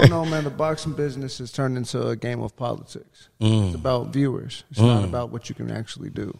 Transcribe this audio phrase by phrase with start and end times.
[0.00, 0.44] don't know, man.
[0.44, 3.28] The boxing business has turned into a game of politics.
[3.40, 3.66] Mm.
[3.66, 4.64] It's about viewers.
[4.70, 5.08] It's not mm.
[5.08, 6.36] about what you can actually do.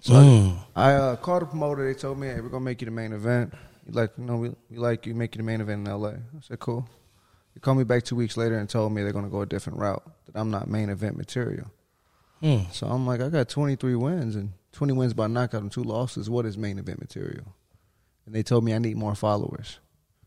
[0.00, 0.14] So
[0.74, 1.86] I, I uh, called the promoter.
[1.86, 3.54] They told me, "Hey, we're gonna make you the main event.
[3.86, 5.14] You like, you know, we, we like you.
[5.14, 6.88] Make you the main event in L.A." I said, "Cool."
[7.54, 9.78] They called me back two weeks later and told me they're gonna go a different
[9.78, 10.02] route.
[10.26, 11.70] That I'm not main event material.
[12.72, 16.28] So I'm like, I got 23 wins and 20 wins by knockout and two losses.
[16.28, 17.54] What is main event material?
[18.26, 19.78] And they told me I need more followers.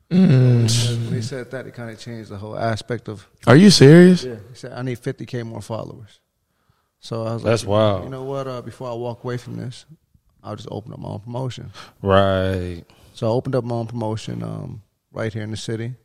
[0.10, 3.28] When they said that, it kind of changed the whole aspect of.
[3.48, 4.24] Are you serious?
[4.24, 6.20] Yeah, he said I need 50k more followers.
[7.00, 8.04] So I was like, That's wild.
[8.04, 8.48] You know what?
[8.48, 9.86] Uh, before I walk away from this,
[10.44, 11.72] I'll just open up my own promotion.
[12.02, 12.84] Right.
[13.14, 14.82] So I opened up my own promotion um,
[15.12, 15.96] right here in the city.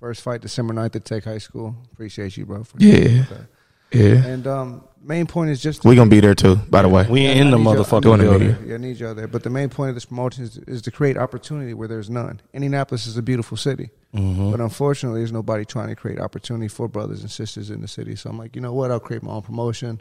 [0.00, 1.74] First fight December 9th at Tech High School.
[1.92, 2.62] Appreciate you, bro.
[2.64, 3.24] For Yeah.
[3.92, 4.24] Yeah.
[4.24, 7.06] And um, main point is just We gonna be there too, by the way.
[7.08, 8.68] We Yeah, in the motherfucker y'all- I motherfucking need y'all building.
[8.68, 9.28] Yeah, I need y'all there.
[9.28, 12.40] But the main point of this promotion is, is to create opportunity where there's none.
[12.52, 14.50] Indianapolis is a beautiful city, Mm-hmm.
[14.50, 18.16] but unfortunately, there's nobody trying to create opportunity for brothers and sisters in the city.
[18.16, 18.90] So I'm like, you know what?
[18.90, 20.00] I'll create my own promotion.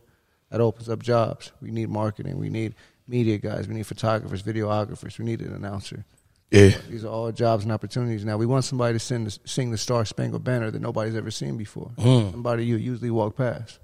[0.52, 1.52] That opens up jobs.
[1.62, 2.38] We need marketing.
[2.40, 2.74] We need
[3.08, 3.68] media guys.
[3.68, 5.20] We need photographers, videographers.
[5.20, 6.06] We need an announcer.
[6.52, 6.78] Yeah.
[6.90, 8.24] These are all jobs and opportunities.
[8.24, 11.30] Now we want somebody to sing the, sing the Star Spangled Banner that nobody's ever
[11.32, 11.92] seen before.
[11.98, 12.32] Mm.
[12.32, 13.80] Somebody you usually walk past.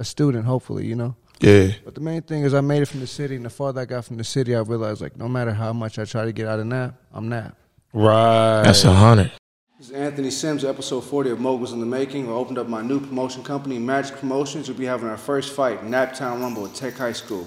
[0.00, 1.14] A student, hopefully, you know.
[1.40, 1.72] Yeah.
[1.84, 3.84] But the main thing is, I made it from the city, and the farther I
[3.84, 6.46] got from the city, I realized like no matter how much I try to get
[6.48, 7.54] out of nap, I'm nap.
[7.92, 8.62] Right.
[8.62, 9.30] That's a hundred.
[9.78, 12.26] This is Anthony Sims, episode 40 of Moguls in the Making.
[12.26, 14.68] We opened up my new promotion company, Magic Promotions.
[14.68, 17.46] We'll be having our first fight, Naptown Rumble at Tech High School,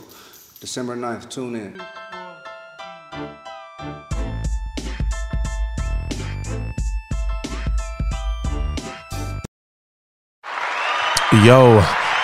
[0.59, 1.29] December 9th.
[1.29, 1.81] Tune in.
[11.43, 11.83] Yo,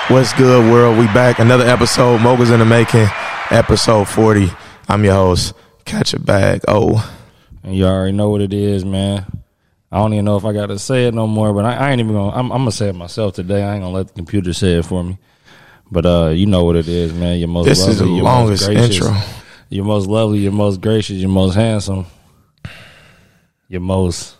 [0.09, 0.97] what's good, world?
[0.97, 1.39] We back.
[1.39, 3.07] Another episode, Moguls in the Making,
[3.51, 4.49] episode 40.
[4.87, 5.53] I'm your host,
[5.85, 6.61] Catch a Bag.
[6.67, 7.15] Oh,
[7.63, 9.25] And you already know what it is, man.
[9.91, 11.91] I don't even know if I got to say it no more, but I, I
[11.91, 12.31] ain't even gonna.
[12.35, 13.63] I'm, I'm gonna say it myself today.
[13.63, 15.17] I ain't gonna let the computer say it for me.
[15.91, 17.39] But uh, you know what it is, man.
[17.39, 19.21] Your most this lovely, is the longest gracious, intro.
[19.69, 22.05] Your most lovely, your most gracious, your most handsome,
[23.67, 24.35] your most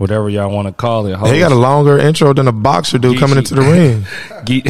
[0.00, 1.18] whatever y'all want to call it.
[1.30, 4.06] He got a longer intro than a boxer dude coming into the ring.
[4.46, 4.66] Geek,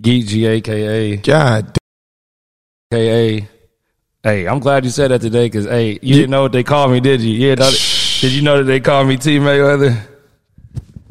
[0.00, 1.76] Geek G A K A God,
[2.92, 3.48] K A.
[4.22, 6.92] Hey, I'm glad you said that today because hey, you didn't know what they called
[6.92, 7.32] me, did you?
[7.32, 10.00] Yeah, did you know that they called me T Mayweather?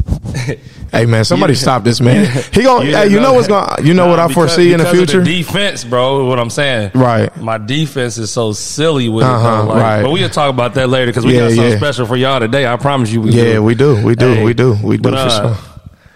[0.99, 2.25] hey man, somebody You- stop this man.
[2.53, 3.85] He going You hey, you didn't know what's going?
[3.85, 5.23] You know Nah, what I because- foresee in the because future?
[5.23, 6.25] defense, bro.
[6.25, 7.35] What I'm saying, Right.
[7.41, 9.65] My defense is so silly with Uh-huh, it.
[9.65, 10.01] Like, right.
[10.03, 11.77] But we'll talk about that later because we Yeah, got something yeah.
[11.77, 12.65] special for y'all today.
[12.67, 13.63] I promise you, we yeah, do.
[13.63, 15.63] we do, we do, Hey, we do, we do but, for uh, sure.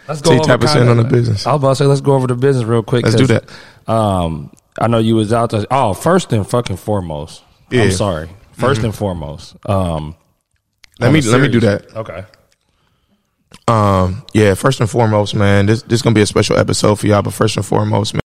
[0.08, 1.46] Let's go T over kinda- on the business.
[1.46, 3.04] I was about to say, let's go over the business real quick.
[3.04, 3.46] Let's do that.
[3.88, 5.66] Um, I know you was out there.
[5.70, 7.44] Oh, first and fucking foremost.
[7.70, 7.84] Yeah.
[7.84, 8.30] I'm sorry.
[8.58, 9.56] 1st and foremost.
[9.68, 10.16] Um,
[11.00, 11.96] Let me let me do that.
[11.96, 12.26] Okay.
[13.68, 17.22] Um, yeah, first and foremost, man, this this gonna be a special episode for y'all.
[17.22, 18.22] But first and foremost, man,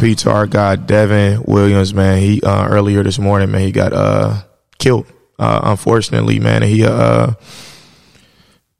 [0.00, 2.20] RIP to our guy Devin Williams, man.
[2.20, 4.42] He uh, earlier this morning, man, he got uh
[4.78, 5.06] killed.
[5.38, 7.34] Uh, unfortunately, man, and he uh,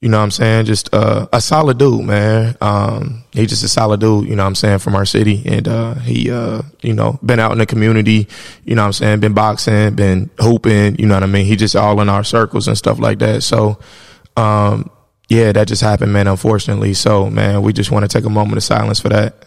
[0.01, 2.57] you know, what I'm saying, just uh, a solid dude, man.
[2.61, 5.67] Um, he just a solid dude, you know, what I'm saying, from our city, and
[5.67, 8.29] uh, he uh, you know, been out in the community,
[8.65, 11.47] you know, what I'm saying, been boxing, been hooping, you know what I mean.
[11.47, 13.43] He just all in our circles and stuff like that.
[13.43, 13.79] So,
[14.37, 14.91] um,
[15.29, 16.95] yeah, that just happened, man, unfortunately.
[16.95, 19.45] So, man, we just want to take a moment of silence for that.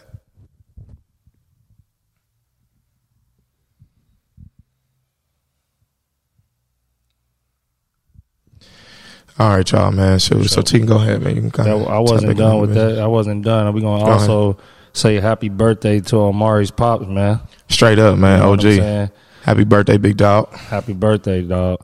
[9.38, 10.19] All right, y'all, man.
[10.19, 11.35] So, so T, go ahead, man.
[11.35, 11.88] You can kind That, of.
[11.88, 13.00] I wasn't done with that.
[13.00, 13.73] I wasn't done.
[13.73, 14.29] We're gonna Go ahead.
[14.29, 14.57] also
[14.91, 17.39] say happy birthday to Omari's pops, man.
[17.69, 18.39] Straight up, man.
[18.39, 19.12] You know OG.
[19.44, 20.53] Happy birthday, big dog.
[20.53, 21.79] Happy birthday, dog.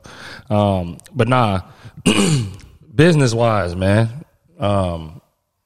[0.50, 1.62] Um, but nah,
[2.96, 4.24] business wise, man.
[4.58, 5.20] Um,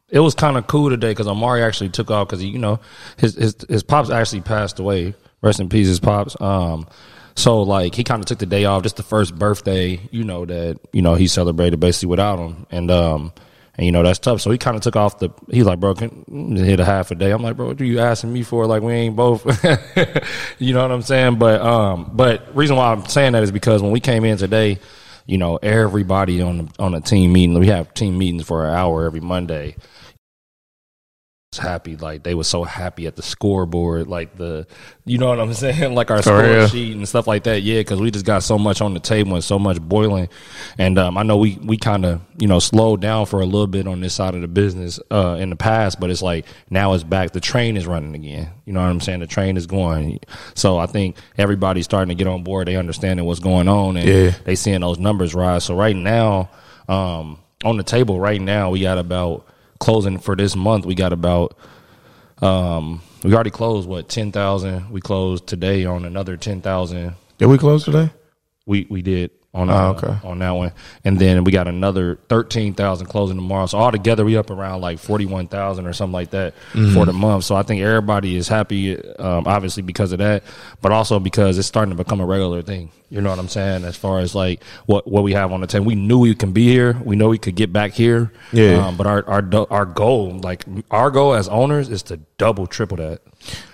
[0.09, 2.81] it was kind of cool today because Amari actually took off because you know
[3.17, 5.15] his his his pops actually passed away.
[5.43, 6.39] Rest in peace, his pops.
[6.41, 6.87] Um,
[7.35, 10.45] so like he kind of took the day off, just the first birthday, you know
[10.45, 13.33] that you know he celebrated basically without him, and um.
[13.77, 14.43] And you know that's tough.
[14.43, 15.31] So he kind of took off the.
[15.51, 17.31] He's like, bro, can hit a half a day.
[17.31, 18.67] I'm like, bro, what are you asking me for?
[18.67, 19.47] Like we ain't both.
[20.59, 21.39] you know what I'm saying?
[21.39, 24.81] But um, but reason why I'm saying that is because when we came in today,
[25.27, 27.59] you know, everybody on the on a team meeting.
[27.59, 29.77] We have team meetings for an hour every Monday.
[31.59, 34.69] Happy like they were so happy at the scoreboard like the
[35.05, 35.97] you know what i'm saying?
[35.97, 37.63] Like our score sheet and stuff like that.
[37.63, 40.29] Yeah because we just got so much on the table and so much boiling.
[40.79, 43.67] And um, i know we we kind of you know slowed down for a little
[43.67, 46.93] bit on this side of the business uh, in the past but it's like now
[46.93, 47.33] it's back.
[47.33, 48.49] The train is running again.
[48.65, 49.19] You know what i'm saying?
[49.19, 50.21] The train is going.
[50.55, 52.69] So i think everybody's starting to get on board.
[52.69, 54.31] They understanding what's going on and Yeah.
[54.45, 55.65] they seeing those numbers rise.
[55.65, 56.49] So right now
[56.89, 59.47] Um, on the table right now, we got about
[59.81, 60.87] closing for this month.
[60.87, 61.57] We got about
[62.41, 64.91] um, we already closed what ten thousand.
[64.91, 67.15] We closed today on another ten thousand.
[67.39, 68.11] Did we close today?
[68.67, 70.17] We we did on Oh, uh, okay.
[70.29, 70.73] on that one,
[71.05, 73.67] and then we got another thirteen thousand closing tomorrow.
[73.67, 76.95] So altogether, we up around like forty one thousand or something like that Mm-hmm.
[76.95, 77.45] for the month.
[77.45, 80.45] So I think everybody is happy, um, obviously because of that,
[80.81, 82.93] but also because it's starting to become a regular thing.
[83.09, 83.83] You know what I'm saying?
[83.85, 86.53] As far as like what what we have on the table, we knew we can
[86.53, 86.97] be here.
[87.05, 88.31] We know we could get back here.
[88.53, 88.87] Yeah.
[88.87, 92.99] Um, but our our our goal, like our goal as owners, is to double triple
[92.99, 93.21] that.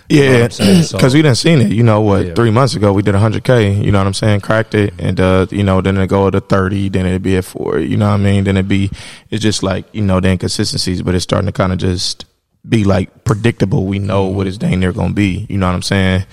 [0.09, 0.83] Yeah, saying?
[0.85, 1.73] So- because we didn't seen it.
[1.73, 2.27] You know what?
[2.27, 2.35] Yeah.
[2.35, 3.85] Three months ago, we did 100k.
[3.85, 4.41] You know what I'm saying?
[4.41, 7.45] Cracked it, and uh, you know, then it go to 30, then it'd be at
[7.45, 7.79] four.
[7.79, 8.45] You know what I mean?
[8.45, 8.91] Then it'd be
[9.31, 12.25] it's just like you know the inconsistencies, but it's starting to kind of just
[12.69, 13.87] be like predictable.
[13.87, 15.47] We know what it's dang near gonna be.
[15.49, 16.25] You know what I'm saying?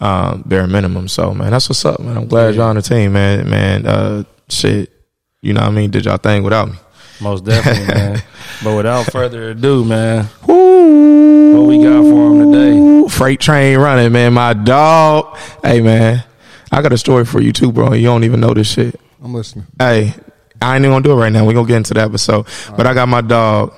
[0.00, 1.08] Um, bare minimum.
[1.08, 2.16] So man, that's what's up, man.
[2.16, 3.48] I'm glad y'all on the team, man.
[3.48, 4.90] Man, uh, shit.
[5.40, 5.90] You know what I mean?
[5.90, 6.74] Did y'all thing without me?
[7.20, 8.22] Most definitely, man.
[8.62, 11.23] But without further ado, man, Woo.
[11.54, 13.08] What we got for him today?
[13.08, 14.32] Freight train running, man.
[14.34, 15.36] My dog.
[15.62, 16.24] Hey, man.
[16.70, 17.92] I got a story for you too, bro.
[17.92, 19.00] You don't even know this shit.
[19.22, 19.66] I'm listening.
[19.78, 20.12] Hey,
[20.60, 21.46] I ain't even gonna do it right now.
[21.46, 22.46] We're gonna get into the episode.
[22.76, 23.72] But I got my dog,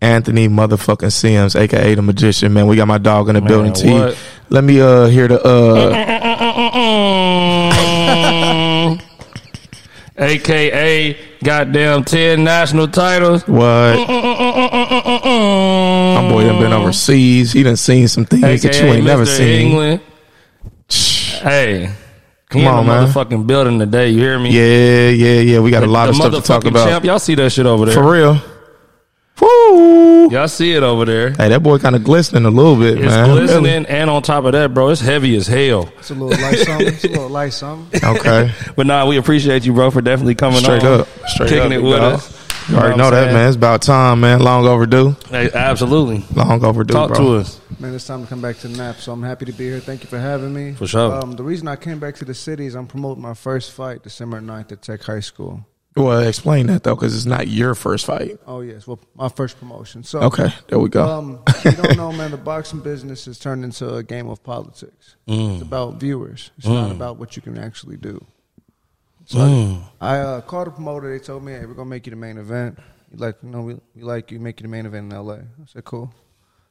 [0.00, 2.66] Anthony motherfucking Sims, aka the magician, man.
[2.66, 3.72] We got my dog in the building.
[3.72, 3.90] T.
[3.90, 4.18] what?
[4.50, 5.90] Let me uh hear the uh, uh,
[8.86, 8.98] uh, uh
[10.16, 13.46] AKA goddamn 10 national titles.
[13.48, 13.96] what?
[16.34, 16.82] My boy done been oh.
[16.82, 17.52] overseas.
[17.52, 19.66] He done seen some things that you AKA ain't never seen.
[19.68, 20.00] England.
[21.44, 21.90] Hey.
[22.48, 23.06] Come he in on, the man.
[23.06, 24.08] motherfucking building today.
[24.08, 24.50] You hear me?
[24.50, 25.60] Yeah, yeah, yeah.
[25.60, 26.88] We got a lot the of stuff to talk about.
[26.88, 27.94] Champ, y'all see that shit over there?
[27.94, 28.40] For real.
[29.40, 30.30] Woo.
[30.30, 31.30] Y'all see it over there.
[31.32, 33.28] Hey, that boy kind of glistening a little bit, It's man.
[33.28, 33.88] glistening, Really.
[33.88, 35.92] and on top of that, bro, it's heavy as hell.
[35.98, 36.86] It's a little light something.
[36.86, 38.04] It's a little light something.
[38.04, 38.52] Okay.
[38.76, 41.08] But nah, we appreciate you, bro, for definitely coming Straight on, up.
[41.26, 42.14] Straight kicking up, it big with dog.
[42.14, 42.33] us.
[42.68, 43.48] You already what know I'm that, man.
[43.48, 44.40] It's about time, man.
[44.40, 45.16] Long overdue.
[45.28, 46.24] Hey, absolutely.
[46.34, 47.18] Long overdue, Talk bro.
[47.18, 47.60] to us.
[47.78, 49.80] Man, it's time to come back to the nap, so I'm happy to be here.
[49.80, 50.72] Thank you for having me.
[50.74, 51.12] For sure.
[51.12, 54.02] Um, the reason I came back to the city is I'm promoting my first fight
[54.02, 55.66] December 9th at Tech High School.
[55.96, 58.40] Well, explain that though, because it's not your first fight.
[58.46, 58.86] Oh, yes.
[58.86, 60.02] Well, my first promotion.
[60.02, 61.06] So, Okay, there we go.
[61.06, 64.42] Um, if you don't know, man, the boxing business has turned into a game of
[64.42, 65.14] politics.
[65.28, 65.54] Mm.
[65.54, 66.50] It's about viewers.
[66.58, 68.24] It's not about what you can actually do.
[69.26, 69.82] So I, mm.
[70.00, 71.10] I uh, called a promoter.
[71.10, 72.78] They told me, "Hey, we're gonna make you the main event."
[73.10, 74.38] He's like, "No, we, we like you.
[74.38, 76.12] Make you the main event in L.A." I said, "Cool."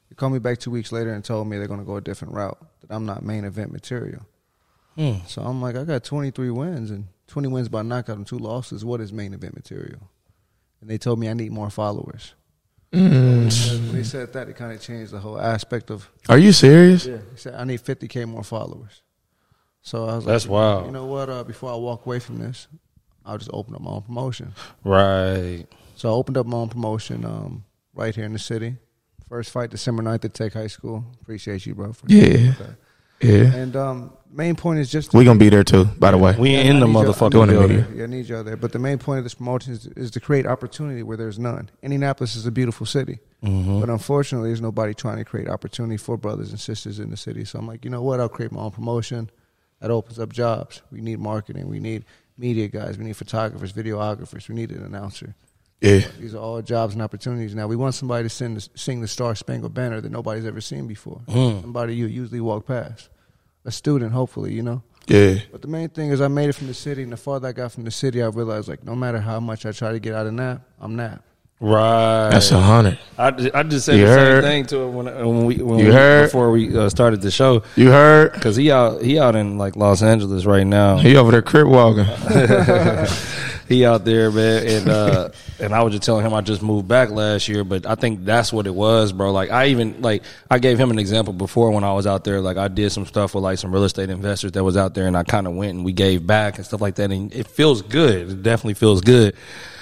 [0.08, 2.34] They called me back two weeks later and told me they're gonna go a different
[2.34, 2.58] route.
[2.80, 4.26] That I'm not main event material.
[4.96, 5.26] Mm.
[5.26, 8.84] So I'm like, I got 23 wins and 20 wins by knockout and two losses.
[8.84, 10.08] What is main event material?
[10.80, 12.34] And they told me I need more followers.
[12.92, 13.88] Mm.
[13.88, 16.08] When they said that, it kind of changed the whole aspect of.
[16.28, 17.06] Are you serious?
[17.06, 19.02] Yeah, he said I need 50k more followers.
[19.86, 20.86] So I was That's like, wild.
[20.86, 21.28] You know what?
[21.28, 22.66] Uh, before I walk away from this,
[23.24, 24.54] I'll just open up my own promotion.
[24.82, 25.66] Right.
[25.96, 27.64] So I opened up my own promotion um,
[27.94, 28.76] right here in the city.
[29.28, 31.04] First fight December 9th at Tech High School.
[31.20, 31.92] Appreciate you, bro.
[31.92, 32.54] For Yeah.
[33.20, 33.54] Yeah.
[33.54, 36.34] And um, main point is just to We gonna be there too, by the way.
[36.38, 37.76] We Yeah, in the I need y'all- motherfucking the building.
[37.78, 37.86] media.
[37.94, 38.56] Yeah, I need y'all there.
[38.56, 41.68] But the main point of this promotion is, is to create opportunity where there's none.
[41.82, 43.80] Indianapolis is a beautiful city, Mm-hmm.
[43.80, 47.44] but unfortunately, there's nobody trying to create opportunity for brothers and sisters in the city.
[47.44, 48.18] So I'm like, you know what?
[48.20, 49.30] I'll create my own promotion.
[49.84, 50.80] That opens up jobs.
[50.90, 51.68] We need marketing.
[51.68, 52.06] We need
[52.38, 52.96] media guys.
[52.96, 54.48] We need photographers, videographers.
[54.48, 55.34] We need an announcer.
[55.82, 56.06] Yeah.
[56.18, 57.54] These are all jobs and opportunities.
[57.54, 60.62] Now we want somebody to sing the, sing the Star Spangled Banner that nobody's ever
[60.62, 61.20] seen before.
[61.28, 61.60] Mm.
[61.60, 63.10] Somebody you usually walk past.
[63.66, 64.82] A student, hopefully, you know.
[65.06, 65.40] Yeah.
[65.52, 67.52] But the main thing is, I made it from the city, and the farther I
[67.52, 70.14] got from the city, I realized like no matter how much I try to get
[70.14, 71.22] out of nap, I'm nap.
[71.66, 72.28] Right.
[72.28, 72.98] That's a hundred.
[73.16, 74.44] I, I just said You the heard?
[74.44, 76.26] same thing to him when, when we when You we, heard?
[76.26, 78.34] before we uh, started the show You heard?
[78.34, 80.98] because he out he out in like Los Angeles right now.
[80.98, 82.04] He over there crip walking.
[83.68, 85.28] he out there, man, and uh,
[85.58, 88.26] and I was just telling him I just moved back last year, but I think
[88.26, 89.32] that's what it was, bro.
[89.32, 92.42] Like I even like I gave him an example before when I was out there.
[92.42, 95.06] Like I did some stuff with like some real estate investors that was out there,
[95.06, 97.46] and I kind of went and we gave back and stuff like that, and it
[97.48, 98.28] feels good.
[98.30, 99.34] It definitely feels good.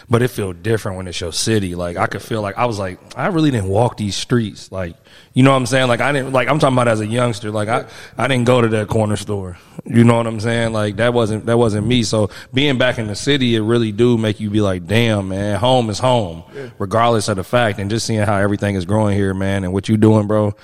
[0.09, 1.75] But it feels different when it's your city.
[1.75, 4.71] Like I could feel like I was like I really didn't walk these streets.
[4.73, 4.97] Like
[5.35, 5.89] you know what I'm saying?
[5.89, 7.51] Like I didn't like I'm talking about as a youngster.
[7.51, 7.87] Like I
[8.19, 9.59] I didn't go to that corner store.
[9.85, 10.73] You know what I'm saying?
[10.73, 12.03] Like that wasn't that wasn't me.
[12.03, 15.59] So being back in the city, it really do make you be like, damn man,
[15.59, 16.45] home is home,
[16.79, 17.79] regardless of the fact.
[17.79, 20.55] And just seeing how everything is growing here, man, and what you doing, bro,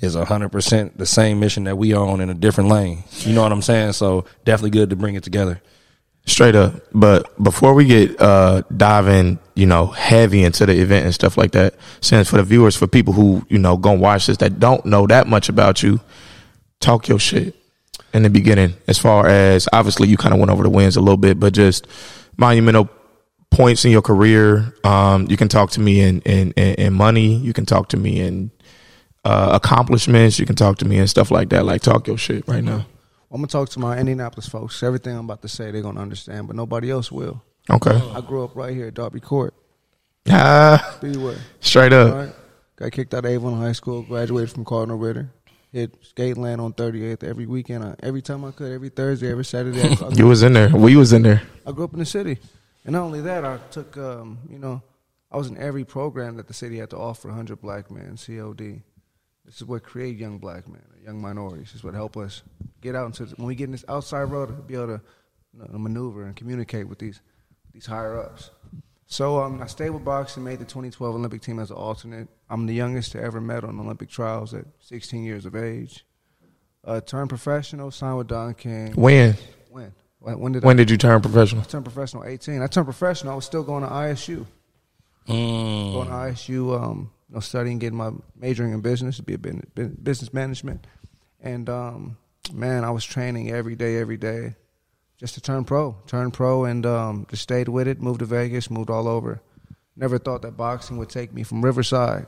[0.00, 3.04] is hundred percent the same mission that we own in a different lane.
[3.20, 3.92] You know what I'm saying?
[3.92, 5.60] So definitely good to bring it together.
[6.28, 6.74] Straight up.
[6.92, 11.52] But before we get uh diving, you know, heavy into the event and stuff like
[11.52, 14.84] that, since for the viewers, for people who, you know, gonna watch this that don't
[14.84, 16.00] know that much about you,
[16.80, 17.56] talk your shit
[18.12, 18.74] in the beginning.
[18.86, 21.54] As far as obviously you kind of went over the wins a little bit, but
[21.54, 21.86] just
[22.36, 22.90] monumental
[23.50, 24.74] points in your career.
[24.84, 27.36] Um, you can talk to me in in, in, in money.
[27.36, 28.50] You can talk to me in
[29.24, 30.38] uh, accomplishments.
[30.38, 31.64] You can talk to me and stuff like that.
[31.64, 32.86] Like talk your shit right now.
[33.30, 34.82] I'm gonna talk to my Indianapolis folks.
[34.82, 37.42] Everything I'm about to say, they're gonna understand, but nobody else will.
[37.70, 38.00] Okay.
[38.14, 39.52] I grew up right here at Darby Court,
[40.30, 41.36] Ah, Speedway.
[41.60, 42.14] straight up.
[42.14, 42.34] Right?
[42.76, 44.02] Got kicked out of Avon High School.
[44.02, 45.30] Graduated from Cardinal Ritter.
[45.72, 47.84] Hit skate land on 38th every weekend.
[47.84, 48.72] I, every time I could.
[48.72, 49.30] Every Thursday.
[49.30, 49.82] Every Saturday.
[49.82, 50.70] I, I You was in there.
[50.70, 51.42] We was in there.
[51.66, 52.38] I grew up in the city,
[52.84, 54.80] and not only that, I took um, you know,
[55.30, 57.28] I was in every program that the city had to offer.
[57.28, 58.80] 100 black men, COD.
[59.44, 61.68] This is what create young black men, young minorities.
[61.68, 62.42] This is what help us
[62.82, 65.00] get out into the, when we get in this outside road, to be able to
[65.54, 67.20] you know, maneuver and communicate with these
[67.72, 68.50] these higher ups.
[69.06, 72.28] So um, I stayed with boxing, made the 2012 Olympic team as an alternate.
[72.50, 76.04] I'm the youngest to ever medal in Olympic trials at 16 years of age.
[76.84, 78.92] Uh, turned professional, signed with Don King.
[78.92, 79.34] When?
[79.70, 79.92] When?
[80.18, 81.62] When when did I When did you turn professional?
[81.62, 82.60] I turned professional 18.
[82.60, 83.32] I turned professional.
[83.32, 84.44] I was still going to ISU.
[85.26, 85.92] Mm.
[85.92, 89.38] Going to ISU, um, you know, studying, getting my majoring in business to be a
[89.38, 89.64] business,
[90.02, 90.86] business management.
[91.40, 92.16] And um,
[92.52, 94.56] man, I was training every day, every day,
[95.16, 95.96] just to turn pro.
[96.06, 98.00] Turn pro, and um, just stayed with it.
[98.00, 99.40] Moved to Vegas, moved all over.
[99.96, 102.26] Never thought that boxing would take me from Riverside,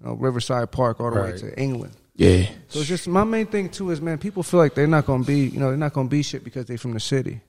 [0.00, 1.96] you know, Riverside Park, all the way to England.
[2.14, 2.48] Yeah.
[2.68, 5.24] So it's just my main thing too is man, people feel like they're not gonna
[5.24, 7.40] be, you know, they're not gonna be shit because they're from the city.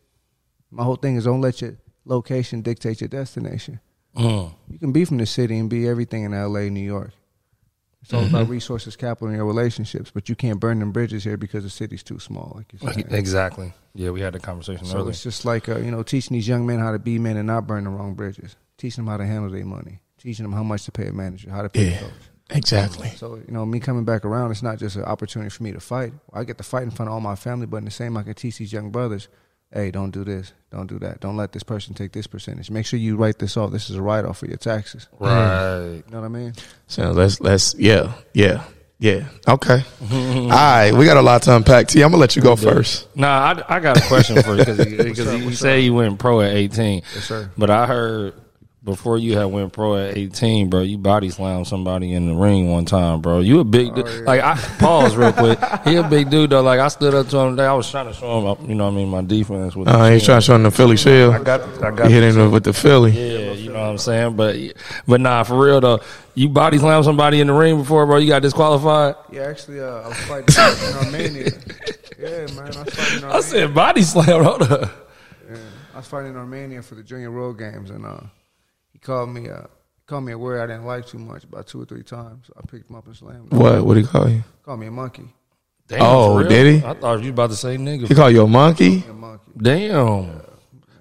[0.72, 3.80] My whole thing is don't let your location dictate your destination.
[4.16, 4.54] Mm.
[4.70, 7.12] You can be from the city and be everything in L.A., New York.
[8.04, 10.12] It's all about resources, capital, and your relationships.
[10.14, 12.54] But you can't burn them bridges here because the city's too small.
[12.84, 12.96] Like.
[13.12, 13.74] Exactly.
[13.96, 15.12] Yeah, we had the conversation So earlier.
[15.12, 17.48] it's just like uh, you know, teaching these young men how to be men and
[17.48, 18.56] not burn the wrong bridges.
[18.78, 20.00] Teaching them how to handle their money.
[20.18, 22.00] Teaching them how much to pay a manager, how to pay a Yeah.
[22.00, 22.12] coach.
[22.50, 23.10] Exactly.
[23.16, 25.80] So you know, me coming back around, it's not just an opportunity for me to
[25.80, 26.14] fight.
[26.34, 28.24] I get to fight in front of all my family, but in the same, I
[28.24, 29.28] can teach these young brothers,
[29.74, 32.70] hey, don't do this, don't do that, don't let this person take this percentage.
[32.70, 33.72] Make sure you write this off.
[33.72, 35.08] This is a write off for your taxes.
[35.20, 35.32] right.
[35.32, 35.96] Mm.
[35.96, 36.54] You know what I mean?
[36.88, 38.64] So let's let's yeah yeah
[39.00, 39.84] yeah okay.
[40.12, 41.88] All right, we got a lot to unpack.
[41.88, 43.14] T, I'm gonna let you go first.
[43.16, 46.42] Nah, I, I got a question for you because up, you say you went pro
[46.42, 47.04] at 18.
[47.14, 47.52] Yes, sir.
[47.58, 48.36] But I heard
[48.84, 52.70] before you had went pro at 18, bro, you body slammed somebody in the ring
[52.70, 53.40] one time, bro.
[53.40, 54.06] You a big dude.
[54.06, 54.26] Oh, yeah.
[54.26, 55.58] Like, I pause real quick.
[55.86, 56.62] He a big dude, though.
[56.62, 57.66] Like, I stood up to him today.
[57.66, 59.76] I was trying to show him, you know what I mean, my defense.
[59.76, 60.26] With the Uh, he's chin.
[60.28, 61.34] trying to show him the Philly shield.
[61.36, 63.12] I got, I got He hit him with the Philly.
[63.12, 64.36] Yeah, you know what I'm saying?
[64.36, 64.58] But,
[65.08, 66.00] but nah, for real, though.
[66.36, 68.18] You body slammed somebody in the ring before, bro.
[68.18, 69.16] You got disqualified.
[69.32, 71.52] Yeah, actually, uh, I was fighting in Armenia.
[72.20, 73.30] Yeah, man, I was fighting in Armenia.
[73.38, 74.44] I said body slam.
[74.46, 74.92] Hold up.
[75.50, 75.58] Yeah,
[75.94, 78.43] I was fighting in Armenia for the Junior World Games, and uh, he
[79.04, 79.50] called me.
[79.50, 82.04] Uh, he called me a word I didn't like too much, about two or three
[82.04, 82.50] times.
[82.58, 83.60] I picked him up and slammed him.
[83.60, 83.86] What?
[83.86, 84.44] What did he call you?
[84.64, 85.26] Called me a monkey.
[85.88, 86.50] Damn, Oh, for real?
[86.50, 86.88] did he?
[86.88, 88.08] I thought you was about to say nigga.
[88.08, 89.04] He called you a monkey?
[89.10, 89.52] A monkey.
[89.58, 90.42] Damn.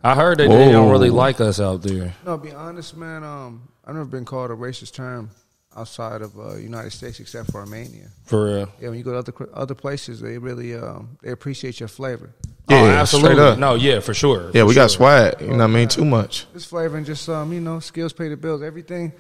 [0.05, 2.13] I heard that they don't really like us out there.
[2.27, 3.23] No, be honest, man.
[3.23, 5.31] Um, I've never been called a racist term
[5.77, 8.09] outside of uh, United States, except for Armenia.
[8.25, 8.73] For real.
[8.81, 12.31] Yeah, when you go to other other places, they really um, they appreciate your flavor.
[12.71, 13.43] Oh, absolutely.
[13.43, 13.59] up.
[13.59, 14.51] No, yeah, for sure.
[14.55, 15.41] Yeah, For we got swag.
[15.41, 15.89] You know what I mean?
[15.89, 16.47] Too much.
[16.53, 18.63] This flavor and just um, you know, skills pay the bills.
[18.63, 19.13] Everything,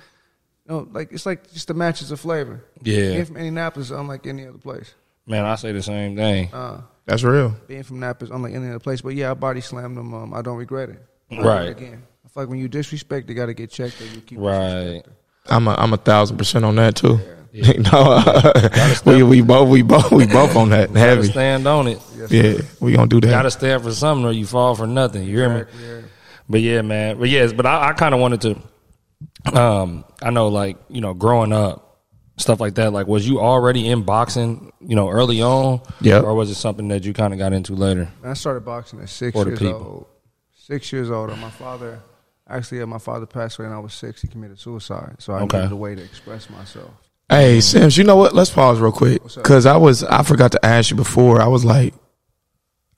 [0.67, 2.65] you know, like it's like just the matches of flavor.
[2.83, 3.13] Yeah.
[3.13, 4.95] being from Indianapolis, is unlike any other place.
[5.27, 6.53] Man, I say the same thing.
[6.53, 7.55] Uh, That's real.
[7.69, 9.01] being from Napa is unlike any other place.
[9.01, 10.13] But yeah, I body slammed them.
[10.15, 11.03] Um, I don't regret it.
[11.31, 11.69] I'll it Right.
[11.69, 14.01] Again, I feel like when you disrespect, they got to get checked.
[14.01, 15.03] Or you keep Right.
[15.47, 17.19] I'm a I'm a thousand percent on that too.
[17.19, 17.35] Yeah.
[17.93, 18.53] no,
[19.05, 21.29] we we both we both we both on that Gotta heavy.
[21.29, 22.01] stand on it.
[22.31, 23.27] Yeah, we gonna do that.
[23.27, 25.25] You Gotta stand for something or you fall for nothing.
[25.25, 25.65] You hear me?
[25.83, 26.01] Yeah.
[26.49, 27.19] But yeah, man.
[27.19, 29.59] But yes, but I, I kind of wanted to.
[29.59, 32.01] Um, I know, like you know, growing up,
[32.39, 32.93] stuff like that.
[32.93, 34.73] Like, was you already in boxing?
[34.81, 36.21] You know, early on, Yeah.
[36.21, 38.09] or was it something that you kind of got into later?
[38.25, 39.75] I started boxing at six years people.
[39.83, 40.07] old.
[40.57, 41.31] Six years old.
[41.31, 42.01] And my father,
[42.49, 44.23] actually, uh, my father passed away when I was six.
[44.23, 45.17] He committed suicide.
[45.19, 45.59] So I Okay.
[45.59, 46.91] needed a way to express myself.
[47.29, 48.35] Hey, Sims, you know what?
[48.35, 51.41] Let's pause real quick because I was I forgot to ask you before.
[51.41, 51.95] I was like,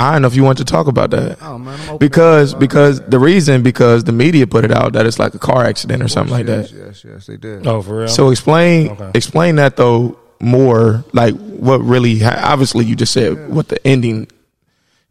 [0.00, 2.58] I don't know if you want to talk about that Oh man, I'm because to-
[2.58, 6.02] because the reason because the media put it out that it's like a car accident
[6.02, 6.72] or something like that.
[6.72, 7.64] Yes, yes, they did.
[7.66, 8.08] Oh, for real?
[8.08, 9.10] So explain Okay.
[9.14, 14.26] explain that though more like what really ha- obviously you just said what the ending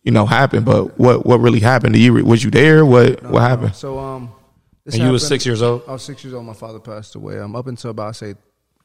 [0.03, 1.93] you know happened, but what what really happened?
[1.93, 2.85] Did you was you there?
[2.85, 3.47] What No, what no.
[3.47, 3.75] happened?
[3.75, 4.31] So um,
[4.83, 5.83] this and you was six years old.
[5.87, 6.45] I was six years old.
[6.45, 7.39] My father passed away.
[7.39, 8.35] Um, up until about say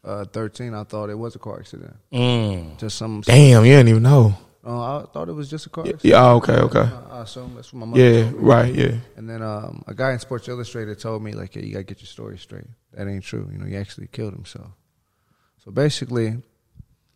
[0.05, 1.97] uh, thirteen, I thought it was a car accident.
[2.13, 2.79] Mm.
[2.79, 3.21] Just some.
[3.23, 4.35] Damn, you didn't even know.
[4.67, 6.05] Uh, I thought it was just a car accident.
[6.05, 6.81] Yeah, oh, okay, okay.
[7.11, 8.97] I, I assume that's what my mother Yeah, right, yeah.
[9.17, 12.01] And then um, a guy in Sports Illustrated told me like, "Yeah, you gotta get
[12.01, 12.67] your story straight.
[12.93, 13.49] That ain't true.
[13.51, 14.69] You know, he actually killed himself."
[15.65, 16.43] So basically, a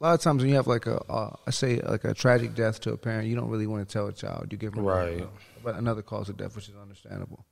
[0.01, 2.81] lot of times when you have like a, uh, I say like a tragic death
[2.81, 4.49] to a parent, you don't really want to tell a child.
[4.51, 5.27] You give them Right.
[5.62, 7.45] but another cause of death, which is understandable.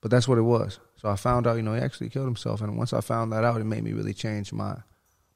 [0.00, 0.80] but that's what it was.
[1.02, 3.42] So I found out, you know, he actually killed himself, and once I found that
[3.42, 4.76] out, it made me really change my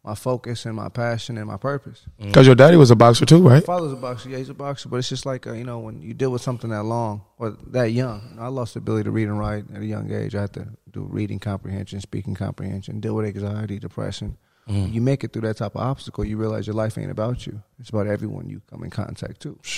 [0.04, 2.06] my focus and my passion and my purpose.
[2.20, 3.64] Because your daddy was a boxer too, My right?
[3.64, 6.00] father's a boxer, yeah, he's a boxer, but it's just like uh, you know when
[6.00, 8.23] you deal with something that long or that young.
[8.30, 10.37] You know, I lost the ability to read and write at a young age.
[10.37, 14.37] I had to do reading comprehension, speaking comprehension, deal with anxiety, depression.
[14.66, 17.46] When you make it through that type of obstacle, you realize your life ain't about
[17.46, 17.62] you.
[17.80, 19.58] It's about everyone you come in contact to.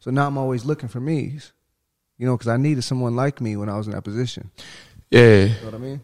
[0.00, 1.52] So now I'm always looking for me's,
[2.18, 4.50] you know, because I needed someone like me when I was in that position.
[5.10, 5.44] Yeah.
[5.44, 6.00] You know what I mean?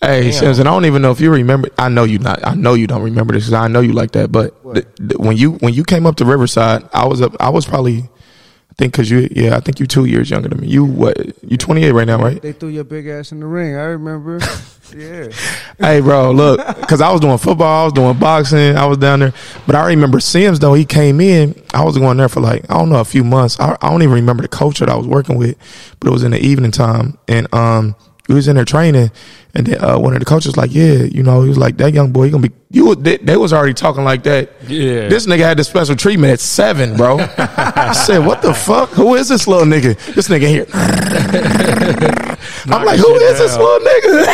[0.00, 0.32] Hey, Damn.
[0.32, 1.68] Sims, and I don't even know if you remember.
[1.78, 2.44] I know you not.
[2.44, 4.32] I know you don't remember this because I know you like that.
[4.32, 7.36] But th- th- when you when you came up to Riverside, I was up.
[7.38, 9.28] I was probably, I think, because you.
[9.30, 10.66] Yeah, I think you two years younger than me.
[10.66, 11.16] You what?
[11.48, 12.42] You twenty eight right now, right?
[12.42, 13.76] They threw your big ass in the ring.
[13.76, 14.40] I remember.
[14.96, 15.28] yeah.
[15.78, 19.20] hey, bro, look, because I was doing football, I was doing boxing, I was down
[19.20, 19.32] there.
[19.68, 20.74] But I remember Sims though.
[20.74, 21.54] He came in.
[21.74, 23.60] I was going there for like I don't know a few months.
[23.60, 25.56] I, I don't even remember the coach that I was working with,
[26.00, 27.94] but it was in the evening time, and um,
[28.28, 29.10] we was in there training,
[29.54, 31.76] and then uh, one of the coaches was like, yeah, you know, he was like
[31.78, 32.54] that young boy, he gonna be.
[32.70, 34.50] You they, they was already talking like that.
[34.68, 35.08] Yeah.
[35.08, 37.18] This nigga had the special treatment at seven, bro.
[37.38, 38.90] I said, what the fuck?
[38.90, 39.96] Who is this little nigga?
[40.14, 40.66] This nigga here.
[42.72, 44.26] I'm like, who is this little nigga?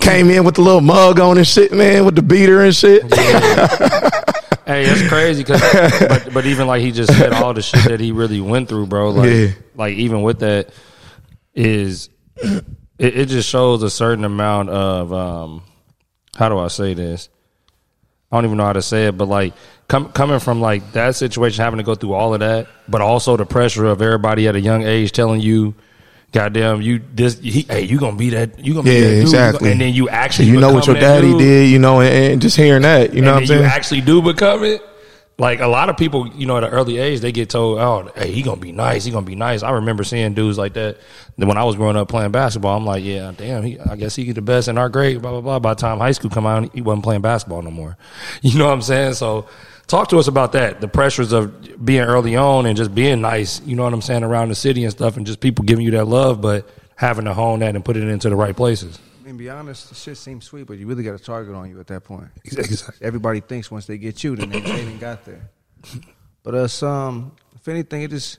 [0.02, 3.02] Came in with the little mug on and shit, man, with the beater and shit.
[4.66, 5.60] Hey, it's crazy because,
[6.08, 8.86] but, but even like he just said all the shit that he really went through,
[8.86, 9.10] bro.
[9.10, 9.48] Like, Yeah.
[9.74, 10.70] like even with that,
[11.54, 12.64] is it,
[12.98, 15.62] it just shows a certain amount of um,
[16.36, 17.28] how do I say this?
[18.32, 19.54] I don't even know how to say it, but like
[19.86, 23.36] com- coming from like that situation, having to go through all of that, but also
[23.36, 25.74] the pressure of everybody at a young age telling you,
[26.32, 29.20] "Goddamn, you this, he, hey, you gonna be that, you gonna be Yeah, that dude,
[29.22, 29.70] exactly.
[29.70, 32.42] and then you actually, you know what your daddy dude did, you know, and, and
[32.42, 34.82] just hearing that, you know and what I'm then you actually do become it.
[35.36, 38.08] Like a lot of people, you know, at an early age, they get told, "Oh,
[38.14, 39.04] hey, he gonna be nice.
[39.04, 40.98] He gonna be nice." I remember seeing dudes like that.
[41.34, 44.24] When I was growing up playing basketball, I'm like, "Yeah, damn, he, I guess he
[44.26, 45.58] get the best in our grade." Blah blah blah.
[45.58, 47.96] By the time high school come out, he wasn't playing basketball no more.
[48.42, 49.14] You know what I'm saying?
[49.14, 49.46] So,
[49.88, 50.80] talk to us about that.
[50.80, 53.60] The pressures of being early on and just being nice.
[53.62, 55.90] You know what I'm saying around the city and stuff, and just people giving you
[55.92, 59.00] that love, but having to hone that and put it into the right places.
[59.24, 61.80] Mean, be honest, the shit seems sweet, but you really got a target on you
[61.80, 62.28] at that point.
[62.44, 62.94] Exactly.
[63.00, 65.48] Everybody thinks once they get you, then they, they didn't got there.
[66.42, 68.38] But us, um, if anything, it just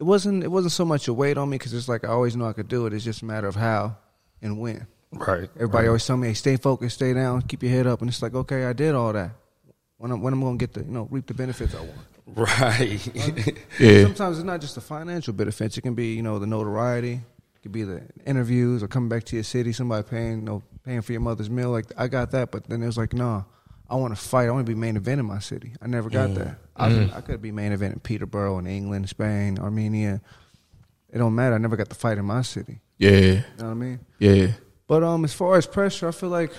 [0.00, 2.34] it wasn't it wasn't so much a weight on me because it's like I always
[2.34, 2.92] know I could do it.
[2.92, 3.96] It's just a matter of how
[4.42, 4.86] and when.
[5.12, 5.48] Right.
[5.54, 8.20] Everybody always tell me, "Hey, stay focused, stay down, keep your head up," and it's
[8.20, 9.30] like, okay, I did all that.
[9.98, 11.92] When I'm when I'm gonna get the you know reap the benefits I want.
[12.34, 12.98] Right.
[13.78, 14.02] Yeah.
[14.02, 15.78] Sometimes it's not just the financial benefits.
[15.78, 17.20] It can be, you know, the notoriety.
[17.66, 21.02] Could be the interviews or coming back to your city, somebody paying, you know, paying
[21.02, 21.70] for your mother's meal.
[21.70, 23.44] Like I got that, but then it was like, no,
[23.90, 24.46] I want to fight.
[24.46, 25.72] I want to be main event in my city.
[25.82, 26.58] I never got that.
[26.76, 30.20] I, I could be main event in Peterborough, in England, Spain, Armenia.
[31.12, 31.56] It don't matter.
[31.56, 32.82] I never got the fight in my city.
[32.98, 34.00] Yeah, You know what I mean?
[34.20, 34.46] yeah.
[34.86, 36.52] But um, as far as pressure, I feel like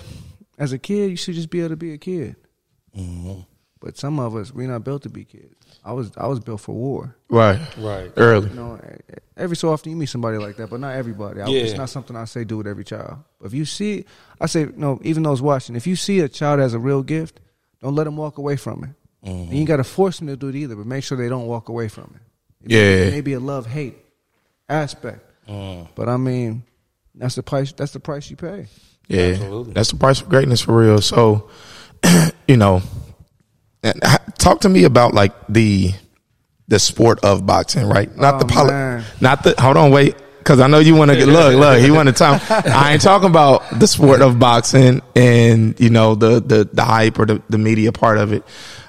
[0.58, 2.36] as a kid, you should just be able to be a kid.
[3.80, 5.57] But some of us, we're not built to be kids.
[5.88, 7.16] I was, I was built for war.
[7.30, 7.58] Right.
[7.78, 8.12] right.
[8.16, 8.50] Early.
[8.50, 8.80] You know,
[9.38, 11.40] every so often you meet somebody like that, but not everybody.
[11.40, 11.62] I, Yeah.
[11.62, 13.16] It's not something I say do with every child.
[13.40, 14.04] But if you see,
[14.38, 15.00] I say no.
[15.02, 17.40] Even those watching, if you see a child has a real gift,
[17.80, 18.90] don't let them walk away from it.
[19.22, 21.46] And you got to force them to do it either, but make sure they don't
[21.46, 22.20] walk away from it.
[22.64, 23.10] It Yeah.
[23.10, 23.96] maybe a love hate
[24.68, 25.88] aspect, mm.
[25.94, 26.64] but I mean,
[27.14, 27.72] that's the price.
[27.72, 28.66] That's the price you pay.
[29.08, 29.22] Yeah.
[29.22, 29.72] Absolutely.
[29.72, 31.00] That's the price of greatness for real.
[31.00, 31.48] So,
[32.48, 32.82] you know,
[33.82, 34.00] and
[34.38, 35.92] talk to me about like the
[36.68, 38.14] the sport of boxing, right?
[38.16, 39.04] Not Oh, the poli- man.
[39.20, 40.16] not the hold on, wait.
[40.44, 41.78] Cause I know you want to get look, look.
[41.78, 42.40] He want to time.
[42.48, 47.18] I ain't talking about the sport of boxing and you know the the the hype
[47.18, 48.42] or the, the media part of it.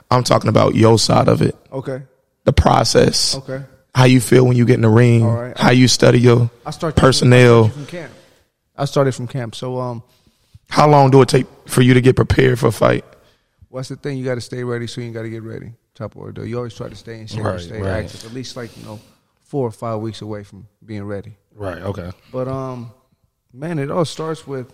[0.09, 2.01] I'm talking about your side of it, Okay.
[2.45, 3.35] the process.
[3.35, 3.61] Okay.
[3.93, 5.23] How you feel when you get in the ring?
[5.25, 5.57] All right.
[5.57, 7.65] How you study your I started personnel?
[7.65, 8.11] I started from camp.
[8.77, 9.55] I started from camp.
[9.55, 10.03] So um,
[10.69, 13.03] How long do it take for you to get prepared for a fight?
[13.69, 14.17] What's the thing?
[14.17, 15.73] You got to stay ready, so you got to get ready.
[15.95, 16.45] Top order.
[16.45, 18.05] You always try to stay in shape, Right, stay right.
[18.05, 18.25] active.
[18.25, 18.99] At least like you know,
[19.41, 21.35] four or five weeks away from being ready.
[21.55, 21.81] Right.
[21.81, 22.11] Okay.
[22.31, 22.91] But um,
[23.53, 24.71] man, it all starts with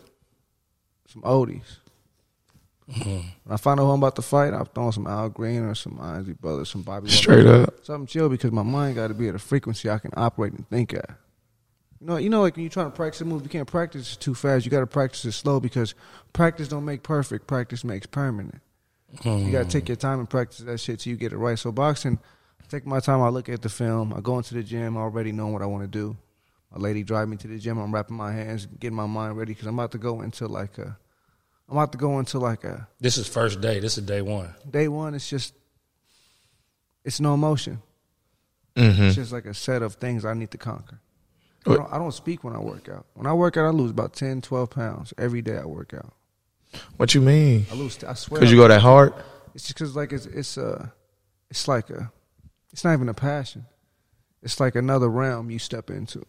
[1.07, 1.77] some oldies.
[2.87, 5.73] When I find out who I'm about to fight, I'm throwing some Al Green or
[5.73, 7.05] some Isley Brothers, some Bobby.
[7.05, 7.15] Walker.
[7.15, 7.83] Straight up.
[7.83, 10.69] something chill because my mind got to be at a frequency I can operate and
[10.69, 11.09] think at.
[11.99, 14.13] You know, you know, like when you're trying to practice a move, you can't practice
[14.13, 14.65] it too fast.
[14.65, 15.95] You got to practice it slow because
[16.33, 17.47] practice don't make perfect.
[17.47, 18.61] Practice makes permanent.
[19.23, 21.57] You got to take your time and practice that shit till you get it right.
[21.57, 22.19] So boxing,
[22.61, 23.21] I take my time.
[23.21, 24.13] I look at the film.
[24.13, 26.17] I go into the gym already knowing what I want to do.
[26.71, 27.77] My lady drive me to the gym.
[27.77, 30.77] I'm wrapping my hands, getting my mind ready because I'm about to go into like
[30.77, 30.97] a.
[31.69, 33.79] I'm about to go into like a This is first day.
[33.79, 34.53] This is day one.
[34.69, 35.15] day one.
[35.15, 35.55] It's just,
[37.03, 37.81] it's no emotion.
[38.75, 39.03] Mm-hmm.
[39.03, 40.99] It's just like a set of things I need to conquer.
[41.65, 43.07] I don't, I don't speak when I work out.
[43.15, 45.57] When I work out, I lose about 10, 12 pounds every day.
[45.57, 46.13] I work out.
[46.97, 47.65] What you mean?
[47.71, 48.03] I lose.
[48.03, 48.39] I swear.
[48.39, 49.13] Because you go that hard?
[49.53, 50.87] It's just because like it's it's uh
[51.49, 52.11] it's like a
[52.71, 53.65] it's not even a passion.
[54.43, 56.19] It's like another realm you step into.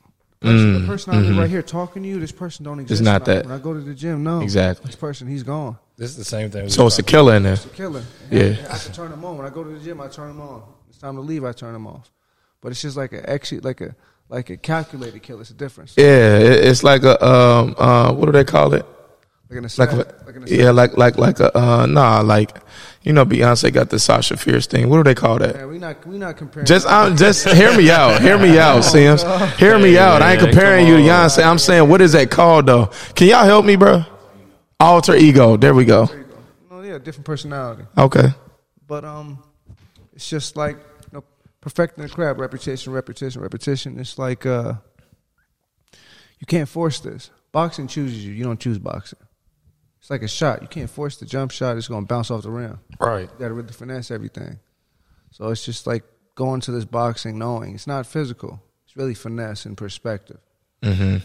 [0.40, 1.38] The person, Mm, the person out here mhm.
[1.38, 3.00] right here talking to you, this person don't exist.
[3.00, 3.46] It's not when I- that.
[3.46, 4.86] When I go to the gym, no, Exactly.
[4.86, 5.78] This person, he's gone.
[5.96, 6.68] This is the same thing.
[6.68, 7.54] So it's a killer in there.
[7.54, 8.02] It's a killer.
[8.30, 8.42] Yeah.
[8.42, 9.38] And I can turn them on.
[9.38, 10.62] When I go to the gym, I turn them on.
[10.90, 12.12] It's time to leave, I turn them off.
[12.60, 13.94] But it's just like a actually like a
[14.28, 15.40] like a calculated kill.
[15.40, 15.94] It's a difference.
[15.96, 18.84] Yeah, it- it's like a um uh what do they call it?
[19.48, 20.00] Like an Like assassin.
[20.00, 22.50] a, Like yeah, like like like a uh nah like
[23.02, 24.88] you know Beyonce got the Sasha Fierce thing.
[24.88, 25.54] What do they call that?
[25.54, 26.66] Man, we not we not comparing.
[26.66, 28.20] Just I'm just hear me out.
[28.20, 29.22] Hear me out, Sims.
[29.58, 30.20] Hear me out.
[30.22, 31.02] I ain't comparing you to.
[31.02, 31.44] Beyonce.
[31.44, 32.86] I'm saying what is that called though?
[33.14, 34.04] Can y'all help me, bro?
[34.80, 35.56] Alter ego.
[35.56, 36.06] There we go.
[36.06, 36.36] There you go.
[36.78, 37.84] No, yeah, different personality.
[37.96, 38.28] Okay.
[38.88, 39.42] But um,
[40.12, 41.24] it's just like you know,
[41.60, 43.98] perfecting the craft, repetition, repetition, repetition.
[44.00, 44.74] It's like uh,
[46.40, 47.30] you can't force this.
[47.52, 48.32] Boxing chooses you.
[48.32, 49.18] You don't choose boxing.
[50.06, 50.62] It's like a shot.
[50.62, 51.76] You can't force the jump shot.
[51.76, 52.78] It's gonna bounce off the rim.
[53.00, 53.22] Right.
[53.22, 54.60] You got to really finesse everything.
[55.32, 56.04] So it's just like
[56.36, 58.62] going to this boxing knowing it's not physical.
[58.84, 60.38] It's really finesse and perspective,
[60.80, 61.16] Mm-hmm.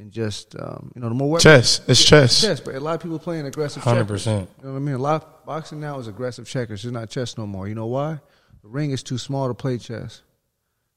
[0.00, 1.42] and just um, you know the more weapons.
[1.42, 1.80] Chess.
[1.88, 2.40] It's chess.
[2.40, 3.82] Chess, but a lot of people playing aggressive.
[3.82, 4.22] Hundred checkers.
[4.22, 4.50] percent.
[4.60, 4.94] You know what I mean?
[4.94, 6.84] A lot of boxing now is aggressive checkers.
[6.84, 7.66] It's not chess no more.
[7.66, 8.20] You know why?
[8.62, 10.22] The ring is too small to play chess.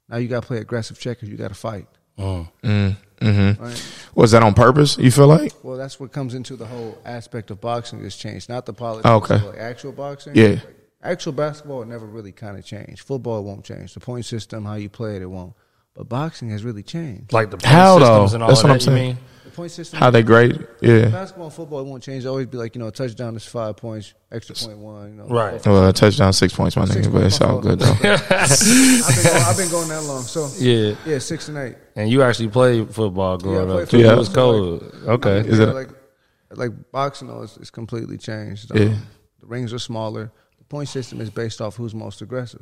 [0.08, 1.28] Now you got to play aggressive checkers.
[1.28, 1.88] You got to fight.
[2.20, 2.52] Mm.
[2.64, 3.64] Mm, mm-hmm.
[3.64, 3.96] Right?
[4.16, 4.98] Was that on purpose?
[4.98, 5.54] You feel like?
[5.64, 9.08] Well, that's what comes into the whole aspect of boxing is changed, not the politics.
[9.10, 9.38] Oh, okay.
[9.46, 10.36] like actual boxing.
[10.36, 10.48] Yeah.
[10.48, 13.02] Like, actual basketball never really kind of changed.
[13.02, 13.94] Football won't change.
[13.94, 15.54] The point system, how you play it, it won't.
[15.94, 17.34] But boxing has really changed.
[17.34, 18.28] Like the point How, though?
[18.34, 18.88] and all That's of what that.
[18.88, 19.18] I'm you saying.
[19.44, 19.52] Mean?
[19.52, 20.00] The point system.
[20.00, 20.68] How they grade?
[20.82, 21.10] Yeah.
[21.10, 22.24] Basketball and football it won't change.
[22.24, 25.10] It'll always be like you know, a touchdown is five points, extra point one.
[25.10, 25.66] You know, Right.
[25.66, 27.92] Well, a touchdown, six points, my Six nigga, but it's all good though.
[28.04, 30.24] I've been, going, I've been going that long.
[30.24, 30.96] So Yeah.
[31.06, 31.76] yeah, six and eight.
[31.96, 33.90] And you actually played football growing Yeah, I up.
[33.90, 33.98] played too.
[33.98, 34.14] football.
[34.14, 34.96] It was cold.
[35.08, 35.40] Okay.
[35.50, 35.90] Is yeah, it like
[36.54, 37.44] like boxing though?
[37.44, 38.72] It's, it's completely changed.
[38.72, 38.96] Um, Yeah.
[39.40, 40.32] The rings are smaller.
[40.60, 42.62] The point system is based off who's most aggressive.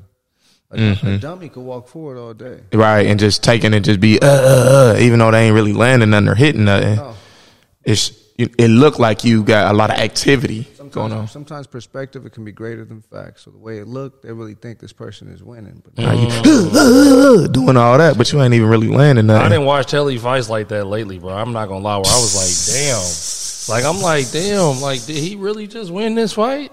[0.71, 2.59] Like a dummy could walk forward all day.
[2.73, 5.73] Right, and just taking it, just be uh, uh, uh, even though they ain't really
[5.73, 6.95] landing nothing or hitting nothing.
[6.95, 7.15] No,
[7.83, 11.27] It's it, it looked like you got a lot of activity sometimes, going on.
[11.27, 13.43] sometimes perspective it can be greater than facts.
[13.43, 15.81] So the way it looked, they really think this person is winning.
[15.83, 19.49] But Now you uh, uh, doing all that, but you ain't even really landing I
[19.49, 21.33] didn't watch telly fights like that lately, bro.
[21.33, 21.97] I'm not gonna lie.
[21.97, 23.75] Where I was like, damn.
[23.75, 24.79] Like I'm like, damn.
[24.81, 26.71] Like, did he really just win this fight?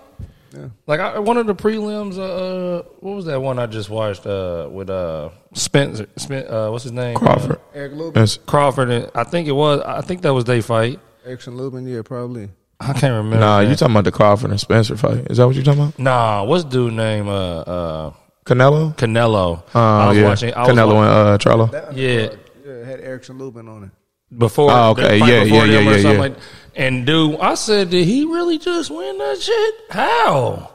[0.56, 0.68] Yeah.
[0.86, 2.18] Like I, one of the prelims.
[2.18, 4.26] Uh, what was that one I just watched?
[4.26, 6.08] Uh, with uh Spencer.
[6.16, 7.16] Spen, uh, what's his name?
[7.16, 7.60] Crawford.
[7.74, 8.90] Eric Lubin, That's- Crawford.
[8.90, 9.80] And I think it was.
[9.80, 10.98] I think that was their fight.
[11.24, 12.48] Erickson Lubin, yeah, probably.
[12.78, 13.38] I can't remember.
[13.38, 13.70] Nah, man.
[13.70, 15.26] you talking about the Crawford and Spencer fight?
[15.30, 15.98] Is that what you talking about?
[15.98, 17.26] Nah, what's dude name?
[17.28, 18.12] Uh, uh,
[18.44, 18.94] Canelo?
[18.96, 19.62] Canelo.
[19.74, 20.24] Uh, I was yeah.
[20.24, 20.54] watching.
[20.54, 21.72] I was Canelo and uh, Charlo.
[21.96, 22.34] Yeah.
[22.64, 23.90] yeah, had Erickson Lubin on it.
[24.38, 24.70] before.
[24.70, 25.18] Oh, okay.
[25.18, 26.18] Yeah, before yeah, them yeah, yeah, yeah.
[26.18, 26.36] like-
[26.76, 29.74] and dude, I said, did he really just win that shit?
[29.90, 30.70] How?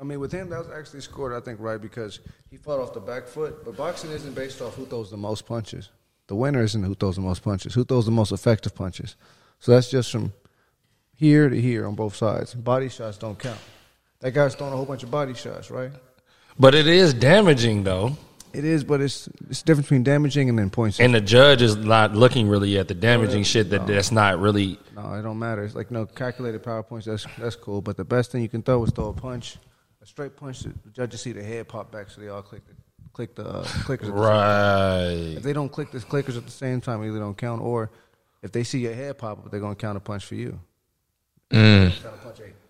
[0.00, 2.92] I mean, with him, that was actually scored, I think, right because he fought off
[2.92, 3.64] the back foot.
[3.64, 5.90] But boxing isn't based off who throws the most punches.
[6.26, 7.74] The winner isn't who throws the most punches.
[7.74, 9.16] Who throws the most effective punches?
[9.60, 10.32] So that's just from
[11.14, 12.54] here to here on both sides.
[12.54, 13.60] Body shots don't count.
[14.20, 15.92] That guy's throwing a whole bunch of body shots, right?
[16.58, 18.16] But it is damaging though,
[18.52, 21.00] It is, but it's it's the difference between damaging and then points.
[21.00, 24.78] and the judge is not looking really at the damaging shit that that's not really.
[24.94, 25.64] No, it don't matter.
[25.64, 27.06] It's like no calculated power points.
[27.06, 27.80] That's that's cool.
[27.80, 29.56] But the best thing you can throw is throw a punch,
[30.02, 30.60] a straight punch.
[30.60, 32.74] The judges see the head pop back, so they all click the
[33.12, 33.92] click the uh, clickers.
[33.92, 35.34] at the same Right.
[35.36, 37.90] If they don't click the clickers at the same time, either don't count, or
[38.42, 40.58] if they see your head pop up, they're gonna count a punch for you.
[41.50, 41.90] Mm.
[41.90, 42.61] Punch, that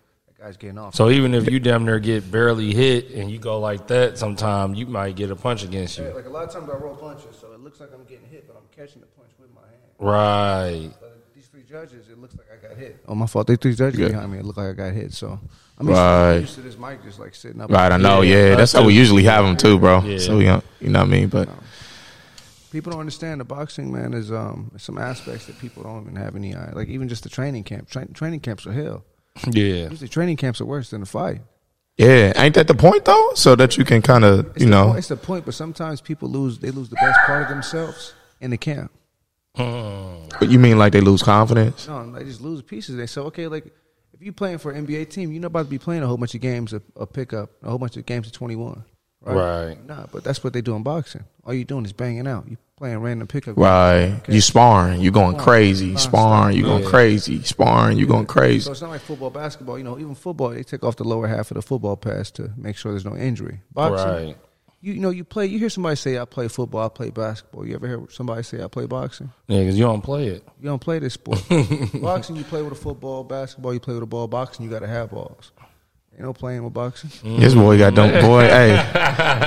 [0.43, 0.93] guy's getting off.
[0.95, 4.73] So even if you damn near get barely hit and you go like that, sometime
[4.75, 6.05] you might get a punch against you.
[6.13, 8.45] like a lot of times I roll punches, so it looks like I'm getting hit,
[8.47, 9.71] but I'm catching the punch with my hand.
[9.99, 10.89] Right.
[10.99, 12.99] But these three judges, it looks like I got hit.
[13.07, 13.47] Oh, my fault.
[13.47, 14.09] They three judges Yeah.
[14.09, 14.39] behind me.
[14.39, 15.13] It looked like I got hit.
[15.13, 15.39] So
[15.77, 16.29] I'm used, Right.
[16.31, 17.71] to, I'm used to this mic just like sitting up.
[17.71, 18.21] Right, I know.
[18.21, 20.01] Yeah, Yeah, us that's how we usually have them too, bro.
[20.01, 20.17] Yeah.
[20.17, 21.29] So we, don't- you know what I mean?
[21.29, 21.49] But
[22.71, 26.35] People don't understand the boxing man is um some aspects that people don't even have
[26.35, 26.71] any eye.
[26.73, 27.87] Like even just the training camp.
[27.87, 29.05] Tra- training camps are hell.
[29.51, 29.89] Yeah.
[29.89, 31.41] Usually training camps are worse than the fight.
[31.97, 33.31] yeah, ain't that the point though?
[33.35, 36.29] So that you can kind of, you know, point, it's the point, but sometimes people
[36.29, 36.59] lose.
[36.59, 38.91] They lose the best part of themselves in the camp.
[39.55, 40.27] Hmm.
[40.39, 41.87] but you mean like they lose confidence?
[41.87, 42.95] No, they just lose pieces.
[42.95, 43.65] They say, okay, like
[44.13, 46.17] if you playing for an NBA team, you're not about to be playing a whole
[46.17, 48.83] bunch of games of, of pickup, a whole bunch of games of 21.
[49.23, 49.35] Right.
[49.67, 49.85] Right.
[49.87, 51.23] Nah, but that's what they do in boxing.
[51.45, 52.47] All you doing is banging out.
[52.49, 53.57] You playing random pickup.
[53.57, 54.19] Right.
[54.27, 55.95] You sparring, you going crazy.
[55.95, 56.89] Sparring, you going Yeah.
[56.89, 57.41] crazy.
[57.43, 58.65] Sparring, you going crazy.
[58.65, 59.77] So it's not like football, basketball.
[59.77, 62.51] You know, even football, they take off the lower half of the football pass to
[62.57, 63.61] make sure there's no injury.
[63.73, 64.37] Boxing, Right.
[64.81, 65.45] you know you play.
[65.45, 66.85] You hear somebody say, "I play football.
[66.85, 69.31] I play basketball." You ever hear somebody say, "I play boxing"?
[69.47, 70.43] Yeah, because you don't play it.
[70.59, 71.41] You don't play this sport.
[72.01, 73.23] boxing, you play with a football.
[73.23, 74.27] Basketball, you play with a ball.
[74.27, 75.51] Boxing, you got to have balls.
[76.13, 77.09] Ain't no playing with boxing.
[77.39, 78.41] This boy got them boy.
[78.43, 78.69] hey,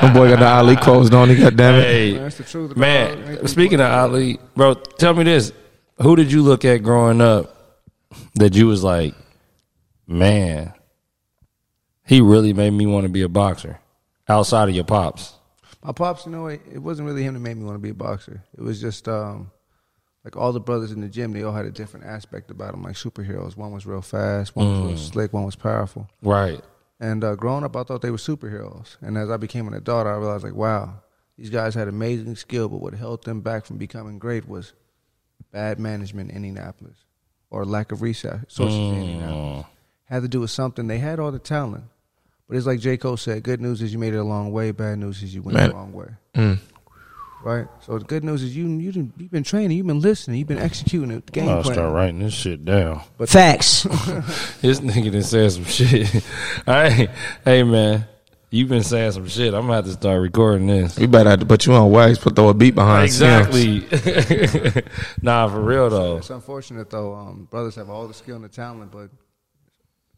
[0.01, 1.29] them boy got the Ali clothes on.
[1.29, 1.83] He got damn it.
[1.85, 2.73] Hey, Man, that's the truth.
[2.73, 3.47] about man.
[3.47, 5.53] Speaking of Ali, bro, tell me this:
[6.03, 7.55] Who did you look at growing up
[8.35, 9.15] that you was like,
[10.09, 10.73] man,
[12.05, 13.79] he really made me want to be a boxer
[14.29, 15.35] outside of your pops?
[15.85, 17.91] My pops, you know, it, it wasn't really him that made me want to be
[17.91, 18.43] a boxer.
[18.59, 19.53] It was just um,
[20.27, 21.33] like all the brothers in the gym.
[21.33, 23.57] They all had a different aspect about them, like superheroes.
[23.57, 26.11] One was real fast, one was real slick, one was powerful.
[26.21, 26.61] Right.
[26.99, 28.97] And uh, growing up, I thought they were superheroes.
[29.01, 30.95] And as I became an adult, I realized, like, wow,
[31.39, 34.73] these guys had amazing skill, but what held them back from becoming great was
[35.53, 36.97] bad management in Indianapolis
[37.49, 39.67] or lack of resources in Indianapolis.
[40.07, 40.89] Had to do with something.
[40.89, 41.85] They had all the talent,
[42.49, 42.97] but it's like J.
[42.97, 44.71] Cole said: "Good news is you made it a long way.
[44.71, 45.69] Bad news is you went Man.
[45.69, 46.59] the wrong way." Mm.
[47.43, 47.67] Right.
[47.81, 50.49] So the good news is you you done, you've been training, you've been listening, you've
[50.49, 51.75] been executing the game I'll plan.
[51.75, 53.03] start writing this shit down.
[53.19, 53.85] But Facts.
[54.61, 56.09] This nigga done said some shit.
[56.67, 57.09] hey,
[57.45, 58.07] hey man,
[58.51, 59.55] You've been saying some shit.
[59.55, 60.99] I'm gonna have to start recording this.
[60.99, 63.13] We better have to put you on wax, put throw a beat behind.
[63.13, 63.55] Sims.
[63.55, 64.83] Exactly.
[65.21, 66.17] nah, for real though.
[66.19, 67.15] It's unfortunate though.
[67.15, 69.11] Um, brothers have all the skill and the talent, but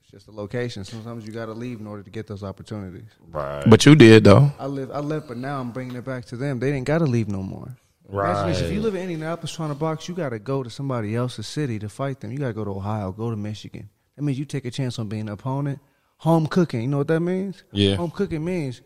[0.08, 0.86] it's just the location.
[0.86, 3.10] Sometimes you got to leave in order to get those opportunities.
[3.30, 3.62] Right.
[3.68, 4.50] But you did though.
[4.58, 6.60] I live, I left, but now I'm bringing it back to them.
[6.60, 7.76] They didn't got to leave no more.
[8.08, 8.48] Right.
[8.48, 11.14] this, if you live in Indianapolis trying to box, you got to go to somebody
[11.14, 12.32] else's city to fight them.
[12.32, 13.90] You got to go to Ohio, go to Michigan.
[14.16, 15.78] That means you take a chance on being an opponent.
[16.18, 17.62] Home cooking, you know what that means?
[17.70, 17.96] Yeah.
[17.96, 18.80] Home cooking means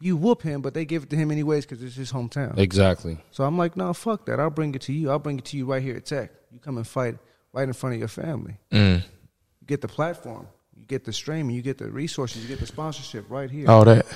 [0.00, 2.56] you whoop him, but they give it to him anyways because it's his hometown.
[2.56, 3.18] Exactly.
[3.32, 4.38] So I'm like, no, fuck that.
[4.38, 5.10] I'll bring it to you.
[5.10, 6.30] I'll bring it to you right here at Tech.
[6.52, 7.18] You come and fight
[7.52, 8.58] right in front of your family.
[8.70, 9.02] Mm.
[9.02, 10.46] You get the platform.
[10.78, 11.54] You get the streaming.
[11.56, 12.42] You get the resources.
[12.42, 13.68] You get the sponsorship right here.
[13.70, 14.06] All that.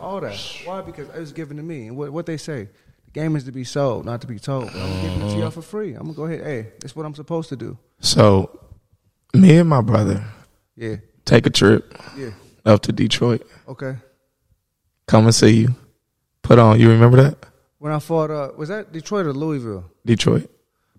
[0.00, 0.36] All that.
[0.64, 0.80] Why?
[0.80, 1.88] Because it was given to me.
[1.88, 2.68] And what, what they say,
[3.06, 4.70] the game is to be sold, not to be told.
[4.70, 5.94] I'm giving it to y'all for free.
[5.94, 6.44] I'm gonna go ahead.
[6.44, 7.78] Hey, that's what I'm supposed to do.
[8.00, 8.60] So,
[9.34, 10.24] me and my brother
[10.76, 10.96] Yeah.
[11.24, 12.30] take a trip Yeah.
[12.64, 13.46] up to Detroit.
[13.68, 13.96] Okay.
[15.06, 15.74] Come and see you.
[16.42, 16.80] Put on.
[16.80, 17.46] You remember that?
[17.78, 19.84] When I fought, uh, was that Detroit or Louisville?
[20.06, 20.48] Detroit.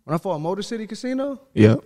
[0.03, 1.39] When I fought Motor City Casino.
[1.53, 1.81] Yep.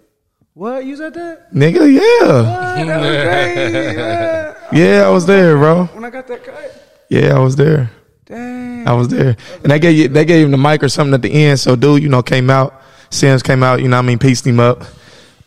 [0.57, 0.85] What?
[0.85, 1.53] You said at that?
[1.53, 2.01] Nigga, yeah.
[2.25, 2.87] What?
[2.87, 3.95] That was crazy.
[3.95, 4.55] man.
[4.73, 5.83] Yeah, I was there, bro.
[5.85, 7.05] When I got that cut.
[7.09, 7.91] Yeah, I was there.
[8.25, 8.87] Dang.
[8.87, 9.37] I was there.
[9.61, 11.59] And they gave you, they gave him the mic or something at the end.
[11.59, 12.81] So dude, you know, came out.
[13.11, 14.81] Sims came out, you know what I mean, pieced him up.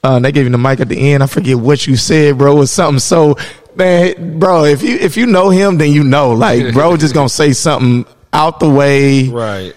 [0.04, 1.24] Uh, and they gave him the mic at the end.
[1.24, 2.56] I forget what you said, bro.
[2.56, 3.34] It was something so
[3.74, 6.30] man, bro, if you if you know him, then you know.
[6.30, 9.74] Like, bro just gonna say something out the way, Right.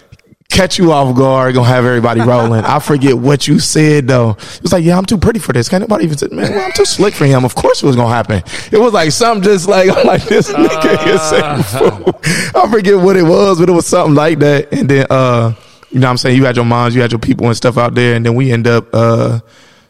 [0.54, 2.64] Catch you off guard, gonna have everybody rolling.
[2.64, 4.30] I forget what you said though.
[4.30, 5.68] It was like, yeah, I'm too pretty for this.
[5.68, 7.44] Can't nobody even say, man, well, I'm too slick for him.
[7.44, 8.42] Of course it was gonna happen.
[8.70, 12.20] It was like something just like, I'm like this nigga is saying fool.
[12.62, 14.72] I forget what it was, but it was something like that.
[14.72, 15.54] And then, uh,
[15.90, 16.36] you know what I'm saying?
[16.36, 18.14] You had your moms, you had your people and stuff out there.
[18.14, 19.40] And then we end up, uh,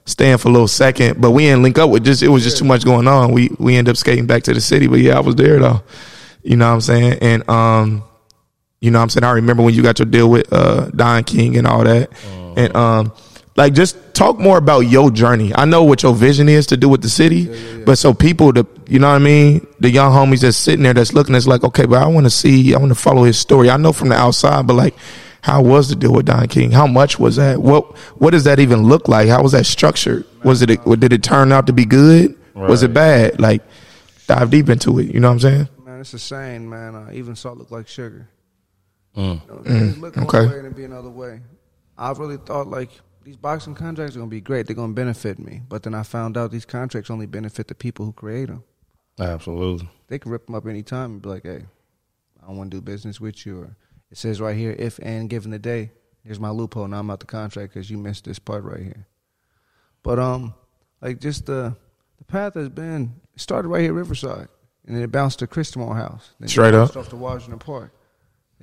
[0.07, 2.59] staying for a little second, but we didn't link up with just, it was just
[2.59, 3.33] too much going on.
[3.33, 5.83] We, we end up skating back to the city, but yeah, I was there though.
[6.43, 7.19] You know what I'm saying?
[7.23, 8.05] And, um,
[8.85, 9.25] you know what I'm saying?
[9.25, 12.11] I remember when you got your deal with uh Don King and all that.
[12.57, 13.13] And um
[13.57, 15.53] like just talk more about your journey.
[15.55, 18.67] I know what your vision is to do with the city, but so people the
[18.87, 21.65] you know what I mean, the young homies that's sitting there that's looking it's like,
[21.65, 23.71] okay, but I want to see, I want to follow his story.
[23.71, 24.95] I know from the outside, but like
[25.41, 26.71] how was the deal with Don King?
[26.71, 27.63] How much was that?
[27.63, 29.29] What what does that even look like?
[29.29, 30.27] How was that structured?
[30.45, 30.69] Was it
[31.01, 32.37] did it turn out to be good?
[32.55, 33.41] Was it bad?
[33.41, 33.63] Like
[34.27, 35.69] dive deep into it, you know what I'm saying?
[35.85, 36.95] Man, it's a saying, man.
[36.95, 38.29] Uh, even salt look like sugar.
[39.17, 39.41] Mm.
[39.47, 40.47] You know, things look one okay.
[40.47, 41.41] way and be another way.
[41.97, 42.91] I really thought like
[43.25, 44.67] these boxing contracts are gonna be great.
[44.67, 45.63] They're gonna benefit me.
[45.69, 48.65] But then I found out these contracts only benefit the people who create them.
[49.19, 49.89] Absolutely.
[50.09, 51.67] They can rip them up anytime and be like, "Hey,
[52.43, 53.77] I don't want to do business with you." Or
[54.11, 55.93] it says right here, "If and given the day,
[56.25, 56.89] here's my loophole.
[56.89, 59.07] Now I'm out the contract because you missed this part right here."
[60.03, 60.55] But um,
[61.01, 61.77] like just the
[62.19, 64.49] the path has been started right here at Riverside,
[64.87, 66.31] and then it bounced to Christamore House.
[66.39, 67.05] Then it Straight bounced up.
[67.05, 67.93] off to Washington Park,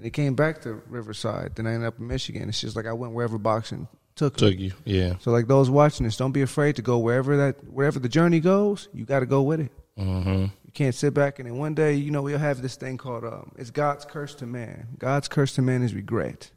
[0.02, 1.56] and it came back to Riverside.
[1.56, 2.50] Then I ended up in Michigan.
[2.50, 4.48] It's just like I went wherever boxing took me.
[4.56, 4.72] You.
[4.84, 5.14] Yeah.
[5.20, 8.40] So like those watching this, don't be afraid to go wherever that wherever the journey
[8.40, 8.90] goes.
[8.96, 9.72] You got to go with it.
[10.00, 10.46] Mm-hmm.
[10.66, 13.26] You can't sit back and then one day, you know, we'll have this thing called
[13.26, 14.88] um, it's God's curse to man.
[14.98, 16.50] God's curse to man is regret.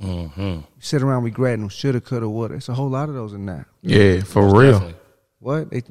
[0.00, 0.40] Mm-hmm.
[0.40, 2.54] You sit around regretting shoulda, coulda, woulda.
[2.54, 3.66] It's a whole lot of those in that.
[3.82, 4.92] Yeah, for real.
[5.40, 5.82] What they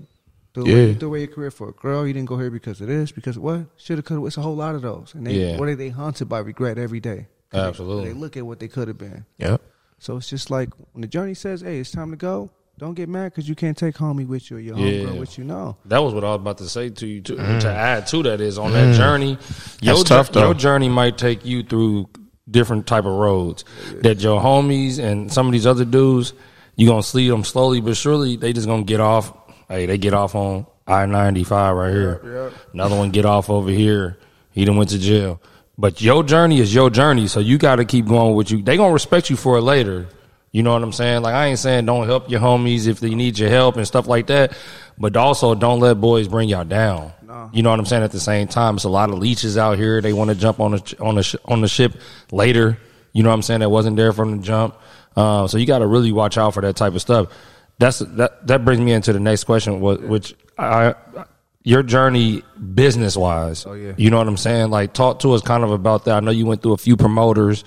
[0.56, 0.74] threw, Yeah.
[0.74, 2.08] away, you threw away your career for a girl.
[2.08, 3.12] You didn't go here because of this.
[3.12, 4.26] Because of what shoulda, coulda.
[4.26, 5.14] It's a whole lot of those.
[5.14, 5.60] And they Yeah.
[5.60, 7.28] what are they haunted by regret every day?
[7.54, 8.10] Absolutely.
[8.10, 9.26] They, look at what they could have been.
[9.38, 9.58] Yeah.
[10.00, 13.08] So it's just like when the journey says, "Hey, it's time to go." don't get
[13.08, 15.06] mad because you can't take homie with you or your Yeah.
[15.06, 15.44] homegirl with you.
[15.44, 17.22] No, That was what I was about to say to you.
[17.22, 17.60] To, mm.
[17.62, 18.98] to add to that is on that mm.
[18.98, 19.38] journey,
[19.82, 22.10] your, That's tough, jour- your journey might take you through
[22.50, 23.64] different type of roads.
[24.02, 26.34] That your homies and some of these other dudes,
[26.76, 28.36] you're gonna see them slowly but surely.
[28.36, 29.32] They just gonna get off.
[29.70, 32.52] Hey, they get off on I ninety five right here.
[32.74, 34.18] Another one get off over here.
[34.52, 35.42] He done went to jail.
[35.78, 38.62] But your journey is your journey, so you got to keep going with you.
[38.62, 40.08] They gonna respect you for it later.
[40.52, 41.22] You know what I'm saying?
[41.22, 44.08] Like I ain't saying don't help your homies if they need your help and stuff
[44.08, 44.56] like that,
[44.98, 47.12] but also don't let boys bring y'all down.
[47.52, 48.04] You know what I'm saying?
[48.04, 50.00] At the same time, it's a lot of leeches out here.
[50.00, 51.96] They want to jump on the on the on the ship
[52.32, 52.78] later.
[53.12, 53.60] You know what I'm saying?
[53.60, 54.76] That wasn't there from the jump.
[55.16, 57.28] Uh, so you got to really watch out for that type of stuff.
[57.78, 58.48] That's that.
[58.48, 60.96] That brings me into the next question, which I,
[61.64, 63.66] your journey business wise.
[63.66, 63.94] Oh, yeah.
[63.98, 64.70] You know what I'm saying?
[64.70, 66.16] Like talk to us kind of about that.
[66.16, 67.64] I know you went through a few promoters,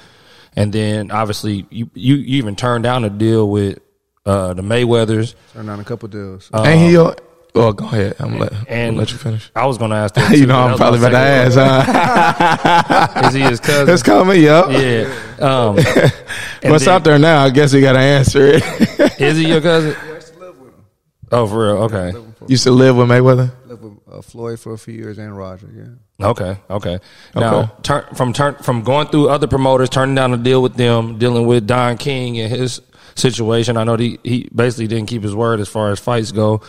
[0.56, 3.80] and then obviously you you, you even turned down a deal with
[4.24, 5.34] uh, the Mayweathers.
[5.52, 6.50] turn on a couple deals.
[6.54, 7.16] Ain't he your?
[7.58, 8.16] Oh, go ahead.
[8.18, 9.50] I'm let, I'm And gonna let you finish.
[9.54, 10.30] I was going to ask that.
[10.32, 13.12] you too, know, I I'm probably gonna about to ask.
[13.14, 13.28] Huh?
[13.28, 13.92] Is he his cousin?
[13.94, 14.68] It's coming, yo.
[14.70, 15.12] yeah.
[15.40, 15.76] Um,
[16.62, 17.44] What's then- out there now?
[17.44, 18.62] I guess you got to answer it.
[19.20, 19.94] Is he your cousin?
[20.00, 20.84] I used to live with him.
[21.32, 21.82] Oh, for real?
[21.84, 22.12] Okay.
[22.12, 23.50] Live with, him Used to live with Mayweather.
[23.62, 25.68] for, live with uh, Floyd for a few years and Roger.
[25.74, 26.26] Yeah.
[26.28, 26.98] Okay, okay.
[27.36, 27.72] Now, Okay.
[27.82, 31.46] turn from turn from going through other promoters, turning down a deal with them, dealing
[31.46, 32.80] with Don King and his
[33.14, 33.76] situation.
[33.76, 36.60] I know he he basically didn't keep his word as far as fights go.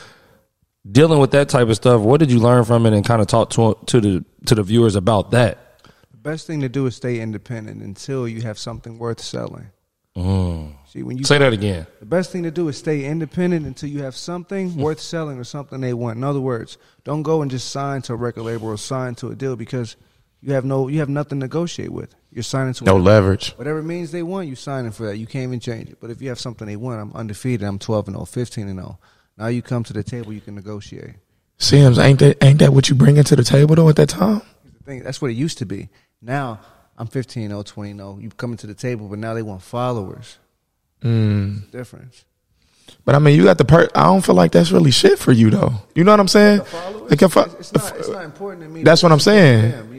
[0.89, 3.27] Dealing with that type of stuff, what did you learn from it, and kind of
[3.27, 5.81] talk to to the to the viewers about that?
[6.11, 9.71] The best thing to do is stay independent until you have something worth selling.
[10.15, 10.73] Mm.
[10.87, 11.85] See, when you Say that again.
[11.99, 14.81] The best thing to do is stay independent until you have something hmm.
[14.81, 16.17] worth selling or something they want.
[16.17, 19.29] In other words, don't go and just sign to a record label or sign to
[19.29, 19.95] a deal because
[20.41, 22.15] you have no you have nothing to negotiate with.
[22.31, 23.51] You're signing to No whatever, leverage.
[23.51, 25.17] whatever means they want, you signing for that.
[25.17, 25.99] You can't even change it.
[25.99, 27.67] But if you have something they want, I'm undefeated.
[27.67, 28.99] I'm 12 and 0, 15 and 0.
[29.39, 31.15] Now you come to the table, you can negotiate.
[31.57, 34.41] Sims, ain't that ain't that what you bring into the table though at that time?
[34.85, 35.89] Thing, that's what it used to be.
[36.21, 36.59] Now
[36.97, 38.17] I'm 15 0, 20 0.
[38.21, 40.37] You coming to the table, but now they want followers.
[41.01, 41.71] Mm.
[41.71, 42.25] Difference.
[43.05, 43.87] But I mean, you got the per.
[43.95, 45.73] I don't feel like that's really shit for you though.
[45.95, 46.59] You know what I'm saying?
[47.09, 48.83] Like if I- it's, it's not, it's not important to me.
[48.83, 49.71] That's what I'm saying.
[49.71, 49.98] Them, you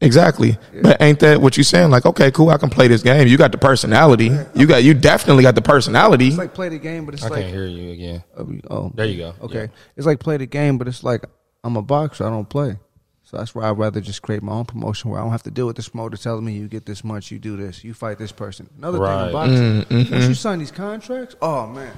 [0.00, 0.58] Exactly.
[0.82, 1.90] But ain't that what you saying?
[1.90, 3.26] Like, okay, cool, I can play this game.
[3.28, 4.30] You got the personality.
[4.54, 6.28] You got you definitely got the personality.
[6.28, 8.24] It's like play the game, but it's I like I can't hear you again.
[8.36, 9.34] Oh, oh, There you go.
[9.42, 9.66] Okay, Yeah.
[9.96, 11.24] it's like play the game, but it's like
[11.64, 12.26] I'm a boxer.
[12.26, 12.76] I don't play,
[13.22, 15.50] so that's why I'd rather just create my own promotion where I don't have to
[15.50, 18.18] deal with this promoter telling me you get this much, you do this, you fight
[18.18, 18.68] this person.
[18.76, 19.16] Another Right.
[19.18, 20.12] thing in boxing, Mm-hmm.
[20.14, 21.92] once you sign these contracts, oh man,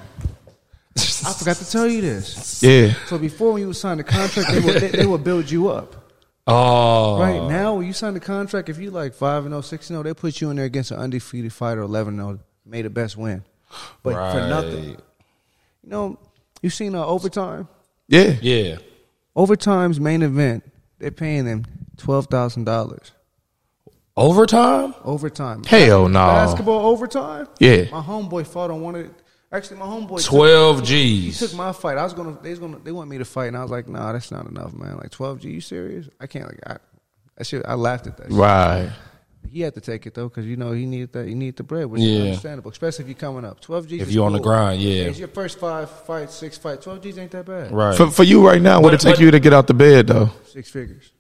[0.97, 2.63] I forgot to tell you this.
[2.63, 2.95] yeah.
[3.07, 5.69] So before when you would sign the contract, they would they, they would build you
[5.69, 6.05] up.
[6.51, 9.91] Oh, Right now, when you sign the contract, if you like five and 0, 6
[9.91, 12.83] and 0, they put you in there against an undefeated fighter, eleven and 0, may
[12.83, 13.45] the best win,
[14.03, 14.85] but for nothing.
[15.83, 16.19] You know,
[16.63, 17.69] You've seen uh, overtime.
[18.09, 18.35] Yeah.
[18.43, 18.79] Yeah.
[19.37, 20.65] Overtime's main event,
[20.99, 21.65] they're paying them
[21.97, 23.13] twelve thousand dollars.
[24.17, 24.95] Overtime?
[25.05, 25.63] Overtime.
[25.65, 26.19] Hell no.
[26.19, 27.47] Basketball overtime.
[27.61, 27.85] Yeah.
[27.93, 29.11] My homeboy fought on one of.
[29.51, 31.41] Actually, my homeboy took- G's.
[31.41, 31.97] He took my fight.
[31.97, 32.37] I was gonna.
[32.43, 32.79] They was gonna.
[32.81, 34.97] They want me to fight, and I was like, Nah, that's not enough, man.
[34.99, 35.51] Like twelve G.
[35.51, 36.09] You serious?
[36.21, 36.47] I can't.
[36.47, 36.77] Like, I,
[37.39, 37.65] that shit.
[37.67, 38.25] I laughed at that.
[38.29, 38.33] shit.
[38.37, 38.91] Right.
[39.51, 41.27] He had to take it though, because you know he needed that.
[41.27, 42.17] He needed the bread, which Yeah.
[42.17, 43.61] is understandable, especially if you're coming up.
[43.61, 44.03] Twelve G's.
[44.03, 44.49] If is you on the cool.
[44.53, 45.05] grind, yeah.
[45.05, 46.85] It's your first five fights, six fights.
[46.85, 47.73] Twelve G's ain't that bad.
[47.73, 47.97] Right.
[47.97, 50.09] For for you right now, what it But- take you to get out the bed
[50.09, 50.29] though?
[50.45, 51.13] Six figures.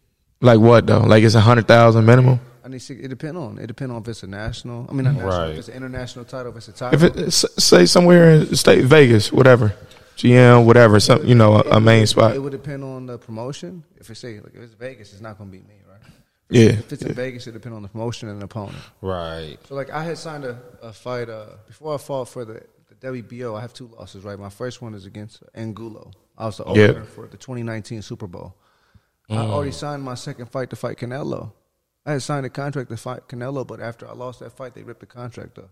[0.43, 1.01] Like what though?
[1.01, 2.41] Like it's a hundred thousand minimum.
[2.69, 2.79] I need.
[2.81, 3.59] Six, it depend on.
[3.59, 4.87] It depend on if it's a national.
[4.89, 5.31] I mean, not national.
[5.31, 5.51] Right.
[5.53, 7.03] If it's an international title, if it's a title.
[7.05, 9.75] If it say somewhere in state Vegas, whatever,
[10.17, 12.35] GM, whatever, some you know a, a main spot.
[12.35, 13.85] It would depend on the promotion.
[13.97, 16.01] If it's say like if it's Vegas, it's not going to be me, right?
[16.51, 16.71] Yeah.
[16.71, 18.79] If it's in Vegas, it depend on the promotion and the opponent.
[19.01, 19.57] right.
[19.67, 22.63] So like I had signed a, a fight uh, before I fought for the,
[23.01, 23.57] the WBO.
[23.57, 24.39] I have two losses, right?
[24.39, 26.11] My first one is against Angulo.
[26.37, 26.85] I was the Yeah.
[26.91, 28.55] opener for the 2019 Super Bowl.
[29.31, 31.53] I already signed my second fight to fight Canelo.
[32.07, 34.83] I had signed a contract to fight Canelo, but after I lost that fight, they
[34.83, 35.71] ripped the contract up.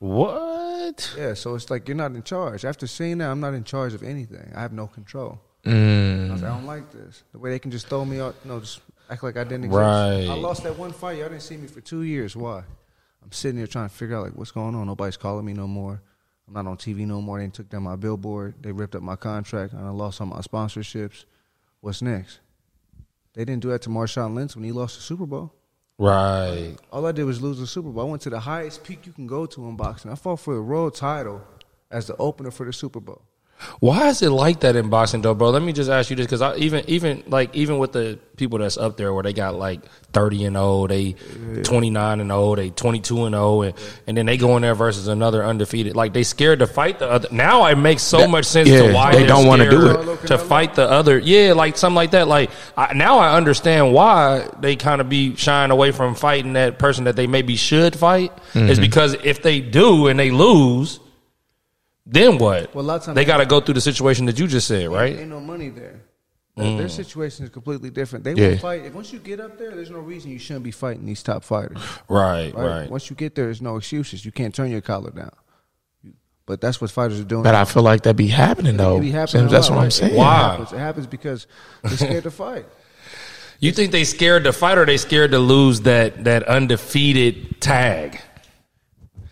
[0.00, 1.14] What?
[1.16, 2.64] Yeah, so it's like you're not in charge.
[2.64, 4.52] After seeing that, I'm not in charge of anything.
[4.54, 5.40] I have no control.
[5.64, 6.30] I, Mm.
[6.30, 7.22] was like, I don't like this.
[7.32, 9.64] The way they can just throw me out, you know, just act like I didn't
[9.64, 9.78] exist.
[9.78, 10.26] Right.
[10.28, 11.18] I lost that one fight.
[11.18, 12.36] Y'all didn't see me for two years.
[12.36, 12.58] Why?
[13.22, 14.86] I'm sitting here trying to figure out like what's going on.
[14.86, 16.00] Nobody's calling me no more.
[16.46, 17.38] I'm not on TV no more.
[17.40, 18.54] They took down my billboard.
[18.62, 19.72] They ripped up my contract.
[19.74, 21.24] and I lost all my sponsorships.
[21.80, 22.38] What's next?
[23.34, 25.52] They didn't do that to Marshawn Lynch when he lost the Super Bowl.
[25.98, 26.76] Right.
[26.92, 28.06] All I did was lose the Super Bowl.
[28.06, 30.12] I went to the highest peak you can go to in boxing.
[30.12, 31.42] I fought for the world title
[31.90, 33.22] as the opener for the Super Bowl.
[33.80, 35.50] Why is it like that in boxing, though, bro?
[35.50, 38.60] Let me just ask you this, because I even even like even with the people
[38.60, 39.80] that's up there where they got like
[40.12, 41.14] thirty and old, they
[41.64, 43.74] twenty nine and zero, they twenty two and zero, and
[44.06, 45.96] and then they go in there versus another undefeated.
[45.96, 47.28] Like they scared to fight the other.
[47.32, 50.26] Now it makes so much sense yeah, to why they don't wanna do it.
[50.28, 51.18] to fight the other.
[51.18, 52.28] Yeah, like something like that.
[52.28, 56.78] Like I, now I understand why they kind of be shying away from fighting that
[56.78, 58.36] person that they maybe should fight.
[58.52, 58.68] Mm-hmm.
[58.68, 61.00] Is because if they do and they lose.
[62.10, 62.74] Then what?
[62.74, 64.66] Well, a lot of times- they got to go through the situation that you just
[64.66, 65.14] said, right?
[65.18, 66.00] Ain't no money there.
[66.56, 66.78] Their- mm.
[66.78, 68.24] Their situation is completely different.
[68.24, 68.48] They Yeah.
[68.48, 68.84] will fight.
[68.86, 71.44] If once you get up there, there's no reason you shouldn't be fighting these top
[71.44, 71.78] fighters.
[72.08, 72.66] Right, Right?
[72.80, 72.90] right.
[72.90, 74.24] Once you get there, there's no excuses.
[74.24, 75.30] You can't turn your collar down.
[76.46, 77.42] But that's what fighters are doing.
[77.42, 78.96] But I feel like that be happening though.
[78.96, 79.92] It be happening a That's lot, what I'm right?
[79.92, 80.14] saying.
[80.14, 80.34] It Why?
[80.34, 80.72] happens.
[80.72, 81.46] It happens because
[81.84, 82.64] they're scared to fight.
[83.60, 88.18] You think they scared to fight or they scared to lose that that undefeated tag?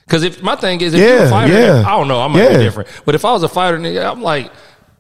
[0.07, 1.85] Because if my thing is, if you're Yeah, a fighter, yeah.
[1.87, 2.57] I don't know, I might Yeah.
[2.59, 2.89] be different.
[3.05, 4.51] But if I was a fighter, nigga, I'm like,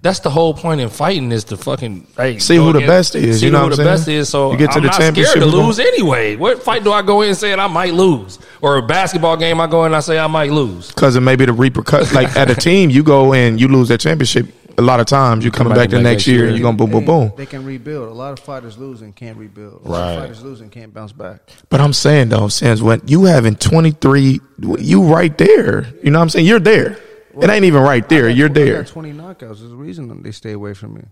[0.02, 3.40] that's the whole point in fighting is to fucking hey, See who the best is,
[3.40, 4.18] See you know who the I'm best saying?
[4.18, 4.28] is.
[4.28, 6.36] So You get to I'm the not scared to gonna- lose anyway.
[6.36, 9.66] What fight do I go in saying I might lose, or a basketball game I
[9.68, 10.88] go in and I say I might lose?
[10.88, 12.14] Because it may be the repercussion.
[12.14, 14.46] Like at a team, you go in, you lose that championship.
[14.78, 16.46] A lot of times, you're coming back back the the next next year, year.
[16.48, 17.32] and you're gonna boom, boom, boom.
[17.36, 18.08] They can rebuild.
[18.08, 19.84] A lot of fighters losing can't rebuild.
[19.84, 20.12] A lot Right.
[20.12, 21.40] of fighters losing can't bounce back.
[21.70, 24.40] But I'm saying though, since when you having 23,
[24.78, 25.86] you right there.
[26.02, 26.46] You know what I'm saying?
[26.46, 26.98] You're there.
[27.40, 28.28] it ain't even right there.
[28.28, 28.84] Got You're there.
[28.84, 29.38] 20 knockouts.
[29.60, 31.02] There's a reason they stay away from me.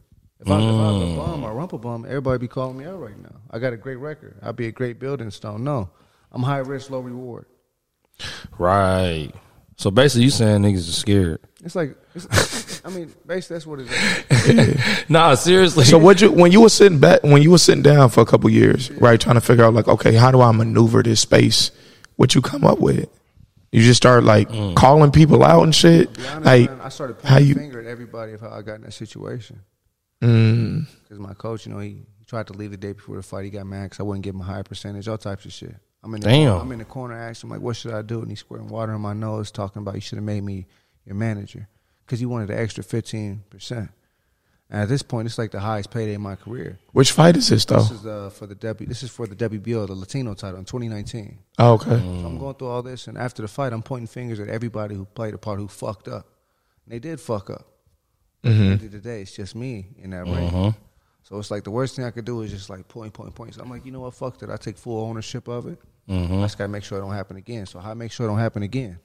[0.41, 1.17] If I, if I was a mm.
[1.17, 3.37] bum or a rumple bum, everybody be calling me out right now.
[3.51, 4.39] I got a great record.
[4.43, 5.65] I'd be a great building stone.
[5.65, 5.89] No,
[6.33, 7.47] I'm high risk, low reward.
[8.59, 9.31] Right.
[9.77, 11.41] So basically, you saying niggas are scared?
[11.65, 12.27] It's like, it's,
[12.85, 15.05] I mean, basically that's what it is.
[15.09, 15.85] Nah, seriously.
[15.85, 18.27] So what you when you were sitting back when you were sitting down for a
[18.27, 21.71] couple years, right, trying to figure out like, okay, how do I maneuver this space?
[22.17, 23.09] What you come up with?
[23.73, 26.09] You just start like calling people out and shit.
[26.29, 27.55] Honest, Like man, I started how pointing you?
[27.55, 29.61] the finger at everybody of how I got in that situation.
[30.23, 33.23] Mm, Because my coach, you know, he, he tried to leave the day before the
[33.23, 33.45] fight.
[33.45, 35.75] He got mad because I wouldn't give him a high percentage, all types of shit.
[36.03, 36.61] I'm in the, Damn.
[36.61, 38.21] I'm in the corner asking him, like, what should I do?
[38.21, 40.67] And he's squirting water in my nose, talking about, you should have made me
[41.05, 41.69] your manager.
[42.05, 43.89] Because he wanted the extra 15%.
[44.71, 46.79] And at this point, it's like the highest payday in my career.
[46.93, 47.77] which fight is this though?
[47.77, 48.89] This is uh, for the W.
[48.89, 51.39] This is for the WBO, the Latino title in 2019.
[51.59, 51.91] Oh, okay.
[51.91, 54.95] So I'm going through all this, and after the fight, I'm pointing fingers at everybody
[54.95, 56.27] who played a part who fucked up.
[56.85, 57.67] And they did fuck up.
[58.43, 58.87] At the end mm-hmm.
[58.87, 60.49] of the day, it's just me in that ring.
[60.49, 60.73] Uh-huh.
[61.23, 63.55] So it's like the worst thing I could do is just like point, point, point.
[63.55, 64.15] So I'm like, you know what?
[64.15, 64.51] Fuck that.
[64.51, 65.79] I take full ownership of it.
[66.09, 66.39] Mm-hmm.
[66.39, 67.65] I just gotta make sure it don't happen again.
[67.65, 68.99] So how I make sure it don't happen again?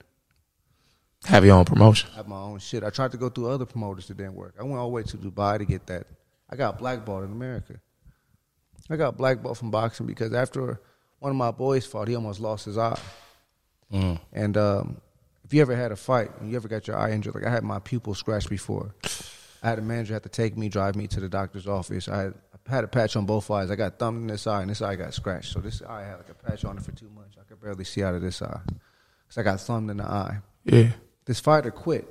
[1.26, 2.10] Have your own promotion.
[2.14, 2.84] I have my own shit.
[2.84, 4.56] I tried to go through other promoters that didn't work.
[4.60, 6.08] I went all the way to Dubai to get that.
[6.50, 7.76] I got blackballed in America.
[8.90, 10.82] I got blackballed from boxing because after
[11.20, 13.00] one of my boys fought, he almost lost his eye.
[13.92, 15.02] And um,
[15.44, 17.52] if you ever had a fight and you ever got your eye injured, like I
[17.52, 18.96] had my pupil scratched before.
[19.62, 22.08] I had a manager have to take me, drive me to the doctor's office.
[22.08, 22.34] I had,
[22.68, 23.70] I had a patch on both eyes.
[23.70, 25.52] I got thumbed in this eye, and this eye got scratched.
[25.52, 27.36] So this eye had like a patch on it for two months.
[27.40, 28.60] I could barely see out of this eye.
[28.66, 30.38] because I got thumbed in the eye.
[30.64, 30.92] Yeah.
[31.30, 32.08] This fighter quit,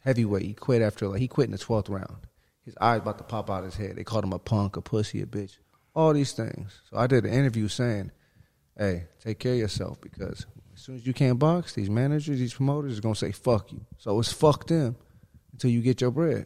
[0.00, 0.42] heavyweight.
[0.42, 2.18] He quit after like he quit in the twelfth round.
[2.66, 3.96] His eyes about to pop out his head.
[3.96, 5.56] They called him a punk, a pussy, a bitch,
[5.94, 6.78] all these things.
[6.90, 8.10] So I did an interview saying,
[8.76, 10.44] "Hey, take care of yourself because
[10.74, 13.80] as soon as you can't box, these managers, these promoters are gonna say fuck you.
[13.96, 14.96] So it's fuck them
[15.54, 16.44] until you get your bread.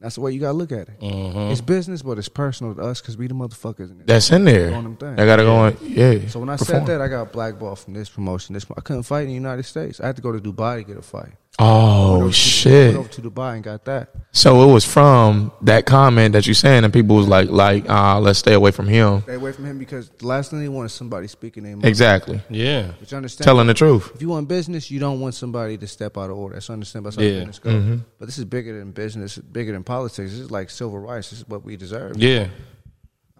[0.00, 1.00] That's the way you gotta look at it.
[1.00, 1.50] Mm-hmm.
[1.50, 4.06] It's business, but it's personal to us because we the motherfuckers in it.
[4.06, 4.72] That's in there.
[4.72, 5.18] On them things.
[5.18, 5.76] I gotta go on.
[5.82, 6.28] Yeah.
[6.28, 6.86] So when I perform.
[6.86, 8.54] said that, I got blackballed from this promotion.
[8.54, 10.00] This I couldn't fight in the United States.
[10.00, 11.32] I had to go to Dubai to get a fight.
[11.60, 12.94] Went Oh over to- shit.
[12.94, 14.10] Went over to Dubai and got that.
[14.30, 18.18] So it was from that comment that you saying, and people was like, like, ah,
[18.18, 19.22] let's stay away from him.
[19.22, 21.84] Stay away from him because the last thing they want is somebody speaking their mind.
[21.86, 22.40] Exactly.
[22.48, 22.92] yeah.
[23.00, 23.44] But you understand?
[23.44, 24.12] Telling the truth.
[24.14, 26.54] if you want business, you don't want somebody to step out of order.
[26.54, 27.10] That's understandable.
[27.10, 27.38] That's how Yeah.
[27.40, 28.00] business goes.
[28.20, 30.30] But this is bigger than business, bigger than politics.
[30.30, 31.30] This is like civil rights.
[31.30, 32.16] This is what we deserve.
[32.18, 32.48] Yeah.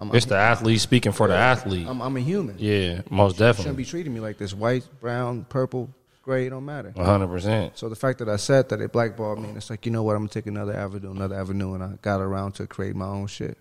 [0.00, 1.86] I'm, It's I'm, the athlete speaking for the athlete.
[1.88, 2.56] I'm, I'm a human.
[2.58, 3.50] Yeah, most definitely.
[3.50, 4.54] You shouldn't be treating me like this.
[4.54, 5.90] White, brown, purple,
[6.28, 6.92] gray, it don't matter.
[6.96, 7.78] hundred percent.
[7.78, 10.02] So the fact that I said that it blackballed me, and it's like, you know
[10.02, 13.06] what, I'm gonna take another avenue, another avenue, and I got around to create my
[13.06, 13.56] own shit.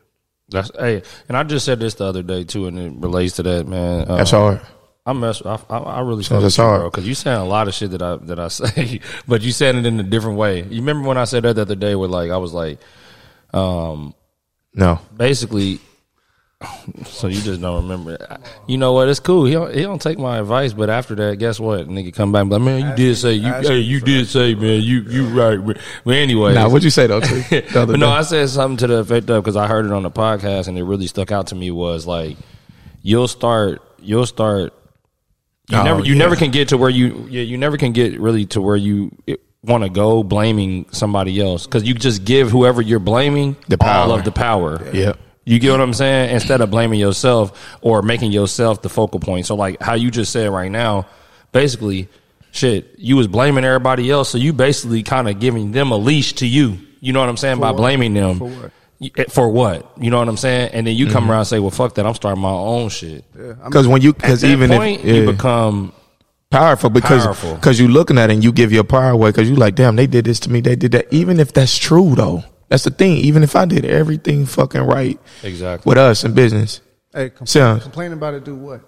[0.50, 3.44] That's hey, and I just said this the other day too, and it relates to
[3.44, 4.02] that, man.
[4.10, 4.62] Uh, That's hard.
[5.06, 5.42] I mess.
[5.46, 6.92] I, I, I really So fuck that's hard.
[6.92, 9.76] because you saying a lot of shit that I that I say, but you said
[9.76, 10.64] it in a different way.
[10.64, 12.80] You remember when I said that the other day, where like I was like,
[13.54, 14.14] um,
[14.74, 15.00] No.
[15.16, 15.80] basically.
[17.06, 18.18] So you just don't remember.
[18.68, 19.10] You know what?
[19.10, 19.46] It's cool.
[19.46, 21.88] He don't, he don't take my advice, but after that, guess what?
[21.88, 23.54] Nigga come back and be like, man, you did say you.
[23.54, 25.58] Hey, you did say, man, you you right.
[25.64, 27.20] But but anyway, Nah, what'd you say though?
[27.22, 27.62] T?
[27.74, 28.10] But no.
[28.10, 30.78] I said something to the effect of because I heard it on the podcast and
[30.80, 32.38] it really stuck out to me was like
[33.04, 34.74] you'll start you'll start
[35.70, 36.20] you Oh, never you yeah.
[36.20, 39.12] never can get to where you yeah you never can get really to where you
[39.28, 43.78] it, want to go blaming somebody else because you just give whoever you're blaming The
[43.82, 44.18] all power.
[44.18, 44.90] of the power.
[44.94, 45.20] Yep.
[45.48, 46.32] You get what I'm saying?
[46.36, 49.46] Instead of blaming yourself or making yourself the focal point.
[49.46, 51.08] So like how you just said right now,
[51.54, 52.10] basically,
[52.52, 56.34] shit, you was blaming everybody else, so you basically kind of giving them a leash
[56.34, 56.78] to you.
[57.00, 57.60] You know what I'm saying?
[57.60, 57.78] By what?
[57.78, 58.40] blaming them.
[58.40, 58.72] For what?
[59.18, 59.92] Eh, For what?
[60.02, 60.72] You know what I'm saying?
[60.74, 61.14] And then you Mm-hmm.
[61.14, 62.06] come around and say, "Well, fuck that!
[62.06, 65.32] I'm starting my own shit." Yeah, Because when you, because that even point, if you
[65.32, 65.94] become
[66.50, 67.56] powerful, because Powerful.
[67.56, 69.96] because you looking at it and you give your power away because you like, damn,
[69.96, 71.06] they did this to me, they did that.
[71.14, 73.18] Even if that's true though, that's the thing.
[73.18, 75.90] Even if I did everything fucking right exactly.
[75.90, 76.82] with us in business,
[77.14, 78.44] hey, compl- So- complain about it.
[78.44, 78.82] Do what?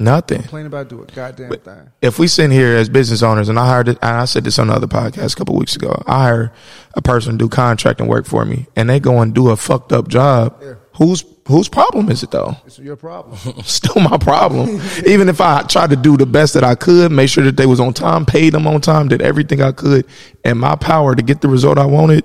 [0.00, 0.40] nothing.
[0.40, 0.88] Complain about it.
[0.88, 1.90] Do a goddamn thing.
[2.02, 4.58] if we sit here as business owners, and I hired, it, and I said this
[4.58, 6.52] on the other podcast a couple weeks ago, I hire
[6.94, 9.92] a person to do contracting work for me, and they go and do a fucked
[9.92, 10.58] up job.
[10.62, 10.74] Yeah.
[10.96, 12.56] Whose whose problem is it though?
[12.66, 13.36] It's your problem.
[13.64, 14.80] Still my problem.
[15.06, 17.66] Even if I tried to do the best that I could, make sure that they
[17.66, 20.06] was on time, paid them on time, did everything I could,
[20.44, 22.24] and my power to get the result I wanted,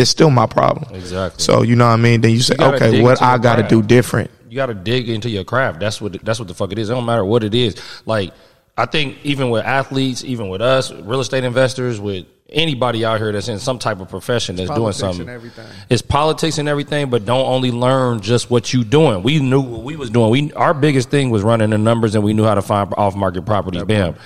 [0.00, 0.92] it's still my problem.
[0.94, 1.42] Exactly.
[1.42, 2.20] So you know what I mean?
[2.20, 4.30] Then you say, gotta okay, what I got to do different.
[4.48, 5.80] you got to dig into your craft.
[5.80, 6.90] That's what that's what the fuck it is.
[6.90, 7.76] It don't matter what it is.
[8.06, 8.32] Like
[8.76, 13.30] I think even with athletes, even with us, real estate investors, with anybody out here
[13.30, 15.66] that's in some type of profession that's doing something, and everything.
[15.88, 17.10] it's politics and everything.
[17.10, 19.22] But don't only learn just what you doing.
[19.22, 20.30] We knew what we was doing.
[20.30, 23.14] We our biggest thing was running the numbers, and we knew how to find off
[23.14, 23.84] market properties.
[23.84, 24.16] Bam.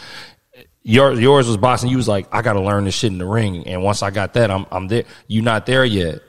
[0.86, 1.88] Yours, yours was boxing.
[1.88, 4.10] You was like, I got to learn this shit in the ring, and once I
[4.10, 5.04] got that, I'm I'm there.
[5.26, 6.20] You not there yet.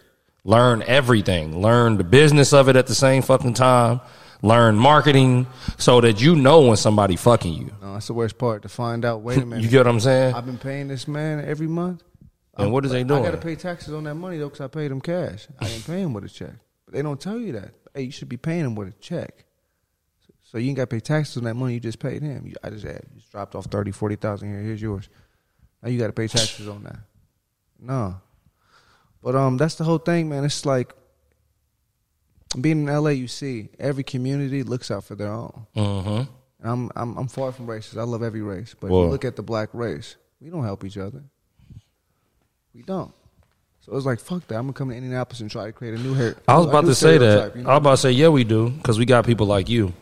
[0.45, 1.61] Learn everything.
[1.61, 3.99] Learn the business of it at the same fucking time.
[4.41, 5.47] Learn marketing
[5.77, 7.71] so that you know when somebody fucking you.
[7.81, 8.61] No, that's the worst part.
[8.61, 9.21] To find out.
[9.21, 9.63] Wait a minute.
[9.63, 10.35] You get what I'm saying?
[10.35, 12.03] I've been paying this man every month.
[12.57, 13.15] And what is they do?
[13.15, 15.47] I got to pay taxes on that money though, because I paid him cash.
[15.59, 16.53] I didn't pay him with a check.
[16.85, 17.71] But they don't tell you that.
[17.93, 19.44] Hey, you should be paying him with a check.
[20.45, 22.45] So you ain't got to pay taxes on that money you just paid him.
[22.45, 24.61] You, I just had you just dropped off thirty, forty thousand here.
[24.61, 25.09] Here's yours.
[25.81, 26.99] Now you got to pay taxes on that.
[27.79, 28.15] No,
[29.21, 30.45] but um, that's the whole thing, man.
[30.45, 30.93] It's like
[32.61, 33.09] being in LA.
[33.09, 35.65] You see, every community looks out for their own.
[35.75, 36.09] Mm-hmm.
[36.09, 36.27] And
[36.63, 37.97] I'm I'm I'm far from racist.
[37.97, 40.83] I love every race, but if you look at the black race, we don't help
[40.85, 41.23] each other.
[42.73, 43.11] We don't.
[43.81, 44.55] So it's like fuck that.
[44.55, 46.35] I'm gonna come to Indianapolis and try to create a new hair.
[46.47, 47.55] I was about to say that.
[47.55, 47.69] you know?
[47.69, 49.93] I was about to say, yeah, we do, because we got people like you,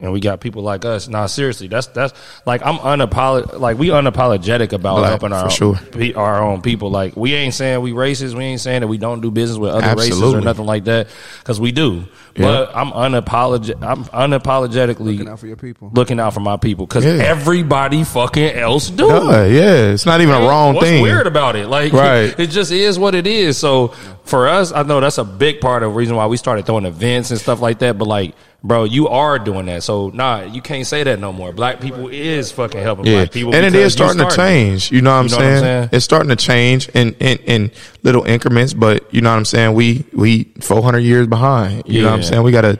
[0.00, 1.08] and we got people like us.
[1.08, 2.12] Nah, seriously, that's that's
[2.46, 5.74] like I'm unapolog like we unapologetic about Black, helping our sure.
[5.92, 6.90] pe- our own people.
[6.90, 8.34] Like we ain't saying we racist.
[8.34, 11.08] We ain't saying that we don't do business with other races or nothing like that,
[11.40, 12.04] because we do.
[12.36, 13.82] But I'm unapologetic.
[13.82, 15.90] I'm unapologetically looking out for your people.
[15.92, 17.14] looking out for my people because Yeah.
[17.24, 19.06] everybody fucking else do.
[19.06, 21.02] Yeah, yeah, it's not even a wrong What's thing.
[21.02, 21.66] weird about it?
[21.68, 22.38] Like, Right.
[22.38, 23.58] it just is what it is.
[23.58, 23.88] So
[24.24, 26.84] for us, I know that's a big part of the reason why we started throwing
[26.86, 27.98] events and stuff like that.
[27.98, 29.82] But like, bro, you are doing that.
[29.82, 31.52] So nah, you can't say that no more.
[31.52, 34.90] Black people is fucking helping Yeah, black people, and it is because starting to change.
[34.90, 35.56] You know what I'm, You know what saying?
[35.56, 35.88] I'm saying?
[35.92, 37.70] It's starting to change in, in in
[38.02, 39.74] little increments, but you know what I'm saying.
[39.74, 41.84] We we 400 years behind.
[41.86, 42.42] You know what I'm saying?
[42.42, 42.78] We got to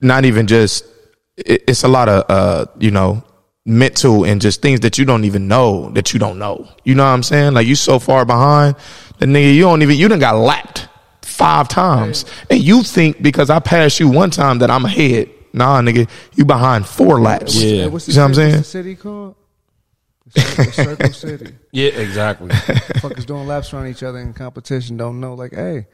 [0.00, 0.84] not even just.
[1.36, 3.24] It, it's a lot of uh you know
[3.64, 6.68] mental and just things that you don't even know that you don't know.
[6.84, 7.54] You know what I'm saying?
[7.54, 8.76] Like you so far behind,
[9.18, 10.88] the nigga you don't even you done got lapped
[11.42, 15.28] five times, and you think because I passed you one time that I'm ahead.
[15.52, 17.54] Nah, nigga, you behind four laps.
[17.60, 17.82] Yeah.
[17.82, 18.56] Hey, what's the You know what I'm city- saying?
[18.60, 19.34] What's the city called?
[20.34, 21.54] The Circle, Circle City.
[21.72, 22.48] Yeah, exactly.
[22.48, 25.34] Fuckers doing laps around each other in competition don't know.
[25.34, 25.88] Like, hey,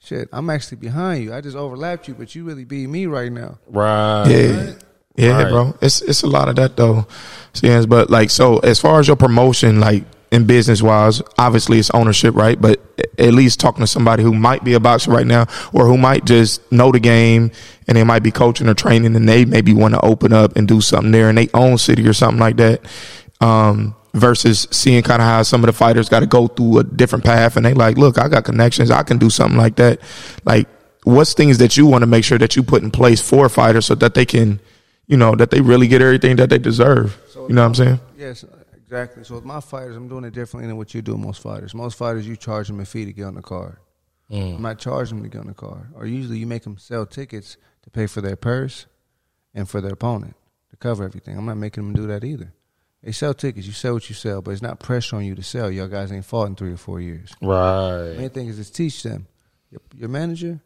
[0.00, 1.32] shit, I'm actually behind you.
[1.34, 3.58] I just overlapped you, but you really beat me right now.
[3.68, 4.26] right.
[4.28, 4.72] Yeah.
[5.16, 5.50] Yeah, Right.
[5.50, 5.78] bro.
[5.82, 7.06] It's it's a lot of that though.
[7.62, 11.90] Yes, but like so as far as your promotion, like in business wise, obviously it's
[11.90, 12.60] ownership, right?
[12.60, 12.80] But
[13.18, 16.24] at least talking to somebody who might be a boxer right now or who might
[16.24, 17.50] just know the game
[17.86, 20.68] and they might be coaching or training and they maybe want to open up and
[20.68, 22.80] do something there in their own city or something like that.
[23.40, 26.82] Um versus seeing kind of how some of the fighters got to go through a
[26.82, 30.00] different path and they like, look, I got connections, I can do something like that.
[30.44, 30.66] Like
[31.04, 33.86] what's things that you want to make sure that you put in place for fighters
[33.86, 34.60] so that they can
[35.08, 37.18] you know, that they really get everything that they deserve.
[37.34, 38.00] You know what I'm saying?
[38.16, 38.44] Yes,
[38.88, 39.22] exactly.
[39.24, 41.74] So with my fighters, I'm doing it differently than what you do with most fighters.
[41.74, 43.76] Most fighters, you charge them a fee to get on the card.
[44.30, 44.56] Mm.
[44.56, 45.88] I'm not charging them to get on the card.
[45.94, 48.86] Or usually you make them sell tickets to pay for their purse
[49.54, 50.36] and for their opponent
[50.70, 51.36] to cover everything.
[51.36, 52.52] I'm not making them do that either.
[53.02, 53.66] They sell tickets.
[53.66, 55.70] You sell what you sell, but it's not pressure on you to sell.
[55.70, 57.32] Y'all guys ain't fought in three or four years.
[57.42, 58.14] Right.
[58.16, 59.26] Main thing is to teach them.
[59.70, 60.60] Your, your manager,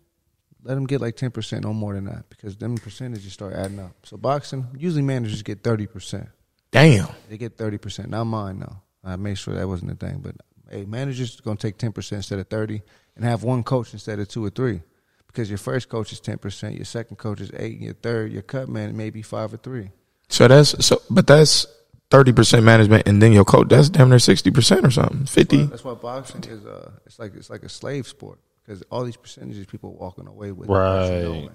[0.63, 3.81] let them get like ten percent, no more than that, because them percentages start adding
[3.81, 3.93] up.
[4.05, 6.29] So boxing, usually managers get thirty percent.
[6.73, 7.09] Damn.
[7.29, 8.11] They get thirty percent.
[8.11, 8.77] Not mine though.
[9.05, 10.21] I made sure that wasn't a thing.
[10.21, 10.37] But
[10.71, 12.83] hey, managers are gonna take ten percent instead of thirty,
[13.15, 14.83] and have one coach instead of two or three,
[15.27, 18.33] because your first coach is ten percent, your second coach is eight, and your third,
[18.33, 19.91] your cut man maybe five or three.
[20.29, 21.67] So that's so, but that's
[22.11, 23.69] thirty percent management, and then your coach.
[23.69, 25.27] That's damn near sixty percent or something.
[25.27, 25.65] Fifty.
[25.65, 29.17] That's why boxing is uh, it's like it's like a slave sport because all these
[29.17, 31.51] percentages people walking away with, Right.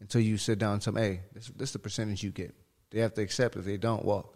[0.00, 2.54] Until you sit down and tell them, hey, this this is the percentage you get.
[2.90, 4.35] They have to accept if they don't walk.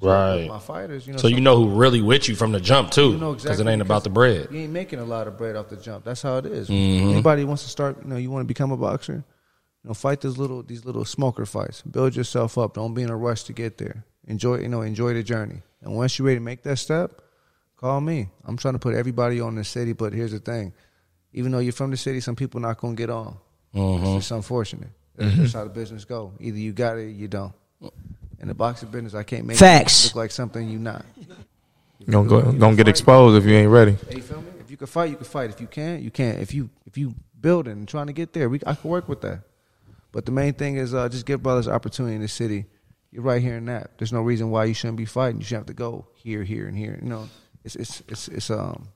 [0.00, 0.46] Right.
[0.46, 1.18] My fighters, you know.
[1.18, 3.66] So you know who really with you from the jump too, you know because it
[3.66, 4.48] ain't about the bread.
[4.52, 6.04] You ain't making a lot of bread off the jump.
[6.04, 6.68] That's how it is.
[6.68, 7.10] Mm-hmm.
[7.10, 9.24] Anybody wants to start, you know, you want to become a boxer,
[9.82, 11.82] you know, fight these little these little smoker fights.
[11.82, 12.74] Build yourself up.
[12.74, 14.04] Don't be in a rush to get there.
[14.28, 15.62] Enjoy, you know, enjoy the journey.
[15.82, 17.20] And once you're ready to make that step,
[17.76, 18.28] call me.
[18.44, 20.74] I'm trying to put everybody on the city, but here's the thing:
[21.32, 23.36] even though you're from the city, some people not gonna get on.
[23.74, 24.04] Mm-hmm.
[24.04, 24.90] It's just unfortunate.
[25.16, 26.34] That's how the business go.
[26.38, 27.52] Either you got it, or you don't.
[28.40, 30.04] In the boxing business, I can't make Facts.
[30.04, 31.04] you look like something you not.
[31.98, 33.96] You gonna go, gonna get exposed if you ain't ready.
[34.10, 34.48] You feel me?
[34.60, 35.50] If you can fight, you can fight.
[35.50, 36.38] If you can't, you can't.
[36.38, 39.22] If you if you building and trying to get there, we I can work with
[39.22, 39.40] that.
[40.12, 42.66] But the main thing is uh, just give brothers opportunity in the city.
[43.10, 43.98] You're right here in that.
[43.98, 45.40] There's no reason why you shouldn't be fighting.
[45.40, 46.98] You should have to go here, here, and here.
[47.02, 47.28] You know,
[47.64, 48.88] it's it's it's it's um.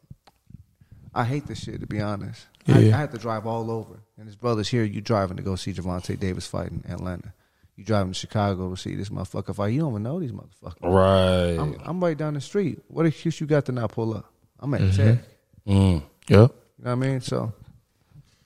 [1.14, 2.46] I hate this shit to be honest.
[2.68, 4.84] I, I had to drive all over, and his brothers here.
[4.84, 7.34] You driving to go see Gervonta Davis fight in Atlanta.
[7.76, 9.68] You driving to Chicago to see this motherfucker fight.
[9.72, 10.82] You don't even know these motherfuckers.
[10.82, 11.56] Right.
[11.58, 12.80] I'm, I'm right down the street.
[12.88, 14.30] What excuse you got to not pull up?
[14.60, 15.18] I'm at Tech.
[15.66, 16.02] Mm.
[16.02, 16.04] Yep.
[16.28, 17.20] You know what I mean?
[17.22, 17.52] So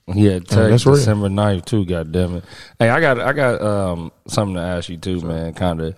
[0.07, 0.95] Yeah, Tech that's real.
[0.95, 1.85] December 9th too.
[1.85, 2.45] God damn it!
[2.79, 5.53] Hey, I got I got um something to ask you too, man.
[5.53, 5.95] Kind of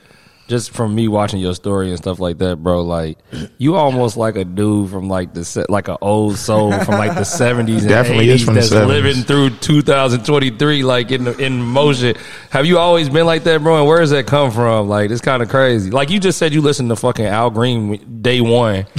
[0.50, 2.82] just from me watching your story and stuff like that, bro.
[2.82, 3.18] Like
[3.58, 7.16] you almost like a dude from like the se- like an old soul from like
[7.16, 8.88] the seventies and Definitely is eighties from the that's 70s.
[8.88, 12.16] living through 2023, like in in motion.
[12.50, 13.78] Have you always been like that, bro?
[13.78, 14.90] And where does that come from?
[14.90, 15.92] Like it's kind of crazy.
[15.92, 18.86] Like you just said, you listened to fucking Al Green day one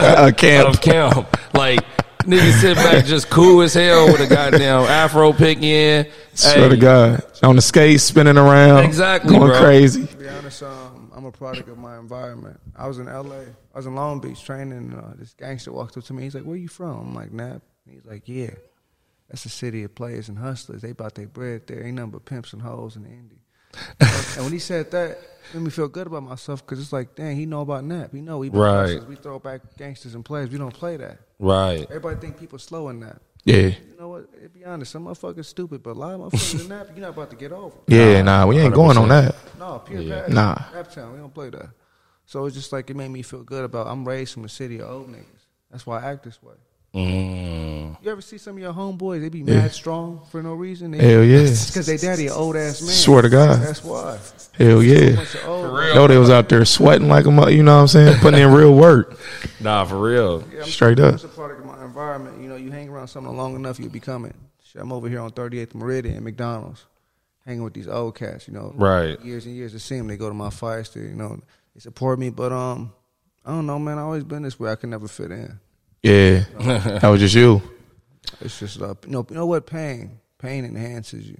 [0.00, 0.68] Uh, camp.
[0.68, 1.36] of camp.
[1.54, 1.80] Like
[2.24, 6.06] nigga sit back just cool as hell with a goddamn afro pick in.
[6.34, 9.60] Swear to God, on the skates, spinning around, Exactly, going bro.
[9.60, 10.06] crazy.
[10.06, 12.58] to be honest, um, I'm a product of my environment.
[12.76, 13.36] I was in LA.
[13.74, 14.72] I was in Long Beach training.
[14.78, 16.22] And, uh, this gangster walked up to me.
[16.22, 18.50] He's like, "Where you from?" I'm like, "Nap." He's like, "Yeah,
[19.28, 20.82] that's a city of players and hustlers.
[20.82, 21.84] They bought their bread there.
[21.84, 23.36] Ain't nothing but pimps and hoes in the Indy."
[24.00, 25.18] and when he said that, it
[25.54, 28.12] made me feel good about myself because it's like, dang, he know about Nap.
[28.12, 29.02] He know we Right.
[29.06, 30.50] We throw back gangsters and players.
[30.50, 31.18] We don't play that.
[31.38, 31.82] Right.
[31.88, 33.20] Everybody think people slow in that.
[33.44, 34.32] Yeah, You know what?
[34.40, 37.10] To be honest, some motherfuckers stupid, but a lot of motherfuckers in Nap, you're not
[37.10, 37.76] about to get over.
[37.88, 38.22] yeah.
[38.22, 39.34] Nah, we ain't going on that.
[39.58, 40.26] No, pure Yeah.
[40.28, 40.54] Nah.
[40.84, 41.70] Town, we don't play that.
[42.24, 43.88] So it's just like it made me feel good about.
[43.88, 45.26] I'm raised from a city of old niggas.
[45.70, 46.54] That's why I act this way.
[46.94, 47.96] Mm.
[48.02, 49.20] You ever see some of your homeboys?
[49.22, 49.60] They be Yeah.
[49.62, 50.90] mad strong for no reason.
[50.90, 51.42] They, Hell yeah.
[51.44, 52.90] because they daddy an old ass man.
[52.90, 53.60] Swear to God.
[53.62, 54.18] That's why.
[54.58, 55.16] Hell yeah.
[55.16, 57.80] Bunch of old Know they was out there sweating like a mo- you know what
[57.82, 59.18] I'm saying, putting in real work.
[59.60, 60.42] Nah, for real.
[60.52, 61.14] Yeah, I'm Straight up.
[61.14, 62.42] It's a product of my environment.
[62.42, 64.34] You know, you hang around something long enough, you become it.
[64.64, 66.84] Shit, I'm over here on 38th Meridian, McDonald's,
[67.46, 68.48] hanging with these old cats.
[68.48, 69.20] You know, Right.
[69.24, 70.08] Years and years to see them.
[70.08, 71.04] They go to my fire stick.
[71.04, 71.38] You know,
[71.74, 72.92] they support me, but um,
[73.46, 73.98] I don't know, man.
[73.98, 74.70] I always been this way.
[74.72, 75.60] I can never fit in.
[76.02, 77.62] Yeah, that was just you.
[78.40, 79.66] It's just uh, you know, you know what?
[79.66, 81.38] Pain, pain enhances you.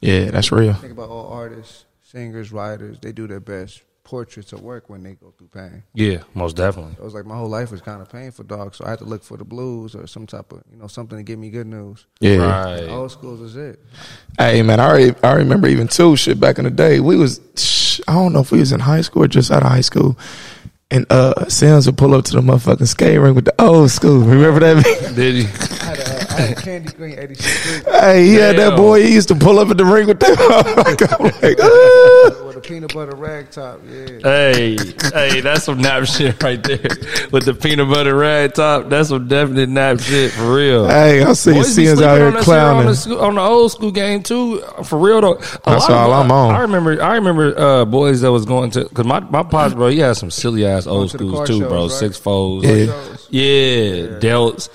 [0.00, 0.74] Yeah, that's real.
[0.74, 2.98] Think about all artists, singers, writers.
[3.00, 5.84] They do their best portraits of work when they go through pain.
[5.94, 6.94] Yeah, most definitely.
[6.98, 8.74] It was like my whole life was kind of painful, dog.
[8.74, 11.16] So I had to look for the blues or some type of, you know, something
[11.16, 12.04] to give me good news.
[12.18, 12.38] Yeah.
[12.38, 12.88] Right.
[12.88, 13.78] Old schools is it.
[14.36, 16.98] Hey man, I re- I remember even too shit back in the day.
[16.98, 19.62] We was sh- I don't know if we was in high school or just out
[19.62, 20.18] of high school.
[20.92, 24.18] And uh Sims would pull up to the motherfucking skate ring with the old school.
[24.20, 25.14] Remember that?
[25.16, 25.48] Did you?
[26.32, 29.02] I had a, I had a candy green 86 hey, he had that boy.
[29.02, 30.38] He used to pull up at the ring with that.
[30.38, 31.12] motherfucker.
[31.18, 32.46] I'm like, ah.
[32.46, 33.80] with a peanut butter rag top.
[33.88, 34.06] Yeah.
[34.22, 34.76] Hey,
[35.12, 36.78] hey, that's some nap shit right there
[37.30, 38.88] with the peanut butter rag top.
[38.88, 40.86] That's some definite nap shit for real.
[40.88, 42.86] Hey, I see Boys be Sims sleeping out on here that shit on clowning.
[42.86, 44.60] the, school, on the old school game too.
[44.84, 46.54] For real though, a That's lot of- all I'm on.
[46.54, 49.88] I remember, I remember uh, boys that was going to because my my pops, bro,
[49.88, 51.82] he had some silly ass old to the schools car too, shows, bro.
[51.82, 51.90] right?
[51.90, 52.86] Six foes, Yeah.
[52.86, 53.28] Shows.
[53.30, 54.68] yeah, delts.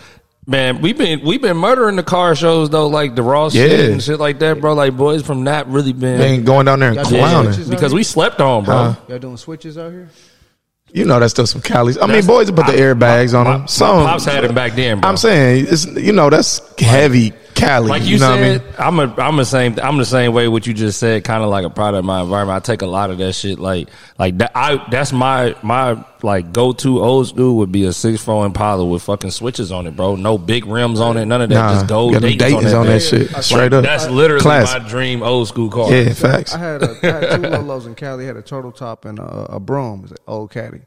[0.49, 3.85] Man, we've been we've been murdering the car shows though, like the raw shit Yeah.
[3.91, 4.73] and shit like that, bro.
[4.73, 7.69] Like boys from Nap really been They ain't going down there and clowning.
[7.69, 8.75] because we slept on, bro.
[8.75, 8.95] Huh?
[9.09, 10.09] Y'all doing switches out here?
[10.93, 11.97] You know that's still some Cali's.
[11.97, 13.61] I mean, boys put the I- airbags on my- them.
[13.63, 15.09] my Some pops had it back then, bro.
[15.09, 17.89] I'm saying, it's you know that's heavy Cali.
[17.89, 19.03] Like you, you know said, what I mean?
[19.03, 21.49] I'm a I'm the same I'm the same way what you just said, kind of
[21.49, 22.55] like a product of my environment.
[22.55, 26.53] I take a lot of that shit like like that I that's my my like
[26.53, 29.95] go to old school would be a six four Impala with fucking switches on it,
[29.95, 30.15] bro.
[30.15, 31.55] No big rims on it, none of that.
[31.55, 33.31] Nah, just gold got them Daytons Daytons on that, on that shit.
[33.33, 33.83] Like, Straight up.
[33.83, 34.83] That's literally Classic.
[34.83, 35.91] my dream old school car.
[35.91, 36.53] Yeah, facts.
[36.53, 38.25] I had, a, I had two Lolos in Cali.
[38.25, 39.99] had a turtle top and a, a broom.
[39.99, 40.81] It was an old caddy.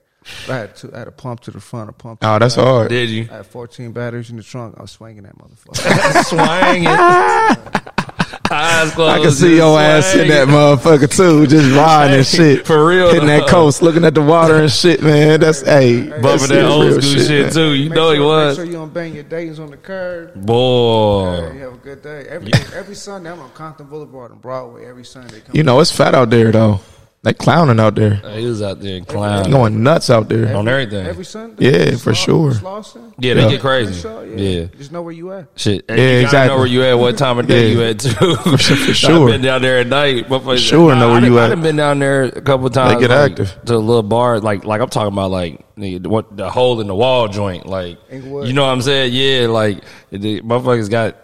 [0.49, 2.21] I had two, I had a pump to the front, a pump.
[2.21, 2.91] To Oh, that's hard.
[2.91, 4.75] Did you I had 14 batteries in the trunk.
[4.79, 6.25] I was swinging that motherfucker.
[6.25, 7.91] swang it?
[8.53, 9.18] Eyes closed.
[9.21, 12.66] I can see your ass in that motherfucker too, just riding and shit.
[12.66, 13.47] For real, Hitting that though.
[13.47, 15.39] coast, looking at the water and shit, man.
[15.41, 17.53] That's hey, Bumping that's that old real school shit, man.
[17.53, 17.73] too.
[17.75, 18.59] You Make know he was.
[18.59, 20.35] Make sure you don't bang your Dayton's on the curb.
[20.35, 21.51] Hey, Boy.
[21.55, 22.27] you have a good day.
[22.29, 24.85] Every every Sunday, I'm on Compton Boulevard and Broadway.
[24.85, 26.81] Every Sunday, come You know it's fat out there though.
[27.23, 29.51] They clowning out there, uh, He was out there clowning.
[29.53, 30.57] going nuts out there.
[30.57, 31.07] on everything.
[31.07, 31.91] every Sunday.
[31.91, 32.53] Yeah, for sure.
[32.53, 33.51] Slauson, Yeah, they Yeah.
[33.51, 34.01] get crazy.
[34.01, 34.64] Crenshaw, Yeah.
[34.79, 35.49] Just know where you at.
[35.55, 35.85] Shit.
[35.87, 36.49] Yeah, you exactly.
[36.49, 37.75] know where you at, what time of day Yeah.
[37.75, 38.37] you at too.
[38.37, 39.25] For sure.
[39.29, 40.31] I've been down there at night.
[40.31, 41.53] But For sure know where you at.
[41.53, 42.99] I've been down there a couple of times.
[43.03, 43.55] get like, active.
[43.66, 44.41] To a little bar.
[44.41, 47.66] Like like I'm talking about like the, what the hole in the wall joint.
[47.66, 48.47] Like Inglewood.
[48.49, 49.12] you know what I'm saying?
[49.12, 51.16] Yeah, like the motherfuckers got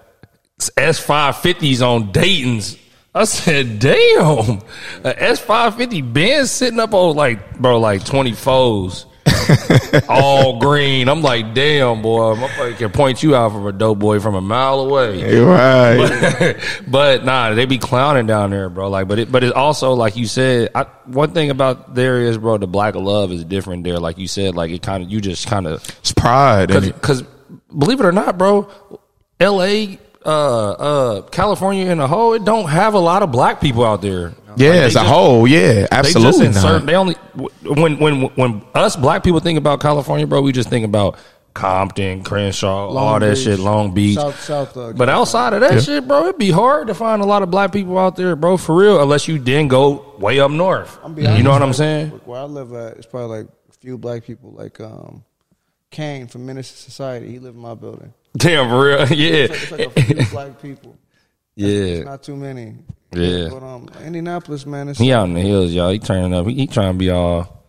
[0.76, 2.76] S five fifties on Dayton's.
[3.16, 4.60] I said, damn,
[5.02, 9.06] a S five fifty Benz sitting up on like bro, like twenty foes.
[10.08, 11.08] all green.
[11.08, 14.40] I'm like, damn, boy, motherfucker can point you out from a dope boy from a
[14.40, 15.20] mile away.
[15.20, 16.56] Hey, right.
[16.88, 18.88] but nah, they be clowning down there, bro.
[18.90, 20.70] Like, but it, but it's also like you said.
[20.74, 23.98] I, one thing about there is, bro, the black love is different there.
[23.98, 26.70] Like you said, like it kind of you just kind of It's pride.
[26.70, 26.82] it.
[26.94, 27.22] because
[27.76, 28.68] believe it or not, bro,
[29.40, 29.98] L.A.
[30.26, 34.02] Uh, uh, California in a whole, it don't have a lot of black people out
[34.02, 34.30] there.
[34.30, 36.62] Yeah, Like, they as a just- whole, yeah, they just absolutely insert.
[36.82, 36.86] not.
[36.86, 37.14] They only
[37.62, 41.16] when when when us black people think about California, bro, we just think about
[41.54, 44.16] Compton, Crenshaw, all Long that Beach, shit, Long Beach.
[44.16, 44.76] South, South.
[44.76, 47.50] Uh, But outside of that shit, bro, it'd be hard to find a lot of
[47.50, 50.98] black people out there, bro, for real, unless you then go way up north.
[51.04, 52.08] I'm be you know what I'm saying?
[52.24, 54.52] Where I live at, it's probably like a few black people.
[54.52, 55.22] Like um,
[55.96, 58.12] Caine from Menace II Society, he live in my building.
[58.36, 60.94] Damn, for real, yeah, It's like, it's like a few black people.
[61.54, 61.68] yeah.
[61.68, 62.74] It's not too many.
[63.12, 63.48] Yeah.
[63.50, 65.90] But um, Indianapolis, man, it's He out in the hills, y'all.
[65.90, 66.46] He turning up.
[66.46, 67.65] He, he trying to be all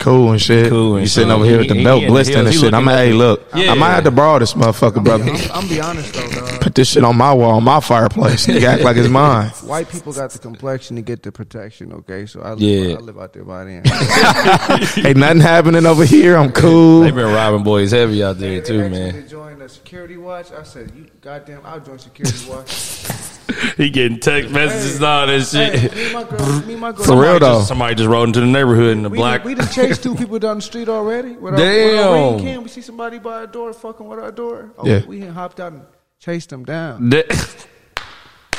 [0.00, 0.70] Cool and shit.
[0.70, 2.72] Cool and you sitting over here with the he belt in the blistering and shit.
[2.72, 3.70] I'm looking hey, look, Yeah.
[3.70, 5.24] I might have to borrow this motherfucker, brother.
[5.30, 6.60] I'm, I'm be honest though, dog.
[6.62, 8.46] Put this shit on my wall, my fireplace.
[8.46, 9.48] Nigga act like it's mine.
[9.64, 11.92] White people got the complexion to get the protection.
[11.92, 12.96] Okay, so I live, Yeah.
[12.96, 13.82] I live out there by then.
[15.06, 16.36] Ain't nothing happening over here.
[16.36, 17.00] I'm cool.
[17.02, 19.12] They been robbing boys heavy out there They too, asked me man.
[19.12, 23.26] To join the security watch, I said, "You goddamn, I'll join security watch."
[23.76, 25.94] He getting text messages and all that hey, shit.
[25.94, 26.92] me and my girl, me girl.
[26.92, 27.56] For real Somebody though.
[27.58, 29.40] just- somebody just rode into the neighborhood in the We black.
[29.42, 31.32] done, we done chased two people down the street already.
[31.32, 32.08] With our, with Damn.
[32.08, 32.62] our ring cam.
[32.62, 34.70] We see somebody by a door fucking with our door.
[34.78, 35.04] Oh, Yeah.
[35.06, 35.82] We had hopped out and
[36.18, 37.08] chased them down.
[37.10, 37.66] That-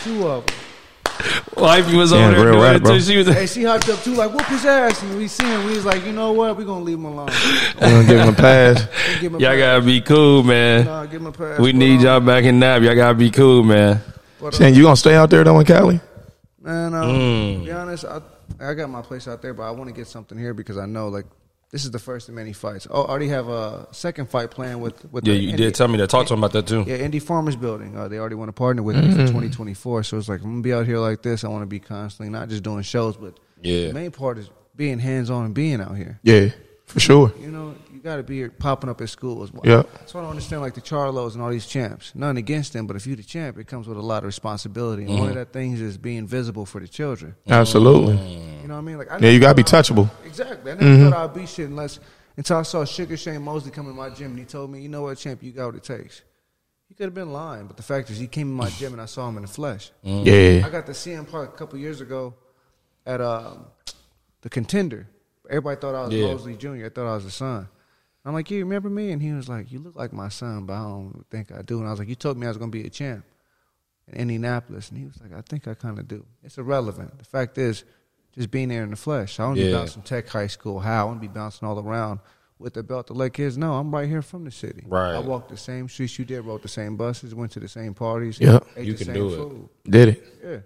[0.03, 0.55] Two of them.
[1.55, 2.93] Wifey was Damn, over there real doing rap, it bro.
[2.95, 3.01] too.
[3.01, 5.65] She was Hey, she hopped up too, like whoop his ass, and we see him.
[5.65, 6.57] We was like, you know what?
[6.57, 7.29] We gonna leave him alone.
[7.75, 8.87] We gonna give him a pass.
[9.21, 9.59] Give him a y'all pass.
[9.59, 10.85] gotta be cool, man.
[10.85, 11.59] Nah, give him a pass.
[11.59, 12.81] We need y'all back in nap.
[12.81, 14.01] Y'all gotta be cool, man.
[14.41, 15.99] But, Saying you gonna stay out there though in Cali?
[16.61, 17.59] Man, um, Mm.
[17.59, 18.21] to be honest, I
[18.59, 20.85] I got my place out there, but I want to get something here because I
[20.85, 21.25] know like
[21.71, 22.85] this is the first of many fights.
[22.91, 25.75] Oh, I already have a second fight planned with with Yeah, the you Indy, did
[25.75, 26.09] tell me that.
[26.09, 26.83] Talk to him about that too.
[26.85, 27.95] Yeah, Indy Farmers Building.
[27.97, 29.11] Uh, they already want to partner with me Mm-hmm.
[29.21, 30.03] for 2024.
[30.03, 31.43] So it's like I'm gonna be out here like this.
[31.43, 33.87] I want to be constantly not just doing shows, but Yeah.
[33.87, 36.19] the main part is being hands on and being out here.
[36.23, 36.49] Yeah,
[36.85, 37.31] for sure.
[37.39, 39.61] You know, you got to be popping up at school as well.
[39.63, 39.83] Yeah.
[40.07, 42.13] So I don't understand like the Charlos and all these champs.
[42.15, 45.03] None against them, but if you're the champ, it comes with a lot of responsibility.
[45.03, 45.35] And one of mm-hmm.
[45.35, 47.35] that things is being visible for the children.
[47.47, 48.13] Absolutely.
[48.17, 48.97] You know what I mean?
[48.97, 50.09] Like I Yeah, you gotta be thought I- touchable.
[50.25, 50.71] Exactly.
[50.71, 51.09] I never mm-hmm.
[51.11, 51.99] thought I'd be shit unless
[52.37, 54.89] until I saw Sugar Shane Mosley come in my gym and he told me, you
[54.89, 56.23] know what, champ, you got what it takes.
[56.87, 59.01] He could have been lying, but the fact is, he came in my gym and
[59.01, 59.91] I saw him in the flesh.
[60.03, 60.25] Mm.
[60.25, 60.65] Yeah.
[60.65, 62.33] I got to see him a couple years ago
[63.05, 63.67] at um,
[64.41, 65.07] the Contender.
[65.47, 66.33] Everybody thought I was Yeah.
[66.33, 66.85] Mosley Jr.
[66.85, 67.67] I thought I was the son.
[68.23, 69.11] I'm like, you remember me?
[69.11, 71.79] And he was like, you look like my son, but I don't think I do.
[71.79, 73.25] And I was like, you told me I was going to be a champ
[74.07, 74.89] in Indianapolis.
[74.89, 76.25] And he was like, I think I kind of do.
[76.43, 77.17] It's irrelevant.
[77.17, 77.83] The fact is,
[78.33, 79.39] just being there in the flesh.
[79.39, 80.79] I want to be bouncing Tech High School.
[80.79, 81.01] How?
[81.01, 82.19] I want to be bouncing all around
[82.59, 84.83] with the belt to let kids know I'm right here from the city.
[84.87, 85.13] Right.
[85.15, 87.93] I walked the same streets you did, rode the same buses, went to the same
[87.93, 88.39] parties.
[88.39, 88.67] Yep.
[88.77, 89.37] ate You the can same do it.
[89.37, 89.69] food.
[89.89, 90.23] Did it?
[90.43, 90.49] Yeah.
[90.49, 90.63] It's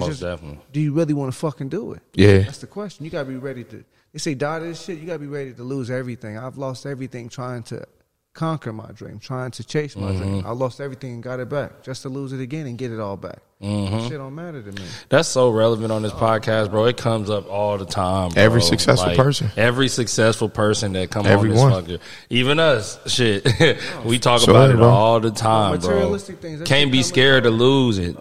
[0.00, 0.60] Most just, definitely.
[0.72, 2.02] do you really want to fucking do it?
[2.14, 2.38] Yeah.
[2.38, 3.04] That's the question.
[3.04, 3.84] You gotta be ready to.
[4.12, 4.98] They say die to this shit.
[4.98, 6.38] You gotta be ready to lose everything.
[6.38, 7.84] I've lost everything trying to
[8.32, 10.38] conquer my dream, trying to chase my dream.
[10.40, 10.46] Mm-hmm.
[10.46, 13.00] I lost everything and got it back, just to lose it again and get it
[13.00, 13.38] all back.
[13.62, 14.08] Mm-hmm.
[14.08, 14.82] Shit don't matter to me.
[15.08, 16.84] That's so relevant on this podcast, bro.
[16.84, 18.30] It comes up all the time.
[18.32, 18.42] bro.
[18.42, 19.50] Every successful Like, person.
[19.56, 21.72] every successful person that come Everyone.
[21.72, 23.46] on this fucker, even us, shit,
[24.04, 24.86] we talk Sure, about it bro.
[24.88, 25.88] all the time, bro.
[25.88, 28.16] Materialistic things, Can't be come scared to lose it.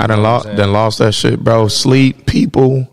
[0.00, 1.68] I done lost, done lost that shit, bro.
[1.68, 2.88] Sleep, people,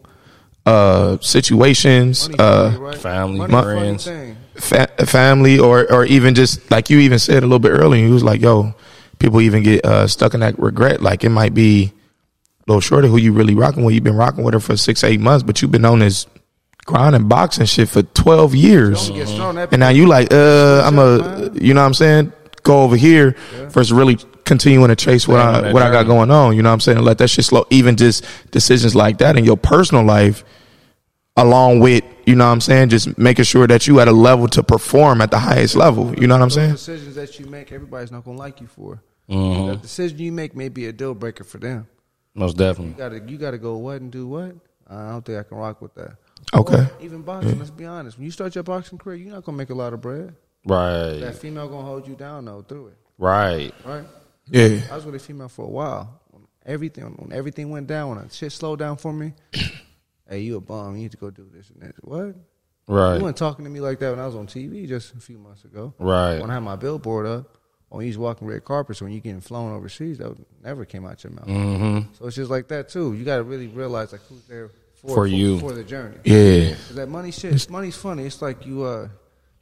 [0.67, 2.95] uh, situations, Money uh, funny, right?
[2.97, 4.09] family, Money friends.
[4.55, 8.05] fa- family, or or even just like you even said a little bit earlier.
[8.05, 8.73] You was like, "Yo,
[9.19, 11.01] people even get uh, stuck in that regret.
[11.01, 11.93] Like it might be
[12.67, 13.95] a little shorter who you really rocking with.
[13.95, 16.27] You've been rocking with her for six, eight months, but you've been on this
[16.85, 19.55] grinding boxing shit for twelve years, Don't get strong.
[19.55, 22.33] That and now you like, uh, I'm a, you know what I'm saying?
[22.63, 23.35] Go over here
[23.69, 26.55] versus really continuing to chase what Staying I that what I got going on.
[26.55, 26.99] You know what I'm saying?
[26.99, 27.65] Let that shit slow.
[27.69, 30.43] Even just decisions like that in your personal life,
[31.37, 34.49] along with you know what I'm saying, just making sure that you at a level
[34.49, 36.13] to perform at the highest level.
[36.19, 36.71] You know what I'm Those saying?
[36.71, 39.01] decisions that you make, everybody's not gonna like you for.
[39.29, 39.67] Mm-hmm.
[39.69, 41.87] The decision you make may be a deal breaker for them.
[42.35, 42.93] Most You definitely.
[42.95, 44.55] gotta you gotta go what and do what.
[44.89, 46.15] I don't think I can rock with that.
[46.53, 46.75] Okay.
[46.75, 47.57] Or even boxing.
[47.59, 48.17] Let's be honest.
[48.17, 50.33] When you start your boxing career, you're not gonna make a lot of bread.
[50.65, 51.19] Right.
[51.19, 53.73] That female gonna hold you down though through it, Right.
[53.85, 54.05] right?
[54.49, 54.79] Yeah.
[54.91, 56.19] I was with a female for a while.
[56.65, 59.33] Everything when everything went down, when shit slowed down for me.
[60.29, 60.95] Hey, you a bum?
[60.95, 61.95] You need to go do this and that.
[62.03, 62.35] What?
[62.87, 63.17] Right.
[63.17, 65.37] You weren't talking to me like that when I was on TV just a few
[65.37, 65.93] months ago.
[65.99, 66.39] Right.
[66.39, 67.57] When I had my billboard up,
[67.89, 71.31] when you walking red carpets, when you getting flown overseas, that never came out your
[71.33, 71.47] mouth.
[71.47, 72.13] Mm-hmm.
[72.13, 73.13] So it's just like that too.
[73.13, 75.59] You got to really realize like who's there for, For you.
[75.59, 76.17] for the journey.
[76.23, 76.75] Yeah.
[76.91, 78.25] that money shit, money's funny.
[78.25, 79.09] It's like you uh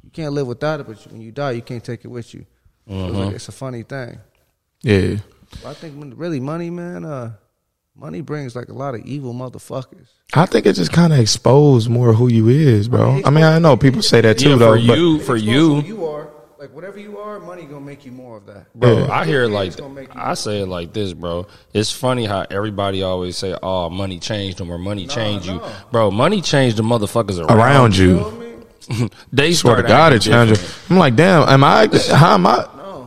[0.03, 2.45] you can't live without it, but when you die, you can't take it with you.
[2.87, 3.17] So it's, Mm-hmm.
[3.17, 4.19] like, it's a funny thing.
[4.83, 5.17] Yeah.
[5.63, 7.33] But I think really money, man, uh,
[7.95, 10.07] money brings like a lot of evil motherfuckers.
[10.33, 13.21] I think it just kind of exposed more who you is, bro.
[13.25, 14.75] I mean, I know people say that too, Yeah, though.
[14.81, 16.27] for but you, for you, who you are
[16.57, 18.73] like whatever you are, money gonna make you more of that.
[18.73, 18.99] bro.
[19.05, 19.11] Yeah.
[19.11, 21.45] I hear it like it's gonna make you- I say it like this, bro.
[21.73, 25.71] It's funny how everybody always say, "Oh, money changed them," or "Money changed you," no.
[25.91, 26.11] bro.
[26.11, 28.31] Money changed the motherfuckers around, around You you, feel
[28.99, 29.09] me?
[29.33, 30.61] They swear to God, it changed.
[30.89, 31.87] I'm like, damn, am I?
[32.11, 32.65] How am I?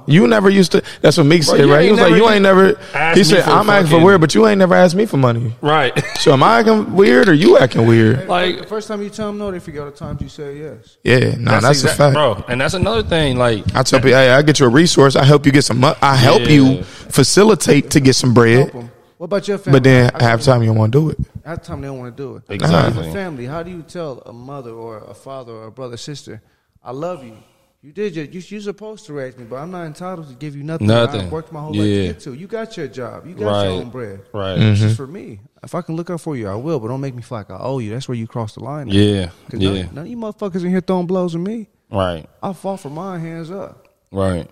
[0.08, 0.14] No.
[0.14, 0.82] You never used to.
[1.00, 1.82] That's what Meek said, you right?
[1.82, 2.78] He ain't was like, never you ain't never.
[2.94, 4.94] asked He me said, for I'm asking for fucking- weird, but you ain't never asked
[4.94, 5.54] me for money.
[5.60, 5.92] right?
[6.18, 8.26] So am I acting weird or you acting weird?
[8.28, 10.58] like the first time you tell them no, they forget all the times you say
[10.58, 10.98] yes.
[11.04, 12.14] Yeah, no, that's, exact- a fact.
[12.14, 12.44] bro.
[12.48, 13.36] And that's another thing.
[13.36, 15.14] Like, I tell people, hey, I get you a resource.
[15.14, 15.78] I help you get some.
[15.80, 16.48] Mo- I help Yeah.
[16.48, 18.70] you facilitate to get some bread.
[18.70, 18.90] Help 'em.
[19.18, 19.80] What about your family?
[19.80, 21.18] But then I- half the time you don't want to do it.
[21.44, 22.42] Half the time they don't want to do it.
[22.54, 23.00] Exactly.
[23.02, 25.96] As a family, how do you tell a mother or a father or a brother
[25.96, 26.40] sister,
[26.84, 27.34] "I love you"?
[27.80, 28.40] You did your, you.
[28.44, 30.88] You're supposed to raise me, but I'm not entitled to give you nothing.
[30.88, 31.20] Nothing.
[31.20, 32.34] I worked my whole life to get to.
[32.34, 33.24] You got your job.
[33.24, 33.64] You got Right.
[33.64, 34.20] your own bread.
[34.32, 34.58] right?
[34.58, 34.70] Mm-hmm.
[34.70, 35.38] This is for me.
[35.62, 36.80] If I can look out for you, I will.
[36.80, 37.90] But don't make me feel like I owe you.
[37.92, 38.88] That's where you cross the line.
[38.88, 38.94] at.
[38.94, 41.68] Yeah, 'Cause yeah, None, none of you motherfuckers in here throwing blows at me.
[41.90, 43.86] right, I fought for mine, hands up.
[44.10, 44.50] right.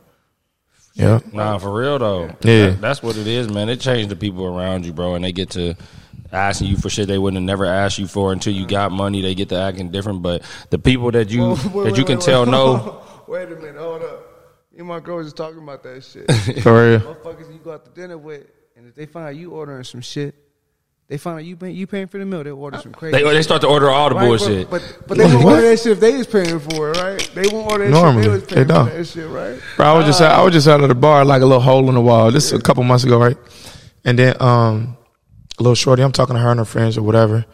[0.94, 1.18] Yeah.
[1.32, 2.30] Nah, for real though.
[2.42, 2.68] Yeah.
[2.70, 3.68] That- that's what it is, man.
[3.68, 5.74] It changed the people around you, bro, and they get to
[6.32, 9.20] asking you for shit they wouldn't have never asked you for until you got money.
[9.20, 12.16] They get to acting different, but the people that you Whoa, that you wait, can
[12.18, 12.50] wait, tell wait.
[12.52, 13.02] no.
[13.28, 14.22] Wait a minute, hold up.
[14.72, 16.30] You and my girl was just talking about that shit.
[16.62, 17.00] For real.
[17.00, 18.46] Motherfuckers you go out to dinner with,
[18.76, 20.34] and if they find out you ordering some shit,
[21.08, 22.42] they find out you pay, you paying for the meal.
[22.42, 23.16] They order some crazy.
[23.16, 24.68] They they start to order all the Right, bullshit.
[24.68, 27.30] But, but, but they won't order that shit if they was paying for it, right?
[27.32, 28.88] They won't order that Normally, shit if they was they don't.
[28.90, 29.60] for that shit, right?
[29.76, 31.88] Bro, I was just I was just out of the bar like a little hole
[31.88, 32.32] in the wall.
[32.32, 33.36] This is a couple months ago, right?
[34.04, 34.96] And then um,
[35.58, 37.46] a little shorty, I'm talking to her and her friends or whatever,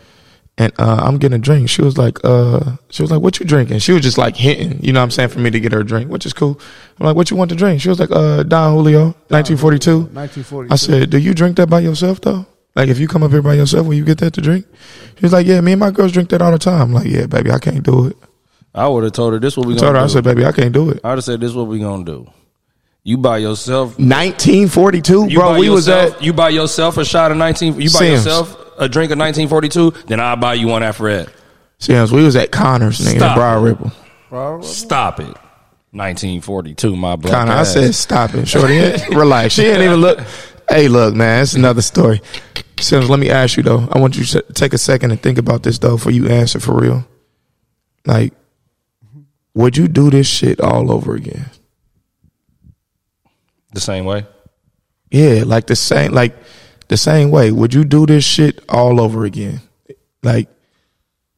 [0.59, 1.69] and uh, I'm getting a drink.
[1.71, 4.83] She was like, uh, she was like, "What you drinking?" She was just like hinting,
[4.85, 6.61] you know what I'm saying, for me to get her a drink, which is cool.
[7.01, 10.71] I'm like, "What you want to drink?" She was like, "Uh, Don Julio, 1942." 1940.
[10.71, 12.45] I said, "Do you drink that by yourself though?
[12.75, 14.67] Like, if you come up here by yourself, will you get that to drink?"
[15.19, 17.07] She was like, "Yeah, me and my girls drink that all the time." I'm like,
[17.07, 18.17] "Yeah, baby, I can't do it."
[18.75, 20.45] I would have told her this what we I told gonna her, I said, "Baby,
[20.45, 22.27] I can't do it." I would have said this what we gonna do.
[23.05, 23.99] You by yourself.
[23.99, 25.53] 1942, You bro.
[25.53, 27.75] buy We was yourself, at You buy yourself a shot of nineteen.
[27.81, 28.25] You buy Sam's.
[28.27, 29.93] yourself a drink of nineteen forty two.
[30.07, 31.33] Then I'll buy you one after that.
[31.79, 32.13] Sam's.
[32.13, 33.61] We was at Connors, nigga, Stop Briar.
[33.61, 34.63] Ripple.
[34.63, 35.37] Stop it.
[35.93, 36.97] Nineteen forty two.
[36.97, 37.33] My black.
[37.33, 37.73] Connor, I ass.
[37.73, 38.79] said, stop it, shorty.
[39.15, 39.55] Relax.
[39.55, 40.21] She didn't even look.
[40.69, 42.21] Hey, look, man, it's another story.
[42.79, 43.89] Sims, let me ask you though.
[43.93, 46.59] I want you to take a second and think about this though, before you answer
[46.61, 47.07] for real.
[48.07, 48.33] Like,
[49.55, 51.51] would you do this shit all over again?
[53.73, 54.27] the same way.
[55.11, 56.35] Yeah, like the same, like
[56.93, 57.51] the same way.
[57.51, 59.63] Would you do this shit all over again?
[60.23, 60.49] Like,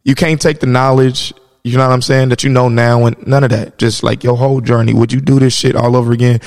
[0.02, 1.32] you can't take the knowledge,
[1.62, 3.78] you know what I'm saying, that you know now and none of that.
[3.78, 4.92] Just like your whole journey.
[4.92, 6.40] Would you do this shit all over again?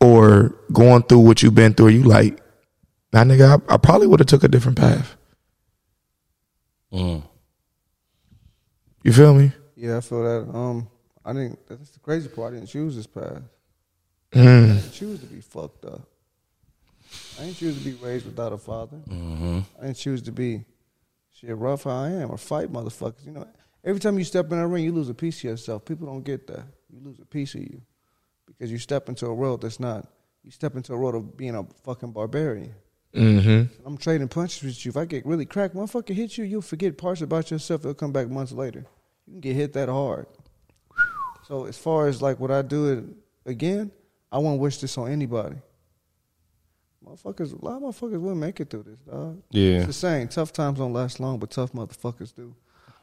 [0.00, 2.40] Or going through what you've been through, you like,
[3.12, 5.16] nah, nigga, I, I probably would have took a different path.
[6.92, 7.22] Mm.
[9.02, 9.50] You feel me?
[9.74, 10.56] yeah, I feel that.
[10.56, 10.88] Um,
[11.24, 11.58] I didn't.
[11.68, 12.52] That's the crazy part.
[12.52, 13.42] I didn't choose this path.
[14.32, 14.70] Mm.
[14.70, 16.11] I didn't choose to be fucked up.
[17.38, 18.98] I didn't choose to be raised without a father.
[19.08, 19.60] Mm-hmm.
[19.80, 20.64] I didn't choose to be
[21.30, 23.24] shit rough how I am or fight motherfuckers.
[23.24, 23.46] You know,
[23.84, 25.84] every time you step in a ring, you lose a piece of yourself.
[25.84, 26.64] People don't get that.
[26.90, 27.80] You lose a piece of you
[28.46, 30.06] because you step into a world that's not.
[30.44, 32.74] You step into a world of being a fucking barbarian.
[33.14, 33.86] Mm-hmm.
[33.86, 34.90] I'm trading punches with you.
[34.90, 37.82] If I get really cracked, motherfucker hit you, you'll forget parts about yourself.
[37.82, 38.86] It'll come back months later.
[39.26, 40.26] You can get hit that hard.
[41.46, 43.04] So as far as like what I do it
[43.44, 43.90] again,
[44.30, 45.56] I won't wish this on anybody.
[47.06, 49.42] Motherfuckers, a lot of motherfuckers will make it through this, dog.
[49.50, 49.78] Yeah.
[49.78, 50.28] It's the same.
[50.28, 52.54] Tough times don't last long, but tough motherfuckers do.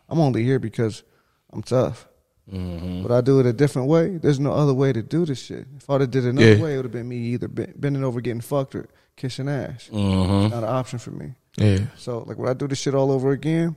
[0.08, 1.04] I'm only here because
[1.52, 2.08] I'm tough.
[2.52, 4.18] But I do it a different way.
[4.18, 5.68] There's no other way to do this shit.
[5.78, 6.64] If I'd have did it another Yeah.
[6.64, 9.88] way, it would have been me either bending over, getting fucked, or kissing ass.
[9.94, 10.46] Mm-hmm.
[10.46, 11.36] It's not an option for me.
[11.58, 11.80] Yeah.
[11.96, 13.76] So like, would I do this shit all over again,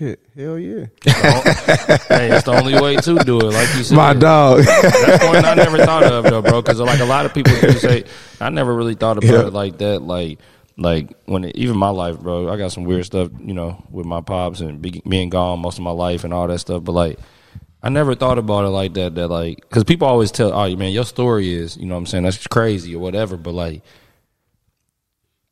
[0.00, 0.86] shit, hell yeah.
[1.04, 3.44] hey, it's the only way to do it.
[3.52, 4.62] Like you said, My dog.
[4.64, 6.62] That's one I never thought of though, bro.
[6.62, 8.04] Because like a lot of people do say,
[8.40, 9.46] I never really thought about Yeah.
[9.46, 10.00] it like that.
[10.00, 10.38] Like,
[10.78, 12.50] like when it, even my life, bro.
[12.50, 15.76] I got some weird stuff, you know, with my pops and be, being gone most
[15.76, 16.82] of my life and all that stuff.
[16.82, 17.18] But like,
[17.82, 19.14] I never thought about it like that.
[19.16, 22.06] That like, because people always tell, oh man, your story is, you know, what I'm
[22.06, 23.36] saying that's crazy or whatever.
[23.36, 23.82] But like.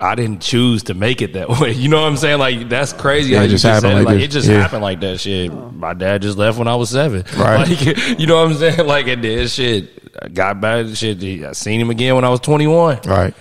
[0.00, 1.72] I didn't choose to make it that way.
[1.72, 2.38] You know what I'm saying?
[2.38, 3.32] Like that's crazy.
[3.32, 4.60] Yeah, it just happened like like it just Yeah.
[4.62, 5.18] happened like that.
[5.20, 7.24] Shit, my dad just left when I was seven.
[7.36, 7.68] Right.
[7.68, 8.86] Like, you know what I'm saying?
[8.86, 9.90] Like it did shit.
[10.22, 10.86] I got back.
[10.94, 13.00] Shit, I seen him again when I was 21.
[13.06, 13.34] right.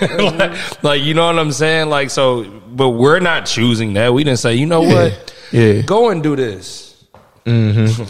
[0.00, 1.88] like, like, you know what I'm saying?
[1.90, 4.12] Like so, but we're not choosing that.
[4.12, 5.34] We didn't say, you know what?
[5.52, 5.82] Yeah.
[5.82, 7.04] Go and do this.
[7.44, 8.04] Mm-hmm.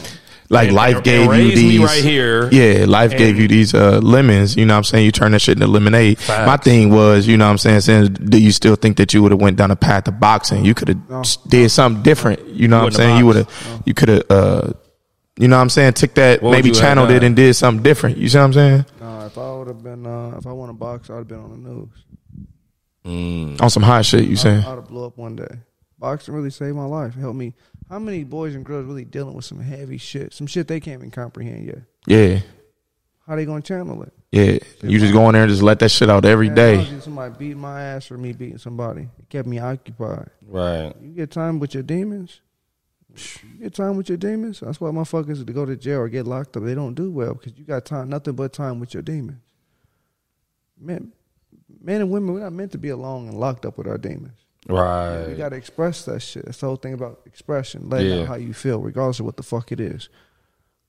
[0.52, 2.48] Like And- life and gave you raise me these right here.
[2.50, 5.04] Yeah, life gave you these uh lemons, you know what I'm saying?
[5.04, 6.18] You turn that shit into lemonade.
[6.18, 6.44] Facts.
[6.46, 9.22] My thing was, you know what I'm saying, saying do you still think that you
[9.22, 10.64] would have went down a path of boxing?
[10.64, 12.48] You could have did something different.
[12.48, 13.18] You know what I'm saying?
[13.18, 13.62] You would boxed.
[13.66, 14.72] have you could have uh
[15.38, 17.82] you know what I'm saying, took that What maybe you channeled it and did something
[17.84, 18.18] different.
[18.18, 18.84] You see what I'm saying?
[19.00, 21.38] Nah, if I would have been, uh, if I won a box, I'd have been
[21.38, 21.70] on the
[23.06, 23.58] news.
[23.60, 24.58] On some hot shit, you saying?
[24.64, 25.46] I'd have blew up one day.
[25.98, 27.14] Boxing really saved my life.
[27.14, 27.54] Helped me.
[27.90, 30.32] How many boys and girls really dealing with some heavy shit?
[30.32, 31.82] Some shit they can't even comprehend yet.
[32.06, 32.38] Yeah.
[33.26, 34.12] How they gonna channel it?
[34.30, 34.58] Yeah.
[34.88, 37.00] You just go in there and just let that shit out every Man, day.
[37.00, 39.08] Somebody beating my ass or me beating somebody.
[39.18, 40.30] It kept me occupied.
[40.46, 40.94] Right.
[41.02, 42.40] You get time with your demons.
[43.12, 44.60] You get time with your demons.
[44.60, 46.62] That's why motherfuckers to go to jail or get locked up.
[46.62, 49.42] They don't do well because you got time, nothing but time with your demons.
[50.78, 51.12] Men,
[51.82, 54.38] men and women, we're not meant to be alone and locked up with our demons.
[54.68, 55.34] You Right.
[55.38, 56.44] got to express that shit.
[56.44, 57.88] That's the whole thing about expression.
[57.88, 58.20] Let Yeah.
[58.20, 60.08] out how you feel, regardless of what the fuck it is.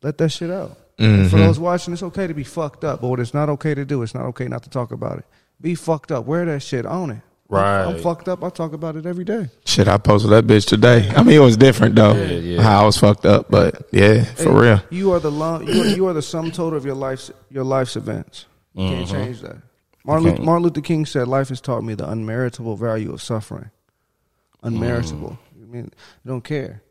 [0.03, 0.77] Let that shit out.
[0.99, 1.29] Mhm.
[1.29, 3.85] For those watching, it's okay to be fucked up, but what it's not okay to
[3.85, 5.25] do, it's not okay not to talk about it.
[5.59, 6.25] Be fucked up.
[6.25, 6.85] Wear that shit.
[6.85, 7.21] Own it.
[7.49, 7.83] Right.
[7.83, 8.43] I'm fucked up.
[8.43, 9.49] I talk about it every day.
[9.65, 11.09] Shit, I posted that bitch today.
[11.15, 12.13] I mean, it was different though.
[12.13, 12.61] Yeah, yeah.
[12.61, 14.81] How I was fucked up, but yeah, for Hey, real.
[14.89, 17.63] You are the long, you, are, you are the sum total of your life's your
[17.65, 18.45] life's events.
[18.73, 19.57] You can't change that.
[20.03, 20.41] Martin Luther.
[20.43, 23.69] Martin Luther King said, "Life has taught me the unmeritable value of suffering.
[24.63, 25.37] Unmeritable.
[25.61, 25.91] I mean,
[26.23, 26.83] you don't care.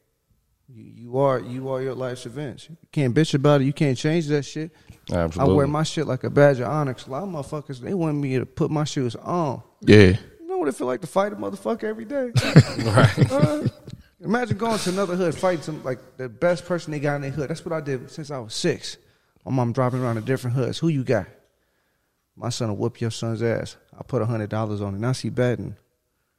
[0.69, 2.69] You, you are you are your life's events.
[2.69, 3.65] You can't bitch about it.
[3.65, 4.71] You can't change that shit.
[5.13, 5.53] Absolutely.
[5.55, 6.95] I wear my shit like a badge of honor.
[6.95, 9.63] 'cause A lot of motherfuckers they want me to put my shoes on.
[9.83, 10.17] Yeah.
[10.41, 12.31] You know what it feel like to fight a motherfucker every day?
[12.85, 13.31] right.
[13.33, 13.69] Uh,
[14.21, 17.31] imagine going to another hood, fighting some like the best person they got in their
[17.31, 17.49] hood.
[17.51, 18.97] That's what I did since I was six.
[19.47, 20.79] My mom driving around to different hoods.
[20.79, 21.27] Who you got?
[22.41, 23.77] My son will whoop your son's ass.
[23.99, 24.99] I put hundred dollars on it.
[24.99, 25.77] Now she betting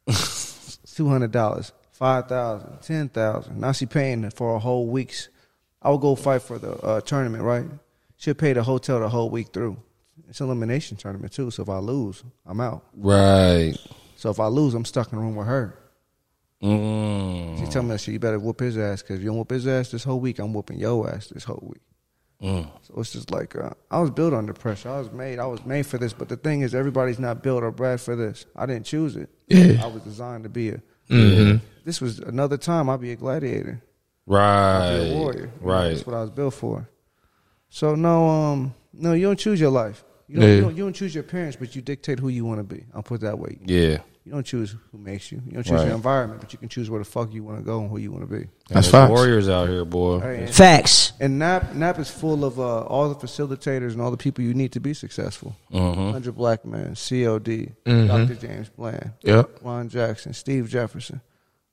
[0.95, 3.59] two hundred dollars, five thousand, ten thousand.
[3.59, 5.29] Now she paying for a whole week's.
[5.79, 7.65] I would go fight for the uh, tournament, right?
[8.17, 9.77] She'll pay the hotel the whole week through.
[10.27, 11.51] It's an elimination tournament too.
[11.51, 12.83] So if I lose, I'm out.
[12.95, 13.75] Right.
[14.15, 15.77] So if I lose, I'm stuck in a room with her.
[16.63, 17.59] Mm.
[17.59, 19.67] She tell me "She, you better whoop his ass because if you don't whoop his
[19.67, 21.81] ass this whole week, I'm whooping your ass this whole week.
[22.41, 22.67] Mm.
[22.81, 24.89] So it's just like uh, I was built under pressure.
[24.89, 25.37] I was made.
[25.39, 26.11] I was made for this.
[26.13, 28.45] But the thing is, everybody's not built or bred for this.
[28.55, 29.29] I didn't choose it.
[29.47, 29.83] Yeah.
[29.83, 30.81] I was designed to be a.
[31.09, 31.63] Mm-hmm.
[31.85, 33.81] This was another time I'd be a gladiator.
[34.27, 34.97] I'd Right.
[35.03, 35.51] be a warrior.
[35.59, 35.89] Right.
[35.89, 36.87] That's what I was built for.
[37.69, 40.03] So no, um, no, you don't choose your life.
[40.27, 40.55] You don't, Yeah.
[40.55, 42.85] you don't, you don't choose your parents, but you dictate who you want to be.
[42.93, 43.57] I'll put it that way.
[43.65, 43.97] Yeah.
[44.23, 45.41] You don't choose who makes you.
[45.47, 45.87] You don't choose Right.
[45.87, 47.97] your environment, but you can choose where the fuck you want to go and who
[47.97, 48.41] you want to be.
[48.69, 49.09] That's There's facts.
[49.09, 50.19] warriors out here, boy.
[50.19, 51.13] Hey, and- Facts.
[51.19, 54.53] And NAP NAP is full of uh, all the facilitators and all the people you
[54.53, 55.55] need to be successful.
[55.73, 56.11] Mm-hmm.
[56.11, 58.07] Hundred Black Men, COD, Mhm.
[58.07, 58.35] Dr.
[58.35, 59.59] James Bland, Yep.
[59.63, 61.21] Ron Jackson, Steve Jefferson.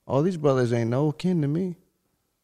[0.07, 1.75] All these brothers ain't no kin to me,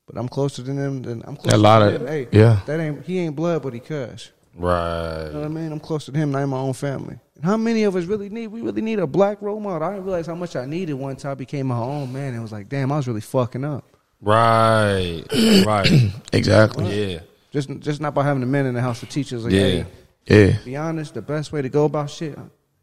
[0.05, 2.07] but I'm closer than them than I'm closer A lot to of them.
[2.07, 2.59] Hey, yeah.
[2.67, 4.29] that ain't he ain't blood, but he cuss.
[4.55, 5.33] You know Right.
[5.33, 5.71] what I mean?
[5.71, 7.19] I'm closer to him than I am my own family.
[7.35, 8.47] And how many of us really need?
[8.47, 9.85] We really need a black role model.
[9.87, 12.29] I didn't realize how much I needed once I became my own man.
[12.29, 13.85] And it was like, damn, I was really fucking up.
[14.21, 15.23] Right.
[15.65, 16.11] right.
[16.31, 17.11] Exactly.
[17.13, 17.19] Yeah.
[17.51, 19.43] Just just not by having the men in the house to teach us.
[19.43, 19.83] Like, Yeah.
[20.25, 20.57] hey, Yeah.
[20.63, 21.13] Be honest.
[21.13, 22.37] The best way to go about shit,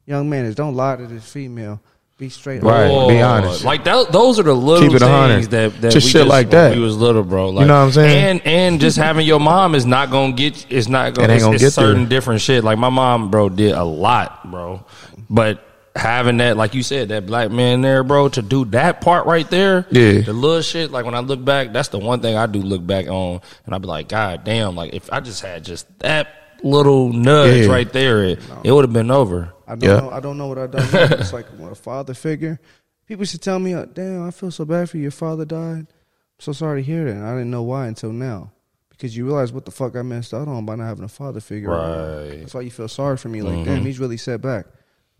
[0.06, 1.80] young man, is don't lie to this female.
[2.22, 2.62] Be straight.
[2.62, 2.86] Right.
[2.86, 3.08] Lord.
[3.12, 3.64] be honest.
[3.64, 5.34] Like that, those are the little Keep it hundred.
[5.34, 6.76] things that, that Just we shit like when that.
[6.76, 7.48] We was little, bro.
[7.50, 8.24] Like, You know what I'm saying?
[8.44, 10.64] And and just having your mom is not gonna get.
[10.70, 11.26] It's not gonna.
[11.26, 11.84] It ain't it's, gonna it's get there.
[11.90, 12.62] certain different shit.
[12.62, 14.86] Like my mom, bro, did a lot, bro.
[15.28, 15.66] But
[15.96, 19.50] having that, like you said, that black man there, bro, to do that part right
[19.50, 20.20] there, Yeah.
[20.20, 20.92] the little shit.
[20.92, 23.74] Like when I look back, that's the one thing I do look back on, and
[23.74, 26.28] I'd be like, God damn, like if I just had just that
[26.62, 27.72] little nudge Yeah.
[27.72, 29.52] right there, it, it would have been over.
[29.72, 30.00] I don't Yeah.
[30.00, 30.10] know.
[30.10, 30.88] I don't know what I done.
[31.20, 32.60] it's like a father figure.
[33.06, 35.04] People should tell me, uh, "Damn, I feel so bad for you.
[35.04, 37.22] Your father died." I'm so sorry to hear that.
[37.22, 38.52] I didn't know why until now.
[38.90, 41.40] Because you realize what the fuck I messed out on by not having a father
[41.40, 41.70] figure.
[41.70, 42.40] Right.
[42.40, 43.42] That's why you feel sorry for me.
[43.42, 43.64] Like, Mm-hmm.
[43.64, 44.66] damn, he's really set back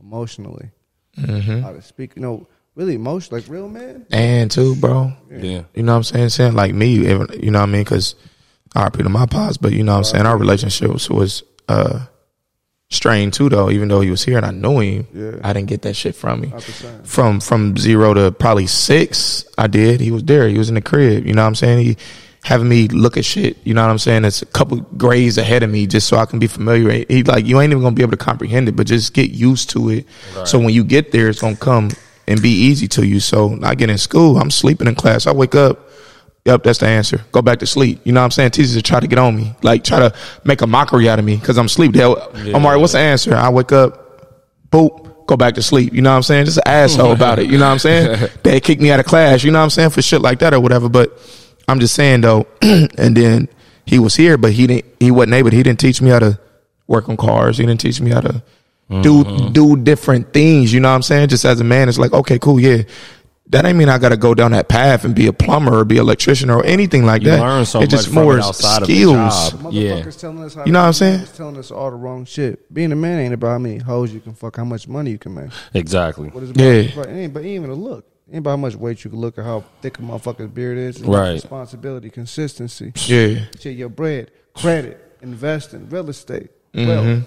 [0.01, 0.71] emotionally.
[1.19, 1.61] Mm-hmm.
[1.61, 4.07] How to speak, you know, really emotional, like real man.
[4.11, 5.13] And too, bro.
[5.31, 5.63] Yeah.
[5.75, 6.29] You know what I'm saying?
[6.31, 7.83] Saying like me, you know what I mean?
[7.85, 8.15] Because
[8.75, 10.27] RP to my pops, but you know what I'm saying?
[10.27, 12.07] Our relationship was, was uh,
[12.93, 13.71] strained too, though.
[13.71, 15.33] Even though he was here and I knew him, Yeah.
[15.43, 16.49] I didn't get that shit from me.
[16.49, 17.07] 100%.
[17.07, 20.01] From from zero to probably six, I did.
[20.01, 20.49] He was there.
[20.49, 21.27] He was in the crib.
[21.27, 21.85] You know what I'm saying?
[21.85, 21.97] He
[22.45, 23.57] having me look at shit.
[23.65, 24.25] You know what I'm saying?
[24.25, 27.05] It's a couple grades ahead of me, just so I can be familiar.
[27.09, 29.71] He like you ain't even gonna be able to comprehend it, but just get used
[29.71, 30.07] to it.
[30.45, 31.91] So when you get there, it's gonna come
[32.29, 33.21] and be easy to you.
[33.21, 35.27] So I get in school, I'm sleeping in class.
[35.27, 35.89] I wake up.
[36.45, 37.25] Yep, that's the answer.
[37.31, 38.01] Go back to sleep.
[38.05, 38.51] You know what I'm saying?
[38.51, 40.15] Teachers try to get on me, like try to
[40.45, 41.93] make a mockery out of me because I'm asleep.
[41.93, 42.17] They'll,
[42.55, 43.35] Omari, what's the answer?
[43.35, 45.93] I wake up, boop, go back to sleep.
[45.93, 46.47] You know what I'm saying?
[46.47, 47.49] Just an asshole about it.
[47.49, 48.29] You know what I'm saying?
[48.43, 49.45] they kick me out of class.
[49.45, 49.91] You know what I'm saying?
[49.91, 50.89] For shit like that or whatever.
[50.89, 51.17] But
[51.69, 52.47] I'm just saying though.
[52.63, 53.49] and then
[53.87, 54.87] he was here, but he didn't.
[54.99, 55.51] He wasn't able.
[55.51, 56.41] He didn't teach me how to
[56.87, 57.59] work on cars.
[57.59, 58.43] He didn't teach me how to
[59.01, 59.53] do mm-hmm.
[59.53, 60.73] do different things.
[60.73, 61.29] You know what I'm saying?
[61.29, 62.83] Just as a man, it's like okay, cool, yeah.
[63.53, 65.85] That ain't mean I got to go down that path and be a plumber or
[65.85, 67.41] be an electrician or anything like You that.
[67.41, 69.53] learn so it's much just from more it outside skills.
[69.53, 69.73] of the job.
[69.73, 70.11] Yeah.
[70.11, 71.21] Telling us how You know what I'm saying?
[71.21, 72.73] It's telling us all the wrong shit.
[72.73, 75.19] Being a man ain't about how many hoes you can fuck, how much money you
[75.19, 75.51] can make.
[75.75, 76.29] Exactly.
[76.31, 76.65] What is it about?
[76.65, 76.71] Yeah.
[76.73, 78.07] It's about- It ain't but even a look.
[78.29, 80.79] It ain't about how much weight you can look or how thick a motherfucker's beard
[80.79, 80.97] is.
[80.97, 81.33] It's Right.
[81.33, 82.93] Responsibility, consistency.
[83.07, 83.45] Yeah.
[83.61, 86.89] Shit, your bread, credit, investing, real estate, Mm-hmm.
[86.89, 87.27] wealth.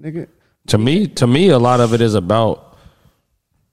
[0.00, 0.26] Nigga.
[0.68, 2.65] To me, to me, a lot of it is about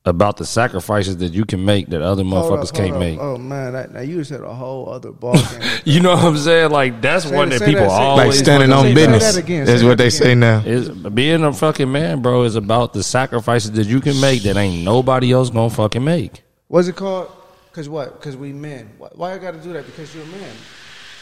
[0.06, 2.99] about the sacrifices that you can make that other motherfuckers up, can't up.
[2.99, 3.20] make.
[3.20, 5.62] Oh man, that, now you just had a whole other ball game.
[5.86, 6.72] You know what I'm saying?
[6.72, 9.38] Like that's Say one that- that people that- always Like standing on say that business.
[9.38, 10.12] again, That's what they again.
[10.20, 10.60] say now.
[10.60, 14.58] Is being a fucking man, bro, is about the sacrifices that you can make that
[14.58, 16.43] ain't nobody else gonna fucking make.
[16.68, 17.32] What's it called?
[17.72, 18.20] Cause what?
[18.22, 18.89] Cause we men.
[18.97, 19.86] Why, why I got to do that?
[19.86, 20.54] Because you're a man.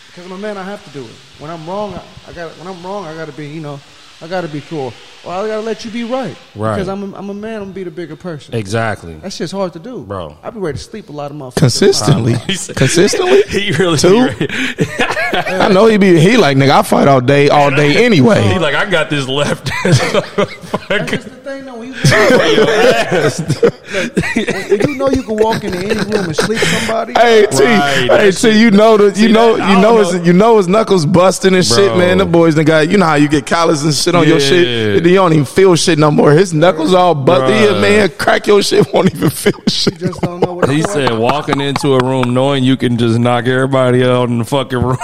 [0.07, 1.11] Because I'm a man, I have to do it.
[1.39, 2.51] When I'm wrong, I, I got.
[2.57, 3.47] When I'm wrong, I got to be.
[3.47, 3.79] You know,
[4.23, 4.93] I got to be cool.
[5.25, 6.35] Well, I got to let you be right.
[6.55, 6.75] Right.
[6.75, 7.13] Because I'm.
[7.13, 7.55] A, I'm a man.
[7.55, 8.53] I'm gonna be the bigger person.
[8.55, 9.15] Exactly.
[9.15, 10.37] That shit's hard to do, Bro.
[10.43, 11.57] I be ready to sleep a lot of motherfuckers.
[11.57, 12.33] Consistently.
[12.75, 13.41] Consistently?
[13.47, 14.29] he really Two?
[15.33, 16.69] I know he be he like nigga.
[16.71, 18.41] I fight all day, all day anyway.
[18.43, 19.71] He like I got this left.
[19.83, 19.99] That's
[21.11, 21.79] just the thing, though.
[21.79, 21.95] When you,
[23.91, 27.13] Look, you know you can walk into any room and sleep somebody.
[27.13, 29.73] Hey T, Right, hey that T, you know the, you See, know that- I you
[29.75, 30.11] don't know know.
[30.11, 31.97] his you know his knuckles busting and shit, Bro.
[31.97, 32.17] man.
[32.19, 34.97] The boys done got you know how you get callus and shit on your shit.
[34.97, 36.31] And then you don't even feel shit no more.
[36.31, 37.49] His knuckles all busted.
[37.55, 39.93] Yeah, man, crack your shit won't even feel shit.
[40.01, 42.97] You just don't know what he it's said walking into a room knowing you can
[42.97, 44.97] just knock everybody out in the fucking room.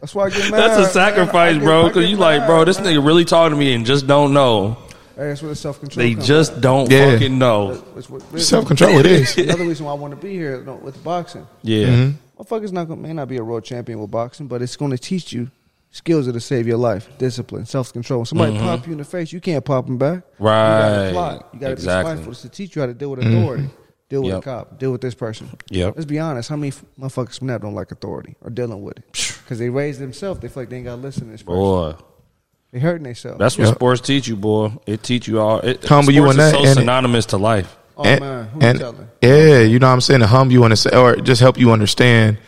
[0.00, 0.58] That's why I get mad.
[0.60, 1.88] That's a sacrifice, get- bro.
[1.88, 2.94] Because get you like, bro, this man.
[2.94, 4.76] nigga really talking to me and just don't know.
[5.14, 6.06] Hey, that's where the self control.
[6.06, 7.12] They just don't Yeah.
[7.12, 7.74] fucking know.
[7.94, 9.36] That's what, Self control it is.
[9.36, 11.46] Another reason why I want to be here with boxing.
[11.62, 11.86] Yeah.
[11.86, 12.42] Mm-hmm.
[12.42, 14.96] Motherfuckers not gonna, may not be a world champion with boxing, but it's going to
[14.98, 15.50] teach you
[15.92, 18.20] skills that'll save your life, discipline, self control.
[18.20, 18.64] When somebody mm-hmm.
[18.64, 20.24] pop you in the face, you can't pop them back.
[20.40, 20.80] You Right.
[20.80, 21.48] gotta plot.
[21.52, 22.10] You gotta Exactly.
[22.12, 22.32] be spiteful.
[22.32, 23.36] It's to teach you how to deal with mm-hmm.
[23.36, 23.70] authority,
[24.08, 24.38] deal with Yep.
[24.38, 25.48] a cop, deal with this person.
[25.70, 25.94] Yep.
[25.96, 26.48] Let's be honest.
[26.48, 29.04] How many motherfuckers from that don't like authority or dealing with it?
[29.44, 30.40] Because they raised themselves.
[30.40, 31.54] They feel like they ain't got to listen to this person.
[31.56, 31.94] Boy.
[32.72, 33.38] They hurting themselves.
[33.38, 33.74] That's what Yep.
[33.74, 34.72] sports teach you, boy.
[34.86, 35.60] It teach you all.
[35.60, 37.76] It, Humble you sports in is that, so and it- synonymous to life.
[37.98, 39.08] oh and, man, who you and- telling?
[39.20, 41.70] yeah, you know what I'm saying to humble you and to- or just help you
[41.70, 42.38] understand.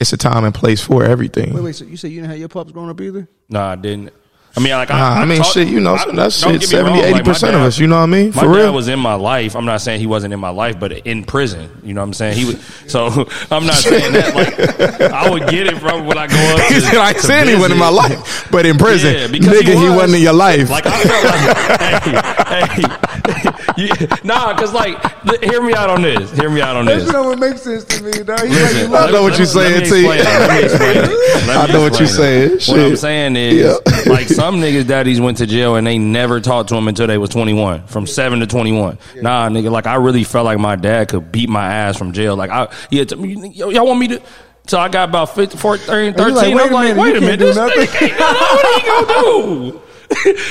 [0.00, 1.52] It's a time and place for everything.
[1.54, 1.74] Wait, wait.
[1.74, 3.28] So you said you didn't have your pups growing up either?
[3.48, 4.12] No, I didn't.
[4.58, 6.68] I mean, like, I, Nah, I, mean, taught- shit, you know, I- that's shit, get
[6.68, 7.78] 70, wrong, 80 like, my percent of us.
[7.78, 8.26] You know what I mean?
[8.34, 8.72] My For dad real.
[8.74, 9.54] was in my life.
[9.54, 11.70] I'm not saying he wasn't in my life, but in prison.
[11.84, 12.36] You know what I'm saying?
[12.36, 12.56] He was.
[12.88, 13.06] So
[13.52, 14.34] I'm not saying that.
[14.34, 16.60] Like I would get it from when I go up.
[16.68, 19.26] He To, said, I ain't to he wasn't in my life, but in prison, Yeah,
[19.28, 19.92] because nigga, he he, was.
[19.96, 20.68] wasn't in your life.
[20.70, 22.88] Like I felt like, hey, hey,
[23.76, 26.30] yeah, nah, because like, li- hear me out on this.
[26.32, 27.04] Hear me out on this.
[27.04, 28.40] That's what makes sense to me, dog.
[28.40, 30.08] Listen, like, I know what you're me- let me saying, T.
[30.08, 30.24] explain it.
[30.24, 31.46] Let me explain it.
[31.46, 32.50] Let I me know what you're saying.
[32.66, 34.12] What I'm saying is, Yeah.
[34.12, 37.18] like some niggas' daddies went to jail and they never talked to him until they
[37.18, 38.98] was 21, from seven to 21.
[39.16, 42.36] Nah, nigga, like I really felt like my dad could beat my ass from jail.
[42.36, 44.22] Like I, he had to, yo, y'all want me to?
[44.66, 46.34] So I got about 50, 14, 13.
[46.34, 49.72] like, wait I'm a like, minute, wait a minute, this nigga what are he gonna
[49.72, 49.80] do?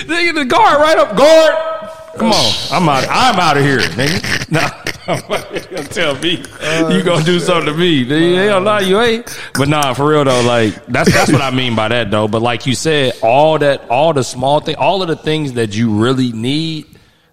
[0.08, 1.90] nigga, the guard right up, guard.
[2.16, 3.06] Come on, I'm out.
[3.10, 4.52] I'm out of here, nigga.
[4.52, 8.06] Nah, you gonna tell me uh, you gonna do something to me?
[8.06, 9.40] Nigga, Hell no, you ain't.
[9.54, 12.28] But nah, for real though, like that's that's what I mean by that though.
[12.28, 15.76] But like you said, all that, all the small thing, all of the things that
[15.76, 16.88] you really need,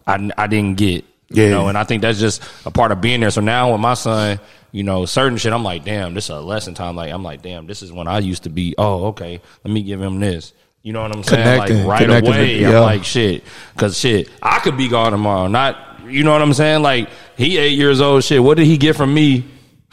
[0.06, 1.04] I I didn't get.
[1.30, 1.50] You Yeah.
[1.50, 3.30] know, and I think that's just a part of being there.
[3.30, 4.38] So now with my son,
[4.70, 6.94] you know, certain shit, I'm like, damn, this is a lesson time.
[6.94, 8.74] Like, I'm like, damn, this is when I used to be.
[8.76, 10.52] Oh, okay, let me give him this.
[10.84, 11.42] You know what I'm saying?
[11.42, 13.42] Connecting, like right connecting away, with- I'm like, shit,
[13.72, 15.48] because shit, I could be gone tomorrow.
[15.48, 16.82] Not, you know what I'm saying?
[16.82, 18.22] Like he eight years old.
[18.22, 19.44] Shit, what did he get from me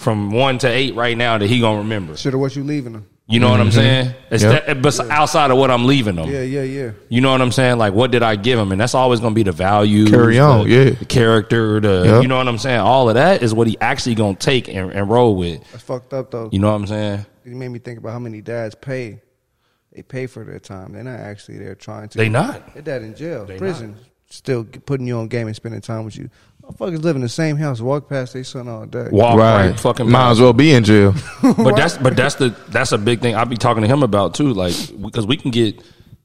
[0.01, 2.17] from one to eight right now that he gonna remember.
[2.17, 3.07] Should have what you leaving them.
[3.27, 3.75] You know what I'm mm-hmm.
[3.75, 4.15] saying?
[4.29, 4.65] It's Yep.
[4.65, 6.29] that, but outside of what I'm leaving them.
[6.29, 6.91] Yeah, yeah, yeah.
[7.07, 7.77] You know what I'm saying?
[7.77, 8.73] Like, what did I give him?
[8.73, 10.89] And that's always going to be the value, Carry on, the, yeah.
[10.89, 12.23] the character, the Yep.
[12.23, 12.81] you know what I'm saying.
[12.81, 15.61] All of that is what he actually going to take and, and roll with.
[15.71, 16.49] That's fucked up though.
[16.51, 17.25] You know what I'm saying?
[17.45, 19.21] It made me think about how many dads pay.
[19.93, 20.93] They pay for their time.
[20.93, 22.17] They're not actually there trying to.
[22.17, 22.73] They not.
[22.73, 23.97] Their dad in jail, They prison,
[24.29, 26.29] still putting you on game and spending time with you.
[26.63, 29.09] Motherfuckers live in the same house, walk past their son all day.
[29.11, 29.79] Walk right, Right.
[29.79, 31.13] fucking Might as well be in jail.
[31.41, 33.35] But that's but that's the that's a big thing.
[33.35, 35.81] I'll be talking to him about too, like because we can get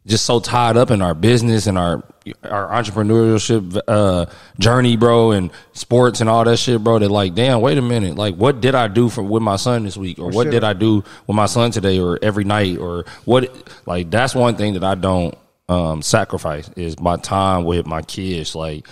[0.06, 2.02] just so tied up in our business and our
[2.44, 4.26] our entrepreneurship uh,
[4.58, 6.98] journey, bro, and sports and all that shit, bro.
[6.98, 9.84] That like, damn, wait a minute, like, what did I do for with my son
[9.84, 10.52] this week, or what shit.
[10.52, 13.72] did I do with my son today, or every night, or what?
[13.86, 15.36] Like, that's one thing that I don't
[15.68, 18.54] um, sacrifice is my time with my kids.
[18.54, 18.88] Like,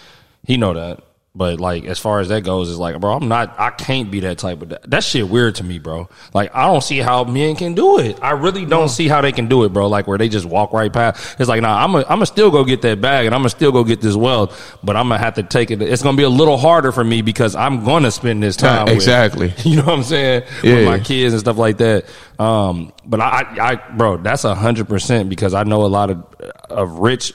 [0.46, 1.02] he know that.
[1.36, 4.20] But like as far as that goes, it's like, bro, I'm not, I can't be
[4.20, 4.88] that type of that.
[4.88, 6.08] That shit weird to me, bro.
[6.32, 8.20] Like I don't see how men can do it.
[8.22, 9.88] I really don't see how they can do it, bro.
[9.88, 11.40] Like where they just walk right past.
[11.40, 13.48] It's like, nah, I'm gonna, I'm gonna still go get that bag and I'm gonna
[13.48, 15.82] still go get this wealth, but I'm gonna have to take it.
[15.82, 18.84] It's gonna be a little harder for me because I'm gonna spend this time.
[18.84, 19.52] with- Exactly.
[19.68, 20.44] you know what I'm saying?
[20.62, 20.74] Yeah.
[20.76, 22.04] With my kids and stuff like that.
[22.38, 26.10] Um, but I, I, I bro, that's a hundred percent because I know a lot
[26.10, 26.24] of
[26.70, 27.32] of rich,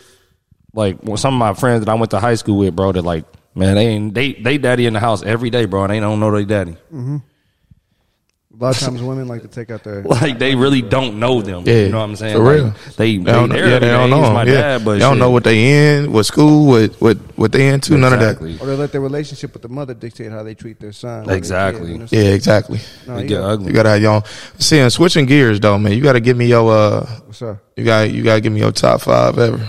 [0.73, 2.93] like some of my friends that I went to high school with, bro.
[2.93, 3.25] That like,
[3.59, 6.19] man, they ain't they they daddy in the house every day, bro, and they don't
[6.19, 6.75] know they daddy.
[8.51, 10.01] A lot of times women like to take out their.
[10.03, 11.63] Like they really don't know them.
[11.65, 12.35] Yeah, you know what I'm saying?
[12.35, 12.73] for Like, real.
[12.97, 14.15] they, They don't, know- there yeah, every they don't day.
[14.15, 14.33] know He's 'em.
[14.33, 14.53] my yeah.
[14.53, 15.19] dad, but they don't shit.
[15.19, 18.31] know what they in, what school, what what what they into, none of that.
[18.41, 18.59] exactly.
[18.59, 21.21] Or they let their relationship with the mother dictate how they treat their son.
[21.23, 21.85] or their Exactly.
[21.85, 22.07] kid, you know?
[22.09, 22.79] Yeah, exactly.
[23.07, 24.21] No, They you get got- You gotta have your own.
[24.57, 27.59] See, and switching gears though, man, you gotta give me your uh, What's up?
[27.77, 29.65] you got you gotta give me your top five ever.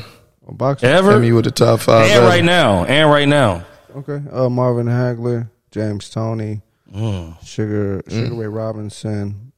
[0.48, 0.88] On boxing?
[0.88, 2.04] Ever Hit me with the top five.
[2.06, 2.26] and ever.
[2.26, 3.66] right now, and right now.
[3.96, 4.20] Okay.
[4.30, 6.62] Uh, Marvin Hagler, James Toney,
[6.94, 7.36] Mm.
[7.46, 9.52] Sugar Sugar Ray Robinson,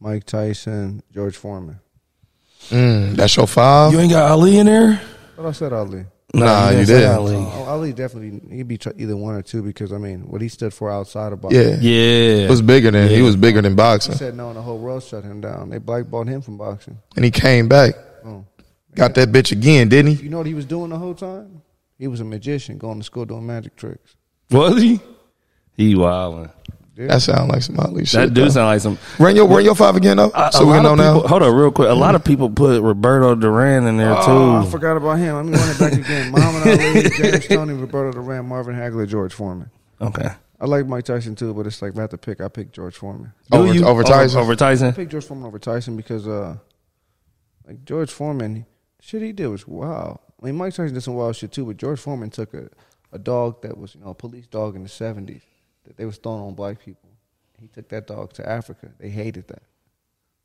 [0.00, 1.80] Mike Tyson, George Foreman.
[2.68, 3.92] Mm, that's your five.
[3.92, 5.00] You ain't got Ali in there?
[5.36, 6.04] But I said Ali.
[6.34, 7.10] nah, you didn't.
[7.10, 7.36] Ali.
[7.36, 10.48] Oh, Ali definitely he'd be tr- either one or two because I mean what he
[10.48, 11.58] stood for outside of boxing.
[11.58, 12.44] Yeah, Yeah.
[12.44, 14.12] it was bigger than he was bigger than boxing.
[14.12, 15.70] He said no, and the whole world shut him down.
[15.70, 16.98] They blackballed him from boxing.
[17.16, 17.94] and he came back,
[18.26, 18.44] Oh.
[18.94, 20.24] got that bitch again, didn't he?
[20.24, 21.62] You know what he was doing the whole time?
[21.98, 24.16] He was a magician, going to school doing magic tricks.
[24.50, 25.00] Was he?
[25.72, 26.50] He wildin'.
[26.96, 28.20] That sound like some Ali shit.
[28.20, 28.48] That do though.
[28.48, 28.98] sound like some.
[29.20, 31.20] Run your run your five again though, A- so a we know of now.
[31.20, 31.88] Hold on, real quick.
[31.88, 35.36] A lot of people put Roberto Duran in there Oh, I forgot about him.
[35.36, 36.32] Let me run it back again.
[36.32, 39.70] Muhammad Ali, James Toney, Roberto Duran, Marvin Hagler, George Foreman.
[40.00, 40.28] Okay.
[40.60, 42.72] I like Mike Tyson too, but it's like if I have to pick, I pick
[42.72, 43.32] George Foreman.
[43.52, 43.84] Do Over- you?
[43.86, 44.40] over Tyson?
[44.40, 44.92] Over I Tyson.
[44.92, 46.56] pick George Foreman over Tyson because uh
[47.64, 48.66] like George Foreman,
[49.00, 50.18] shit he did was wild.
[50.40, 52.68] I mean Mike Tyson did some wild shit too, but George Foreman took a,
[53.12, 55.42] a dog that was, you know, a police dog in the seventies
[55.84, 57.08] that they was throwing on black people.
[57.60, 58.88] He took that dog to Africa.
[59.00, 59.62] They hated that.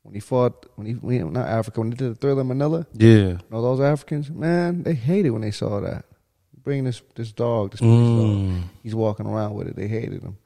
[0.02, 2.48] When he fought when he, when he not Africa, when he did the thriller in
[2.48, 3.08] Manila, Yeah.
[3.08, 6.04] you know those Africans, man, they hated when they saw that.
[6.62, 8.54] Bring this this dog, this police Mm.
[8.60, 8.62] dog.
[8.82, 9.76] He's walking around with it.
[9.76, 10.36] They hated him.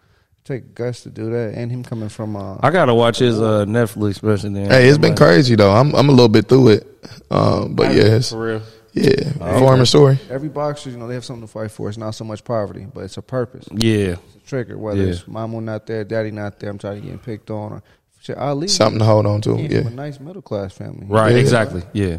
[0.44, 3.64] Take guts to do that, and him coming from uh, I gotta watch his uh,
[3.66, 4.50] Netflix special.
[4.50, 4.70] Then.
[4.70, 5.70] Hey, it's been crazy though.
[5.72, 6.86] I'm I'm a little bit through it,
[7.30, 8.62] um, but yeah, it's, for real.
[9.02, 10.18] Yeah, Foreman story.
[10.30, 10.90] every boxer.
[10.90, 11.88] You know, they have something to fight for.
[11.88, 13.66] It's not so much poverty, but it's a purpose.
[13.72, 14.16] Yeah.
[14.16, 14.76] It's a trigger.
[14.78, 15.10] Whether Yeah.
[15.10, 17.72] it's mama not there, daddy not there, I'm trying to get picked on.
[17.72, 17.82] Or
[18.20, 19.56] shit, Ali Something to hold on to.
[19.56, 21.06] Yeah, from a nice middle class family.
[21.06, 21.32] Right.
[21.32, 21.38] Yeah.
[21.38, 21.82] Exactly.
[21.92, 22.18] Yeah.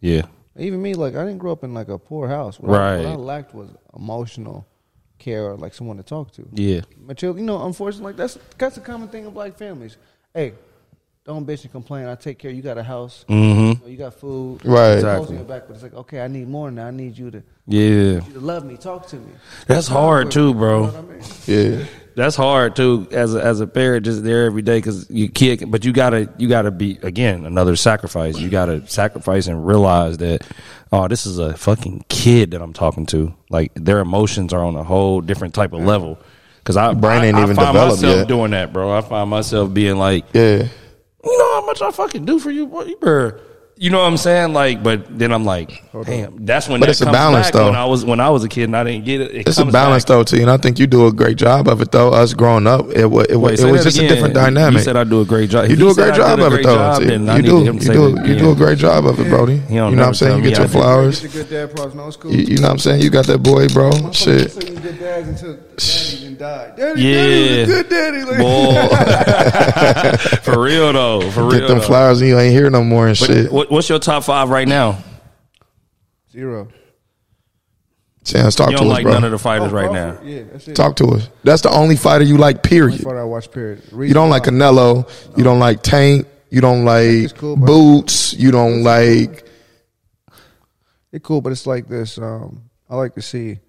[0.00, 0.22] Yeah.
[0.56, 2.58] Even me, like I didn't grow up in like a poor house.
[2.58, 3.18] What I, what I Right.
[3.18, 4.66] lacked was emotional
[5.18, 6.48] care or like someone to talk to.
[6.52, 6.80] Yeah.
[6.96, 9.96] Material, you know, unfortunately, like that's that's a common thing in black families.
[10.34, 10.52] Hey,
[11.28, 12.06] don't bitch and complain.
[12.06, 12.50] I take care.
[12.50, 13.24] You got a house.
[13.28, 13.86] Mm-hmm.
[13.86, 14.64] You got food.
[14.64, 14.92] Right.
[14.92, 15.28] It's Exactly.
[15.28, 16.86] on your back, but it's like, okay, I need more now.
[16.86, 17.80] I need you to, Yeah.
[17.80, 19.30] you to love me, talk to me.
[19.66, 20.82] That's hard too, You know bro.
[20.84, 21.22] what I mean?
[21.46, 21.84] yeah.
[22.16, 25.70] That's hard too as a, as a parent, just there every day because you kid.
[25.70, 28.36] But you gotta you gotta be again another sacrifice.
[28.38, 30.44] You gotta sacrifice and realize that
[30.90, 33.34] oh, this is a fucking kid that I'm talking to.
[33.50, 36.18] Like their emotions are on a whole different type of level.
[36.58, 38.28] Because I Brain ain't I even find developed myself yet.
[38.28, 38.90] doing that, bro.
[38.96, 40.66] I find myself being like, Yeah,
[41.30, 42.84] you know how much I fucking do for you, boy.
[42.84, 43.40] You better.
[43.80, 44.54] You know what I'm saying?
[44.54, 46.44] Like, but then I'm like, damn.
[46.44, 47.66] That's when But that it's a comes balance, though.
[47.66, 49.30] When I was when I was a kid and I didn't get it.
[49.32, 50.08] it it's a balance back.
[50.08, 50.38] though, too.
[50.40, 52.10] And I think you do a great job of it though.
[52.12, 54.10] Us growing up, it was it, Wait, it say was just again.
[54.10, 54.78] a different dynamic.
[54.78, 55.70] You said I do a great job.
[55.70, 56.74] You do a great job of it though.
[56.74, 57.04] job, T.
[57.06, 59.62] then I You do, you do, you do a great job of it, Brody.
[59.68, 60.38] You know what I'm saying?
[60.38, 61.20] You me get your flowers.
[61.20, 62.32] Get your good dad props, no school.
[62.32, 63.00] You, you know what I'm saying?
[63.02, 63.92] You got that boy, bro.
[64.10, 64.58] Shit.
[66.38, 66.98] Say you good dads until daddy even died.
[66.98, 67.14] Daddy, Yeah.
[67.14, 68.24] daddy was a good daddy.
[68.24, 68.38] Like,
[70.26, 70.36] Boy.
[70.42, 71.50] for real though, for real.
[71.60, 71.84] Get them though.
[71.84, 73.52] flowers and you ain't here no more and But shit.
[73.52, 74.98] what, what's your top five right now?
[76.32, 76.68] Zero.
[78.24, 79.12] Chance, talk You to don't us, like bro.
[79.14, 80.18] none of the fighters Oh, right now.
[80.22, 80.74] Yeah, that's it.
[80.74, 81.30] talk to us.
[81.44, 82.56] That's the only fighter you like.
[82.56, 83.00] Only Period.
[83.02, 83.50] fighter I watch.
[83.50, 83.82] Period.
[83.92, 85.08] You don't like Canelo.
[85.36, 86.26] You don't like Tank.
[86.50, 87.56] You don't like cool.
[87.56, 88.34] Boots.
[88.34, 89.48] You don't like.
[91.10, 92.18] It's cool, but it's like this.
[92.18, 93.60] Um, I like to see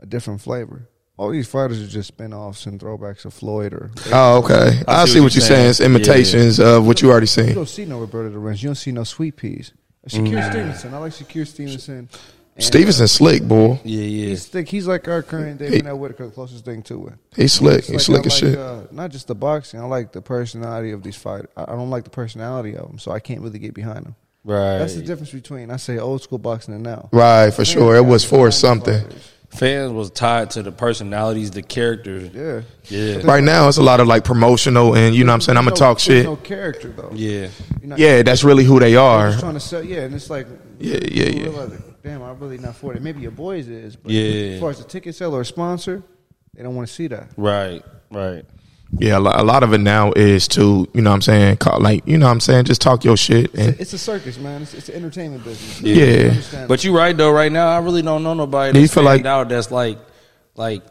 [0.00, 0.88] a different flavor.
[1.18, 3.90] All these fighters are just spin-offs and throwbacks of Floyd or.
[4.12, 4.82] Oh, okay.
[4.88, 5.68] I, see what you're saying.
[5.68, 7.48] It's imitations of what you already seen.
[7.48, 8.62] You don't see no Roberto Lorenz.
[8.62, 9.72] You don't see no Sweet Peas.
[10.04, 10.50] Uh, Shakur mm.
[10.50, 10.94] Stevenson.
[10.94, 12.08] I like Shakur Stevenson.
[12.54, 13.80] And, Stevenson uh, slick, boy.
[13.84, 14.26] Yeah, yeah.
[14.28, 14.68] He's thick.
[14.68, 17.14] He's like our current David Now Whitaker, the closest thing to it.
[17.36, 17.78] He's slick.
[17.78, 18.58] It's He's like slick as like, shit.
[18.58, 19.80] Uh, not just the boxing.
[19.80, 21.48] I like the personality of these fighters.
[21.56, 24.16] I I don't like the personality of them, so I can't really get behind them.
[24.44, 24.78] Right.
[24.78, 27.08] That's the difference between I say old school boxing and now.
[27.12, 27.96] Right, for sure.
[27.96, 29.04] It was for something.
[29.54, 32.30] Fans was tied to the personalities, the characters.
[32.32, 32.62] Yeah.
[32.88, 33.20] Yeah.
[33.26, 35.58] Right now, it's a lot of like promotional, and you know what I'm saying.
[35.58, 36.24] I'm gonna There's talk shit.
[36.24, 37.10] No character though.
[37.14, 37.48] Yeah.
[37.82, 39.84] Not- Yeah, that's really who they You're just trying to sell.
[39.84, 40.46] Yeah, and it's like
[40.78, 41.48] Yeah, yeah, yeah.
[41.50, 43.02] like, Damn, I'm really not for it.
[43.02, 43.94] Maybe your boys is.
[43.94, 44.54] But Yeah.
[44.54, 46.02] As far as the ticket seller or sponsor,
[46.56, 47.28] they don't want to see that.
[47.36, 47.84] Right.
[48.10, 48.44] Right.
[48.98, 51.56] Yeah, a lot, of it now is to you know what I'm saying.
[51.56, 52.66] Call, like you know what I'm saying.
[52.66, 53.52] Just talk your shit.
[53.54, 54.62] And It's a circus, man.
[54.62, 55.80] It's, it's an entertainment business.
[55.80, 56.62] Yeah.
[56.62, 57.30] I But you're right though.
[57.32, 58.74] Right now, I really don't know nobody.
[58.74, 59.98] Do you feel like- out that's like,
[60.56, 60.82] like,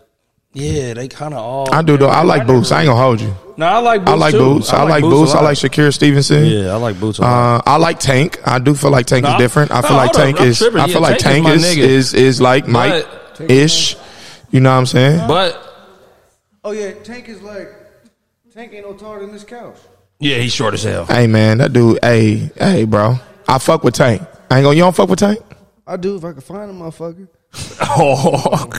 [0.54, 1.74] yeah, they kind of all.
[1.74, 2.08] I do though.
[2.10, 2.72] I like Boots.
[2.72, 3.34] I ain't gonna hold you.
[3.56, 4.02] No, I like.
[4.02, 4.40] Boots I like too.
[4.40, 4.74] Boots.
[4.74, 5.34] I like a Boots.
[5.36, 6.46] I like Shakur Stevenson.
[6.46, 7.20] Yeah, I like Boots.
[7.20, 7.58] a lot.
[7.68, 8.40] Uh, I like Tank.
[8.46, 9.72] I do feel like Tank No, is different.
[9.72, 10.24] I no, feel like hold up.
[10.24, 10.62] Tank I'm is.
[10.62, 13.06] I Yeah, feel like Tank Tank is is is is like Mike
[13.48, 13.96] ish.
[14.50, 15.28] You know what I'm saying?
[15.28, 15.68] but
[16.64, 17.70] Oh yeah, Tank is like
[18.54, 19.78] Tank ain't no taller than this couch.
[20.20, 21.06] yeah, he's short as hell.
[21.06, 22.00] Hey man, that dude.
[22.04, 23.16] Hey, hey, bro.
[23.48, 24.22] I fuck with Tank.
[24.50, 24.76] I ain't gonna.
[24.76, 25.40] You don't fuck with Tank?
[25.88, 27.28] I do if I can find a motherfucker.
[27.94, 28.70] Oh,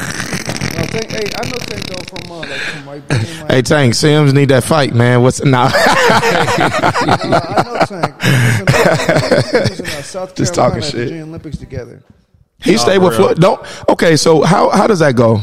[0.75, 3.95] No, Tank, hey, I know Tank though from uh, like from my, my Hey Tank,
[3.95, 5.23] Sims need that fight, man.
[5.23, 5.71] What's nah?
[5.75, 8.23] I know Tank.
[8.23, 11.09] He was in, uh, he was in, uh, South Just Carolina talking at the shit.
[11.09, 12.03] Junior Olympics together.
[12.63, 13.29] he stayed with real.
[13.29, 13.41] Floyd.
[13.41, 13.89] Don't.
[13.91, 15.43] Okay, so how how does that go?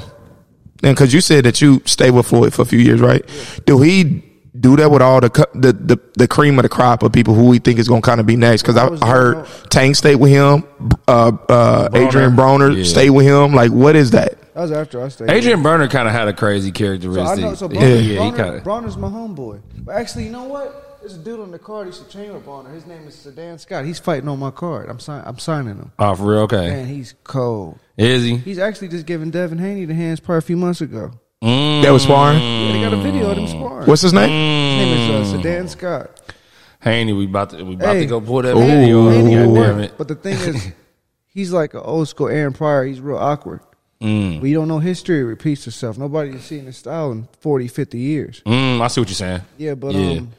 [0.81, 3.23] Then, because you said that you stayed with Floyd for a few years, right?
[3.65, 4.23] Do he
[4.59, 7.47] do that with all the the the, the cream of the crop of people who
[7.47, 8.61] we think is gonna kind of be next?
[8.63, 9.43] Because I, I heard there,
[9.85, 9.93] no.
[9.93, 10.63] Stayed with him.
[11.07, 12.83] Uh, uh, Adrien Broner Yeah.
[12.83, 13.53] stayed with him.
[13.53, 14.53] Like, what is that?
[14.53, 15.29] That was after I stayed.
[15.29, 17.39] Adrien Broner kind of had a crazy So I characteristic.
[17.43, 17.53] know.
[17.55, 18.63] So yeah, Broner, yeah, he Broner, kind of.
[18.63, 19.61] Broner's my homeboy.
[19.79, 20.88] But actually, you know what?
[21.09, 21.87] There's a dude on the card.
[21.87, 22.71] He used to train with Broner.
[22.71, 23.83] His name is Sedan Scott.
[23.83, 24.89] He's fighting on my card.
[24.91, 25.91] I'm sign, I'm signing him.
[25.97, 26.39] Oh, for real?
[26.41, 26.69] Okay.
[26.69, 27.79] Man, he's cold.
[27.97, 28.37] Is he?
[28.37, 31.09] He's actually just giving Devin Haney the hands part a few months ago.
[31.43, 31.81] Mm.
[31.81, 32.37] That was sparring.
[32.39, 33.87] Yeah, they got a video of them sparring.
[33.87, 34.29] What's his name?
[34.29, 36.33] His name is uh, Sedan Scott.
[36.81, 38.01] Haney, we about to we about Hey.
[38.01, 38.59] to go pull that Ooh.
[38.59, 39.07] video.
[39.07, 39.13] up.
[39.15, 39.97] Haney God damn work, it.
[39.97, 40.67] But the thing is,
[41.25, 42.85] he's like an old school Aaron Pryor.
[42.85, 43.61] He's real awkward.
[43.99, 44.41] Mm.
[44.41, 45.23] We don't know history.
[45.23, 45.97] Repeats itself.
[45.97, 48.43] Nobody has seen his style in 40, 50 years.
[48.45, 49.41] Mm, I see what you're saying.
[49.57, 50.19] Yeah, but Yeah.
[50.19, 50.31] um,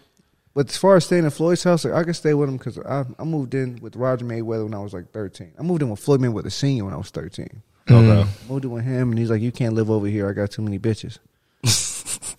[0.55, 2.79] but as far as staying at Floyd's house, like, I could stay with him because
[2.79, 5.53] I, I moved in with Roger Mayweather when I was like thirteen.
[5.59, 7.63] I moved in with Floyd Mayweather senior when I was thirteen.
[7.91, 7.95] Okay.
[8.23, 8.49] Mm.
[8.51, 10.29] Moved in with him, and he's like, "You can't live over here.
[10.29, 11.19] I got too many bitches."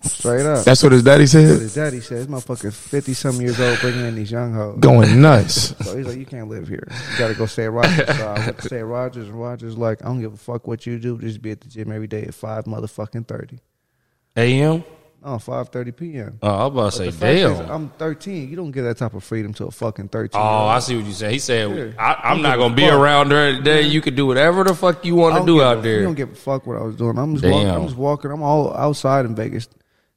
[0.02, 0.64] Straight up.
[0.64, 1.60] That's what his daddy But said.
[1.60, 5.74] his daddy says, "Motherfucker, fifty some years old, bringing in these young hoes." Going nuts.
[5.84, 6.86] So he's like, "You can't live here.
[7.12, 9.40] You got to go stay at Rogers." So I went to stay at Rogers, and
[9.40, 11.18] Rogers like, "I don't give a fuck what you do.
[11.18, 13.60] Just be at the gym every day at five motherfucking thirty.
[14.36, 14.84] A.M.
[15.24, 16.38] Oh, five thirty p.m.
[16.42, 17.70] Oh, I was about to say, fact is, damn.
[17.70, 18.50] I'm 13.
[18.50, 20.40] You don't get that type of freedom to a fucking 13.
[20.40, 21.32] Oh, I see what you saying.
[21.32, 21.92] He said, Yeah.
[22.02, 22.94] I, I'm You not gonna be fuck.
[22.98, 23.82] around during the day.
[23.82, 25.98] You can do whatever the fuck you want to do out You there.
[26.00, 27.18] You don't give a fuck what I was doing.
[27.18, 27.68] I'm just walking.
[27.70, 28.30] I'm just walking.
[28.32, 29.68] I'm all outside in Vegas.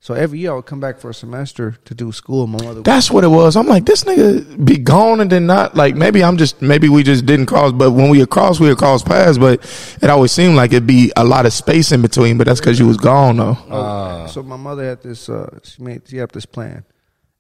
[0.06, 2.46] So every year I would come back for a semester to do school.
[2.46, 2.82] My mother.
[2.84, 3.58] That's what it was.
[3.58, 7.02] I'm like, this nigga be gone and then not like maybe I'm just maybe we
[7.02, 9.40] just didn't cross, but when we would cross, we would cross paths.
[9.40, 9.64] But
[10.04, 12.38] it always seemed like it'd be a lot of space in between.
[12.38, 13.58] But that's because you was gone though.
[13.68, 15.28] Oh, so my mother had this.
[15.28, 16.08] Uh, she made.
[16.08, 16.86] She had this plan.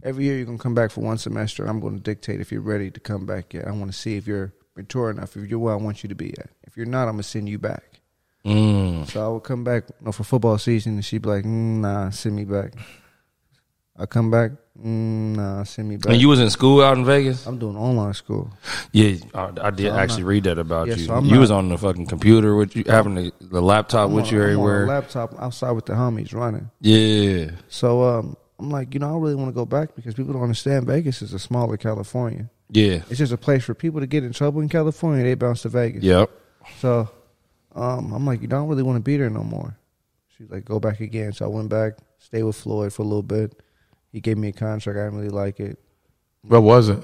[0.02, 1.68] Every year you're gonna come back for one semester.
[1.68, 3.68] I'm going to dictate if you're ready to come back yet.
[3.68, 5.38] I want to see if you're mature enough.
[5.38, 6.50] If you're where I want you to be at.
[6.64, 7.95] If you're not, I'm gonna send you back.
[8.46, 9.10] Mm.
[9.10, 11.80] So I would come back you know, for football season, and she'd be like, mm,
[11.82, 12.74] "Nah, send me back."
[13.98, 17.06] I come back, mm, "Nah, send me back." And you was in school out in
[17.06, 17.48] Vegas?
[17.48, 18.52] I'm doing online school.
[18.92, 21.06] Yeah, I, I did So actually not- read that about Yeah, you.
[21.06, 24.26] so you not- was on the fucking computer with you, having the, the laptop with
[24.28, 24.88] I'm you on- a everywhere.
[24.88, 26.70] laptop outside with the homies running.
[26.82, 27.52] Yeah.
[27.70, 30.44] So um, I'm like, you know, I really want to go back because people don't
[30.44, 32.50] understand Vegas is a smaller California.
[32.70, 33.02] Yeah.
[33.10, 35.24] It's just a place for people to get in trouble in California.
[35.24, 36.04] They bounce to Vegas.
[36.04, 36.30] Yep.
[36.80, 37.10] So
[37.76, 39.77] um, I'm like, you don't really want to be there no more.
[40.38, 41.34] She's like, go back again.
[41.34, 43.61] So I went back, stayed with Floyd for a little bit.
[44.11, 44.97] He gave me a contract.
[44.97, 45.77] I didn't really like it.
[46.41, 46.99] What was it?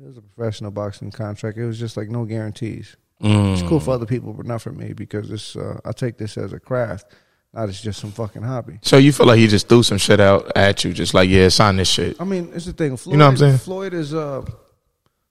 [0.00, 1.58] It was a professional boxing contract.
[1.58, 2.96] It was just like no guarantees.
[3.22, 3.52] Mm.
[3.52, 5.54] It's cool for other people, but not for me because it's.
[5.54, 7.14] Uh, I take this as a craft,
[7.52, 8.78] not as just some fucking hobby.
[8.82, 11.48] So you feel like he just threw some shit out at you, just like yeah,
[11.48, 12.20] sign this shit.
[12.20, 12.96] I mean, it's the thing.
[12.96, 13.58] Floyd, you know what I'm saying?
[13.58, 14.44] Floyd is uh,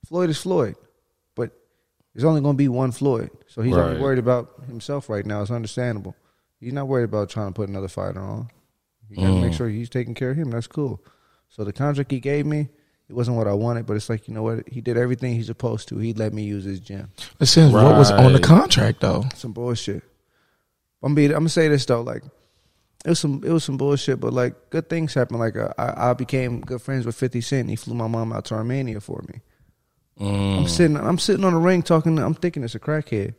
[0.06, 0.76] Floyd is Floyd,
[2.14, 5.42] There's only going to be one Floyd, so he's only worried about himself right now.
[5.42, 6.16] It's understandable.
[6.60, 8.50] He's not worried about trying to put another fighter on.
[9.10, 9.42] He got to Mm.
[9.42, 10.52] make sure he's taking care of him.
[10.52, 11.02] That's cool.
[11.50, 12.70] So the contract he gave me,
[13.10, 14.68] it wasn't what I wanted, but it's like you know what?
[14.70, 15.98] He did everything he's supposed to.
[15.98, 17.10] He let me use his gym.
[17.40, 19.26] It says what was on the contract though.
[19.36, 20.04] Some bullshit.
[21.04, 21.26] I'm be.
[21.26, 22.24] I'm gonna say this though, like
[23.04, 23.42] it was some.
[23.44, 25.40] It was some bullshit, but like good things happened.
[25.40, 27.70] Like uh, I, I became good friends with Fifty Cent.
[27.70, 29.42] He flew my mom out to Armenia for me.
[30.22, 30.60] Mm.
[30.60, 30.98] I'm sitting.
[30.98, 32.20] I'm sitting on the ring talking.
[32.20, 33.34] I'm thinking it's a crackhead,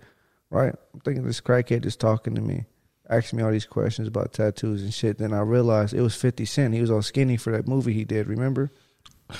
[0.50, 0.74] right?
[0.92, 2.64] I'm thinking this crackhead just talking to me,
[3.08, 5.18] asking me all these questions about tattoos and shit.
[5.18, 6.74] Then I realized it was Fifty Cent.
[6.74, 8.26] He was all skinny for that movie he did.
[8.26, 8.72] Remember?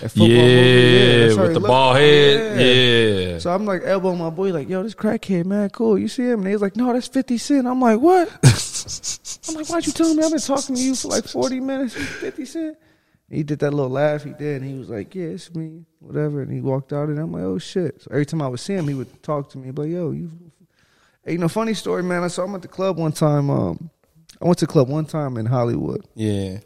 [0.01, 1.19] Yeah, movie?
[1.19, 2.61] that's how with the bald head.
[2.61, 3.39] Yeah.
[3.39, 5.99] So I'm like elbowing my boy, like, yo, this crackhead, man, cool.
[5.99, 6.41] You see him?
[6.41, 7.67] And he's like, no, that's 50 Cent.
[7.67, 8.29] I'm like, what?
[9.49, 11.95] I'm like, why'd you tell me I've been talking to you for like 40 minutes?
[11.95, 12.77] 50 Cent?
[13.33, 16.43] He did that little laugh he did, and he was like, yeah, it's me, whatever.
[16.43, 18.03] And he walked out, and I'm like, oh, shit.
[18.03, 20.31] So every time I would see him, he would talk to me, but yo, you.
[21.25, 22.23] Hey, you know, funny story, man.
[22.25, 23.49] I saw him at the club one time.
[23.49, 23.91] Um,
[24.41, 26.59] I went to the club one time in Hollywood Yeah.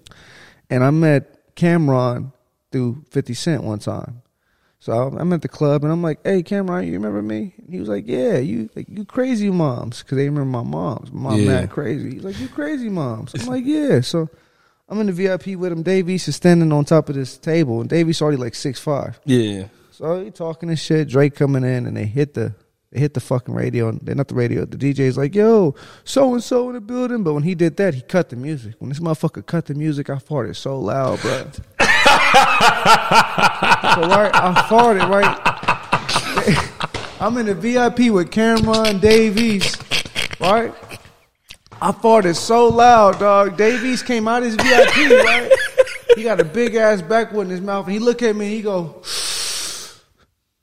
[0.71, 2.33] and I met Cameron
[2.73, 4.23] through 50 Cent one time.
[4.81, 7.81] So I'm at the club and I'm like, "Hey, Cameron, you remember me?" And he
[7.81, 11.13] was like, "Yeah, you like you crazy moms because they remember my moms.
[11.13, 11.47] My mom Yeah.
[11.61, 14.29] mad crazy." He's like, "You crazy moms." I'm like, "Yeah." So
[14.89, 15.83] I'm in the VIP with him.
[15.83, 18.79] Dave East is standing on top of this table, and Dave East already like six
[18.79, 19.19] five.
[19.25, 19.67] Yeah.
[19.91, 21.09] So he talking and shit.
[21.09, 22.55] Drake coming in, and they hit the
[22.93, 23.89] they hit the fucking radio.
[23.89, 24.65] And they're not the radio.
[24.65, 27.95] The DJ's like, "Yo, so and so in the building." But when he did that,
[27.95, 28.75] he cut the music.
[28.79, 31.51] When this motherfucker cut the music, I farted so loud, bro.
[31.51, 31.57] so
[34.09, 35.43] right, I farted right.
[37.21, 39.77] I'm in the VIP with Cameron Davies,
[40.39, 40.73] right?
[41.81, 43.57] I farted so loud, dog.
[43.57, 44.65] Davies came out his VIP,
[45.25, 45.53] right?
[46.17, 48.55] He got a big ass backwood in his mouth, and he look at me and
[48.55, 49.03] he go,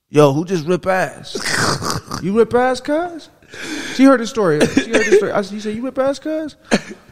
[0.09, 1.37] "Yo, who just rip ass?
[2.23, 3.29] You rip ass, cuz?"
[3.93, 4.59] She heard the story.
[4.65, 5.31] She heard the story.
[5.31, 6.55] I, he said, "You rip ass, cuz?"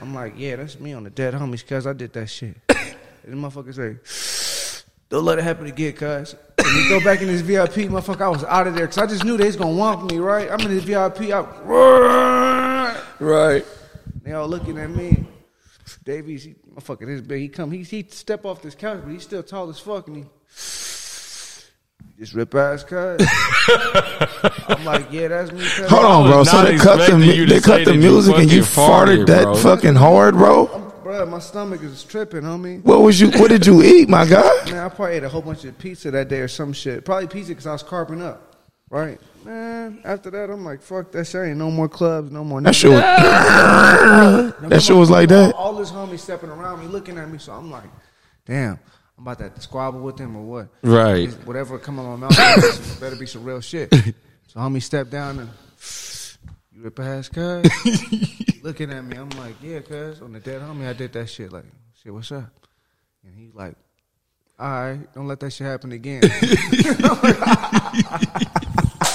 [0.02, 2.88] I'm like, "Yeah, that's me on the dead homies, cuz I did that shit." And
[3.26, 7.42] the motherfucker say, "Don't let it happen again, cuz." And he go back in his
[7.42, 8.22] VIP, motherfucker.
[8.22, 10.50] I was out of there because I just knew they was gonna womp me, right?
[10.50, 11.32] I'm in his VIP.
[11.32, 11.42] I,
[13.20, 13.64] Right.
[14.24, 15.26] They all looking at me.
[16.04, 17.42] Davies, he, motherfucker, this big.
[17.42, 20.18] He come, he he step off this couch, but he's still tall as fuck, and
[20.18, 20.24] he
[22.20, 23.20] just rip ass cut.
[24.70, 25.60] I'm like, yeah, that's me.
[25.60, 25.90] Cuz.
[25.90, 26.44] Hold on, bro.
[26.44, 29.28] So they cut the mu- they cut the that you music and you farted, farted
[29.28, 29.56] that bro.
[29.56, 30.92] fucking hard, bro.
[31.04, 32.84] Bro, my stomach is tripping, homie.
[32.84, 33.32] What was you?
[33.32, 34.50] What did you eat, my guy?
[34.66, 37.04] Man, I probably ate a whole bunch of pizza that day or some shit.
[37.04, 38.51] Probably pizza because I was carping up,
[38.92, 39.20] right?
[39.44, 41.48] Man, after that, I'm like, fuck that shit.
[41.48, 42.62] Ain't no more clubs, no more.
[42.62, 43.02] That shit was.
[44.70, 45.56] that shit was like that.
[45.56, 47.40] All, this homies stepping around me, looking at me.
[47.40, 47.90] So I'm like,
[48.46, 48.78] damn,
[49.18, 50.68] I'm about to squabble with him or what?
[50.84, 51.32] Right.
[51.46, 53.92] Whatever come on my mouth, better be some real shit.
[54.48, 55.50] So homie stepped down and
[56.74, 57.66] you rip ass, cuz.
[58.64, 60.22] looking at me, I'm like, yeah, cuz.
[60.22, 61.54] On the dead homie, I did that shit.
[61.54, 61.64] Like,
[62.04, 62.52] shit, what's up?
[63.24, 63.78] And he's like,
[64.60, 66.22] all right, don't let that shit happen again.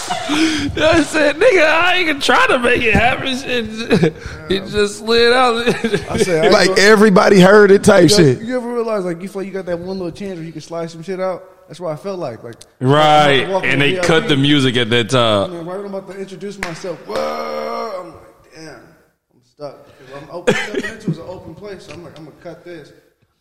[0.08, 3.36] I said, nigga, I ain't even trying to make it happen.
[3.36, 4.14] Shit.
[4.50, 5.66] It just slid out.
[6.10, 8.40] I said, I Like gonna- everybody heard it type you, shit.
[8.42, 10.52] you ever realize like you feel like you got that one little chance where you
[10.52, 11.44] can slide some shit out?
[11.68, 12.42] That's what I felt like.
[12.44, 13.44] Like right.
[13.48, 15.50] I'm And they VIP, cut the music at that And time.
[15.52, 18.74] then right when I'm about to introduce myself, whoa, I'm like, damn,
[19.34, 19.86] I'm stuck.
[19.98, 21.86] Because I'm open, stepping into is an open place.
[21.86, 22.92] So I'm like, I'm gonna cut this.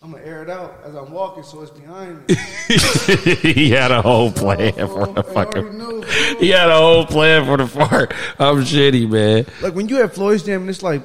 [0.06, 2.36] I'm gonna air it out as I'm walking, so it's behind me.
[3.56, 5.80] he had a whole plan for the fucking.
[5.80, 6.04] knew.
[6.40, 8.14] He had a whole plan for the fart.
[8.38, 9.48] I'm shitty, man.
[9.64, 11.02] Like when you at Floyd's Jam and it's like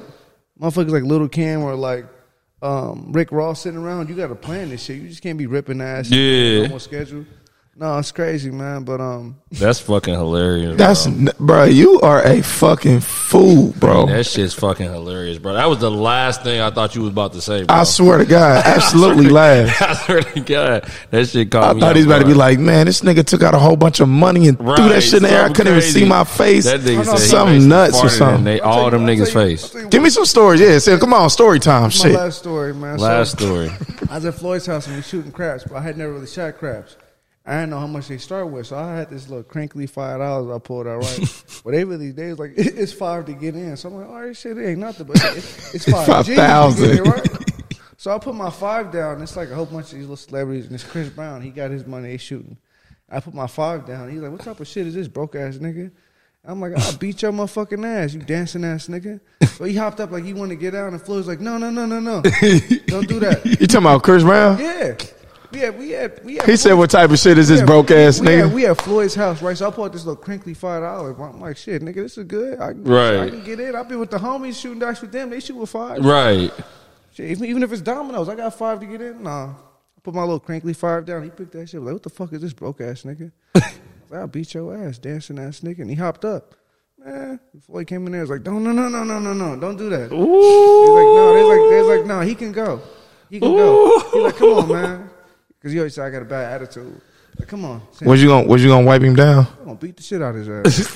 [0.59, 2.05] motherfuckers like Little Cam or like
[2.61, 4.97] um, Rick Ross sitting around, you got to plan this shit.
[5.01, 6.11] You just can't be ripping ass.
[6.11, 6.71] Yeah.
[6.71, 7.25] on schedule.
[7.73, 8.83] No, it's crazy, man.
[8.83, 10.77] But um, That's fucking hilarious.
[10.77, 11.15] That's bro.
[11.15, 11.63] n- bro.
[11.63, 14.05] You are a fucking fool, bro.
[14.07, 15.53] That shit's fucking hilarious, bro.
[15.53, 17.73] That was the last thing I thought you was about to say, bro.
[17.75, 19.81] I swear to God, absolutely laugh.
[19.81, 21.79] I swear to God, that shit caught I me.
[21.81, 23.99] I thought he's about to be like, man, this nigga took out a whole bunch
[24.01, 25.45] of money and threw that shit in the air.
[25.45, 26.65] I couldn't even see my face.
[26.65, 28.43] That nigga said Something nuts or something.
[28.43, 29.73] They, all tell them you- niggas' you- face.
[29.73, 30.59] You Give me some stories.
[30.59, 31.83] Yeah, say, come on, story time.
[31.83, 32.11] my Shit.
[32.11, 32.99] last story, man.
[32.99, 33.71] So, Last story.
[34.09, 36.57] I was at Floyd's house and we shooting craps, but I had never really shot
[36.57, 36.97] craps.
[37.45, 40.19] I didn't know how much they start with, so I had this little crinkly five
[40.19, 41.43] dollars I pulled out right.
[41.63, 44.07] but they really they was like it- it's five to get in, so I'm like,
[44.09, 45.37] all right, shit, it ain't nothing, but it,
[45.73, 46.99] it's five Five thousand.
[47.07, 47.27] right?
[47.97, 49.21] So I put my five down.
[49.21, 51.39] It's like a whole bunch of these little celebrities, and it's Chris Brown.
[51.43, 52.07] He got his money.
[52.09, 52.57] They shooting.
[53.07, 54.09] I put my five down.
[54.09, 55.91] He's like, "What type of shit is this, broke ass nigga?"
[56.43, 59.19] I'm like, "I'll beat your motherfucking ass, you dancing ass nigga."
[59.49, 61.69] So he hopped up like he wanted to get out, and Floyd's like, "No, no,
[61.69, 62.21] no, no, no,
[62.87, 64.57] don't do that." You talking about Chris Brown?
[64.59, 64.95] Yeah.
[65.51, 66.45] We had, we had, we had.
[66.49, 68.61] He said, "What type of shit is this had- broke ass we had- nigga?" we
[68.63, 69.57] had Floyd's house, right?
[69.57, 71.15] So I bought this little crinkly five dollars.
[71.19, 72.59] I'm like, shit, nigga, this is good.
[72.59, 73.19] I, Right.
[73.19, 73.75] I can get in.
[73.75, 75.29] I've been with the homies shooting dice with them.
[75.29, 76.03] They shoot with five.
[76.03, 76.51] Right.
[77.13, 79.23] Shit, even, even if it's dominoes, I got five to get in.
[79.23, 79.53] Nah, I
[80.01, 81.23] put my little crinkly five down.
[81.23, 81.81] He picked that shit.
[81.81, 83.31] Like, what the fuck is this broke ass nigga?
[83.55, 83.63] I was
[84.09, 85.79] like, I'll beat your ass, dancing ass nigga.
[85.79, 86.55] And he hopped up.
[87.03, 89.33] Man, before he came in there, he was like, don't, no, no, no, no, no,
[89.33, 90.13] no, don't do that.
[90.13, 90.81] Ooh.
[90.81, 92.79] He's like, no, they's like, they's like, no, he can go.
[93.29, 93.99] He can go.
[94.13, 95.09] He's like, come on, man.
[95.61, 96.99] Because he always said I got a bad attitude.
[97.37, 97.83] Like, come on.
[97.91, 99.45] Sam, Was you gonna was you gonna wipe him down?
[99.59, 100.87] I'm gonna beat the shit out of his ass.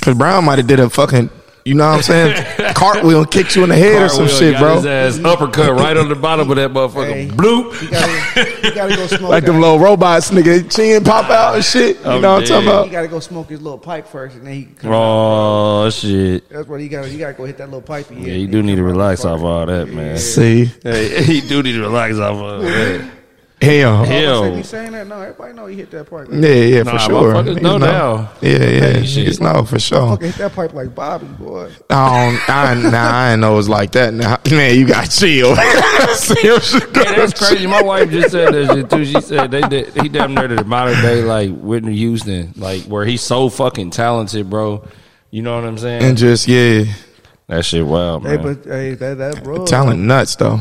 [0.02, 1.30] Cause Brown might have did a fucking,
[1.68, 4.54] you know what I'm saying, cartwheel and kicked you in the head or some shit,
[4.54, 4.76] got bro.
[4.76, 7.12] His ass uppercut right on the bottom of that motherfucker.
[7.12, 7.28] Hey.
[7.28, 7.78] Bloop.
[7.78, 9.30] He gotta, he gotta go smoke.
[9.30, 11.98] Like them little robots, nigga, chin pop out and shit.
[11.98, 12.84] You I'm know what I'm talking about?
[12.86, 14.64] He gotta go smoke his little pipe first, and then he.
[14.64, 14.96] Come out.
[14.96, 16.48] Oh shit.
[16.48, 17.04] That's what he got.
[17.04, 18.06] to You gotta go hit that little pipe.
[18.10, 20.18] Yeah, you do need to relax off all that, man.
[20.18, 23.17] See, Hey, he do need to relax off of that.
[23.60, 24.42] Hell, Hell.
[24.56, 25.06] Say, saying that?
[25.06, 26.28] No, everybody know he hit that pipe.
[26.30, 27.32] yeah, yeah, for sure.
[27.34, 28.32] motherfuckers Niggas know now.
[28.40, 28.58] Yeah, yeah,
[28.98, 29.28] Hey, shit.
[29.38, 30.08] niggas for sure.
[30.10, 31.70] Fucking hit that pipe like Bobby, boy.
[31.90, 34.14] I don't, I, nah, I didn't know it was like that.
[34.14, 35.56] Now, man, you got chill.
[36.18, 37.66] Chill, shit, Hey, that's crazy.
[37.66, 39.04] My wife just said that shit too.
[39.04, 43.04] She said they did, he damn near the modern day like Whitney Houston, like where
[43.04, 44.86] he's so fucking talented, bro.
[45.30, 46.02] You know what I'm saying?
[46.02, 46.84] And just yeah,
[47.48, 48.42] that shit wild, Hey, man.
[48.42, 50.60] but hey, that that bro, talent nuts though.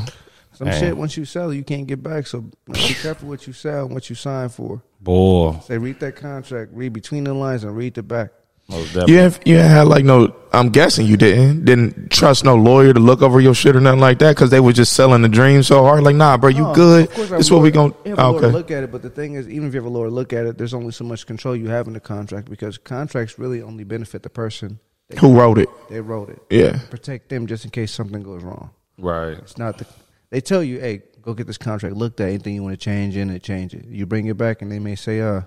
[0.58, 0.80] Some Man.
[0.80, 2.26] shit once you sell, you can't get back.
[2.28, 4.82] So be careful what you sell and what you sign for.
[5.00, 8.32] Boy, Say read that contract, read between the lines, and read the back.
[8.68, 9.14] most definitely.
[9.14, 10.36] You ain't, you ain't had like no.
[10.52, 14.00] I'm guessing you didn't didn't trust no lawyer to look over your shit or nothing
[14.00, 16.04] like that because they was just selling the dream so hard.
[16.04, 17.06] Like, nah, bro, you No, good.
[17.08, 17.94] of course I This have what we a gonna.
[17.94, 18.54] lawyer- you have a oh, to okay.
[18.54, 20.48] look at it, but the thing is, even if you have a lawyer look at
[20.48, 23.84] it, there's only so much control you have in the contract because contracts really only
[23.84, 24.80] benefit the person
[25.10, 25.70] they, Who wrote it?
[25.90, 26.42] they wrote it.
[26.50, 26.80] Yeah.
[26.90, 28.72] Protect them just in case something goes wrong.
[28.98, 29.38] Right.
[29.38, 29.86] It's not the.
[30.30, 32.30] They tell you, hey, go get this contract looked at.
[32.30, 33.86] Anything you want to change in it, change it.
[33.86, 35.42] You bring it back, and they may say, uh,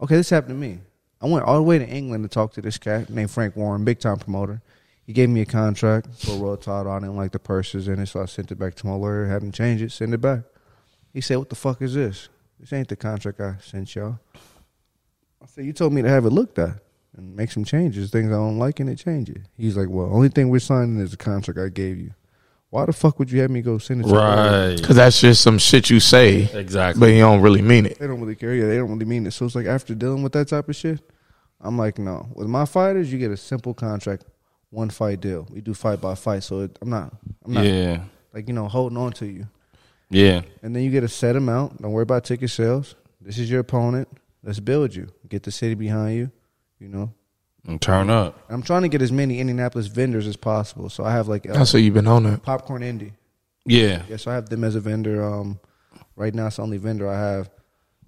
[0.00, 0.80] okay, this happened to me.
[1.20, 3.84] I went all the way to England to talk to this cat named Frank Warren,
[3.84, 4.60] big time promoter.
[5.06, 6.90] He gave me a contract for royal title.
[6.90, 9.26] I didn't like the purses in it, so I sent it back to my lawyer.
[9.26, 10.40] Had him change it, send it back.
[11.12, 12.28] He said, "What the fuck is this?
[12.58, 14.18] This ain't the contract I sent y'all."
[15.42, 16.78] I said, "You told me to have it looked at
[17.16, 20.06] and make some changes, things I don't like, and it change it." He's like, "Well,
[20.12, 22.14] only thing we're signing is the contract I gave you.
[22.72, 24.14] Why the fuck would you have me go send it to?
[24.14, 24.76] Right.
[24.76, 26.98] Because that's just some shit you say, Exactly.
[27.00, 27.98] but you don't really mean it.
[27.98, 28.54] They don't really care.
[28.54, 29.32] Yeah, they don't really mean it.
[29.32, 31.00] So it's like after dealing with that type of shit,
[31.60, 32.28] I'm like, no.
[32.34, 34.24] With my fighters, you get a simple contract,
[34.70, 35.46] one fight deal.
[35.50, 37.12] We do fight by fight, so it, I'm not,
[37.44, 38.04] I'm not Yeah.
[38.32, 39.46] like you know holding on to you.
[40.08, 40.40] Yeah.
[40.62, 41.82] And then you get a set amount.
[41.82, 42.94] Don't worry about ticket sales.
[43.20, 44.08] This is your opponent.
[44.42, 45.08] Let's build you.
[45.28, 46.30] Get the city behind you.
[46.80, 47.12] You know.
[47.66, 48.38] And turn up.
[48.48, 50.88] I'm trying to get as many Indianapolis vendors as possible.
[50.90, 52.42] So I have like uh, I see you've been on that.
[52.42, 53.12] popcorn indie.
[53.64, 54.02] Yeah.
[54.08, 55.22] Yeah, so I have them as a vendor.
[55.24, 55.60] Um,
[56.16, 57.50] right now it's the only vendor I have.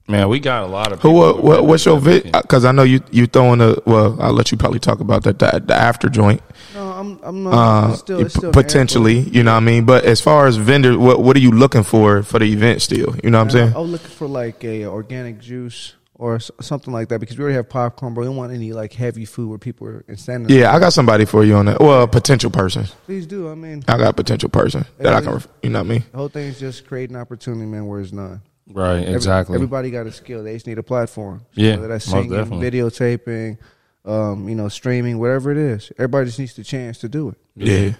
[0.08, 1.08] Man, we got a lot of Who?
[1.10, 2.32] people What, with what, what's your vendors vid?
[2.42, 3.76] Because I know you you throwing a.
[3.86, 5.38] Well, I'll let you probably talk about that.
[5.38, 6.42] The, the after joint,
[6.74, 7.18] No, I'm.
[7.22, 7.52] I'm not.
[7.54, 9.18] uh, it's still, it's still in p- the air, potentially.
[9.20, 9.84] You know what I mean?
[9.86, 12.82] But as far as vendors, what what are you looking for for the event?
[12.82, 13.72] Still, you know what I'm saying?
[13.74, 15.94] I was looking for like a organic juice
[16.24, 18.94] or something like that because we already have popcorn, but we don't want any like
[18.94, 20.48] heavy food where people are standing.
[20.56, 21.80] Yeah, I got somebody for you on that.
[21.80, 22.86] Well, a potential person.
[23.04, 23.50] please do.
[23.50, 25.34] I mean, I got a potential person that I can.
[25.34, 26.04] ref- You know what I mean?
[26.12, 27.86] the whole thing is just creating opportunity, man.
[27.86, 28.40] Where it's none.
[28.66, 29.54] Right, Every- exactly.
[29.56, 30.42] everybody got a skill.
[30.42, 31.40] They just need a platform.
[31.54, 32.70] So Yeah, whether that's most singing, definitely.
[32.70, 33.58] videotaping,
[34.06, 35.92] um, you know, streaming, whatever it is.
[35.98, 37.36] Everybody just needs the chance to do it.
[37.56, 37.92] Yeah.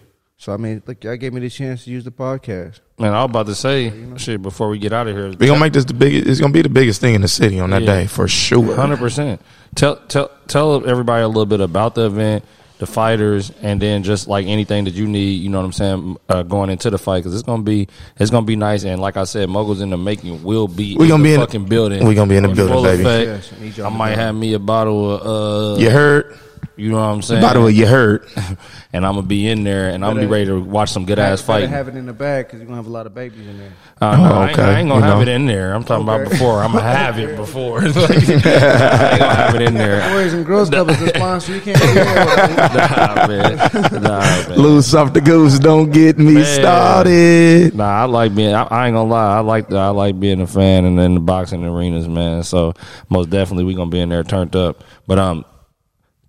[0.44, 2.80] So I mean, look, y'all gave me the chance to use the podcast.
[2.98, 5.30] Man, I was about to say shit before we get out of here.
[5.30, 6.26] We gonna make this the biggest.
[6.28, 7.94] It's gonna be the biggest thing in the city on that Yeah.
[8.02, 8.74] day for sure.
[8.76, 9.40] Hundred percent.
[9.74, 12.44] Tell tell tell everybody a little bit about the event,
[12.76, 15.40] the fighters, and then just like anything that you need.
[15.40, 16.16] You know what I'm saying?
[16.28, 17.88] Uh, going into the fight because it's gonna be
[18.18, 18.84] it's gonna be nice.
[18.84, 20.94] And like I said, moguls in the making will be.
[20.98, 22.04] We gonna the be in- fucking building.
[22.06, 23.00] we gonna be in the building, baby.
[23.02, 23.26] effect.
[23.26, 26.38] Yes, I need y'all I to might have me a bottle of uh, You heard?
[26.76, 27.40] You know what I'm saying?
[27.42, 28.26] By the way, you heard?
[28.92, 31.18] and I'm gonna be in there, and I'm gonna be ready to watch some good
[31.18, 31.70] ass Better fighting.
[31.70, 33.72] have it in the bag because you're gonna have a lot of babies in there.
[34.00, 34.62] Uh, no, Oh, I, ain't, okay.
[34.62, 35.22] I ain't gonna You have know.
[35.22, 35.72] it in there.
[35.72, 36.62] I'm talking about before.
[36.62, 37.80] I'm gonna have it before.
[37.82, 40.00] Like, I ain't gonna have it in there.
[40.12, 41.54] Boys and Girls Club is the sponsor.
[41.54, 41.94] You can't do.
[41.94, 44.02] Nah, man.
[44.02, 44.58] Nah, man.
[44.58, 45.58] Loose off the goose.
[45.58, 46.44] Don't get me Man.
[46.60, 47.74] started.
[47.76, 48.54] Nah, I like being.
[48.54, 49.36] I, I ain't gonna lie.
[49.36, 49.76] I like the.
[49.78, 52.42] I like being a fan and in the boxing arenas, man.
[52.42, 52.74] So
[53.08, 54.82] most definitely we gonna be in there turned up.
[55.06, 55.44] But um,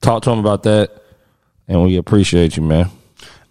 [0.05, 1.03] talk to him about that,
[1.67, 2.89] and we appreciate you, man.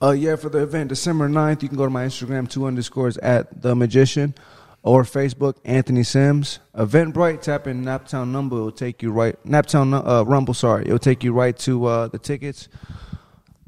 [0.03, 3.17] Uh, yeah, for the event, December 9th, you can go to my Instagram, two underscores
[3.19, 4.35] at the magician,
[4.83, 6.59] or Facebook, Anthony Sims.
[6.77, 10.93] Eventbrite, tap in Naptown number, it will take you right, Naptown uh, Rumble, sorry, it
[10.93, 12.69] will take you right to uh, the tickets.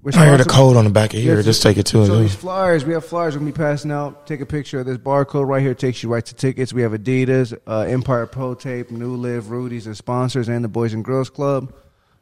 [0.06, 1.34] We're I heard a code on the back of here.
[1.34, 3.90] Yeah, Just take it to So these flyers, we have flyers we're gonna be passing
[3.90, 4.24] out.
[4.24, 5.74] Take a picture of this barcode right here.
[5.74, 6.72] Takes you right to tickets.
[6.72, 10.94] We have Adidas, uh, Empire Pro Tape, New Live, Rudy's, and sponsors, and the Boys
[10.94, 11.74] and Girls Club.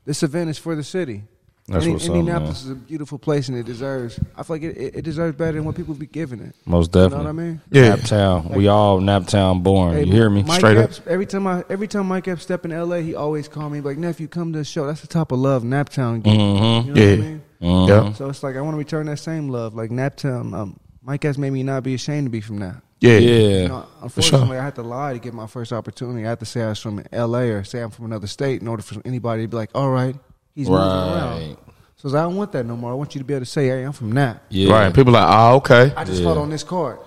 [0.05, 1.25] This event is for the city.
[1.67, 4.21] That's Indi- what's up, Indianapolis is a beautiful place, and it deserves.
[4.37, 6.55] I feel like it, it, it deserves better than what people be giving it.
[6.67, 7.25] Most You know definitely.
[7.25, 7.61] what I mean?
[7.71, 7.97] Yeah.
[7.97, 8.55] Naptown.
[8.55, 9.95] We all Naptown born.
[9.95, 10.43] Hey, you hear me?
[10.43, 10.91] Mike Straight up.
[11.07, 13.97] Every time I every time Mike Epps step in L.A., he always call me like
[13.97, 14.87] nephew, come to the show.
[14.87, 16.23] That's the top of love, Naptown.
[16.23, 16.37] Game.
[16.39, 16.89] Mm-hmm.
[16.89, 17.11] You know Yeah.
[17.17, 17.43] what I mean?
[17.63, 17.89] Mhm.
[17.89, 18.13] Yeah.
[18.13, 20.53] So it's like I want to return that same love, like Naptown.
[20.53, 22.77] Um, Mike Epps made me not be ashamed to be from that.
[23.01, 23.19] Yeah.
[23.19, 23.67] You Yeah.
[23.69, 26.25] know, unfortunately, I had to lie to get my first opportunity.
[26.25, 27.51] I had to say I was from L.A.
[27.51, 30.17] or say I'm from another state in order for anybody to be like, "All right,
[30.55, 31.57] he's moving around." Right.
[31.97, 32.91] So I don't want that no more.
[32.91, 34.73] I want you to be able to say, "Hey, I'm from that." Yeah.
[34.73, 34.95] Right.
[34.95, 35.93] People like, oh, okay.
[35.97, 36.29] I just Yeah.
[36.29, 36.99] fought on this card.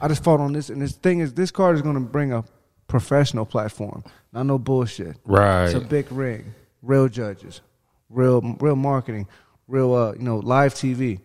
[0.00, 2.32] I just fought on this, and this thing is, this card is going to bring
[2.32, 2.44] a
[2.88, 4.02] professional platform,
[4.32, 5.16] not no bullshit.
[5.24, 5.66] Right.
[5.66, 7.60] It's a big ring, real judges,
[8.10, 9.26] real real marketing,
[9.68, 11.20] real uh, you know live TV.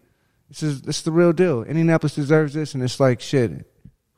[0.50, 1.64] This is this is the real deal.
[1.64, 3.66] Indianapolis deserves this, and it's like shit.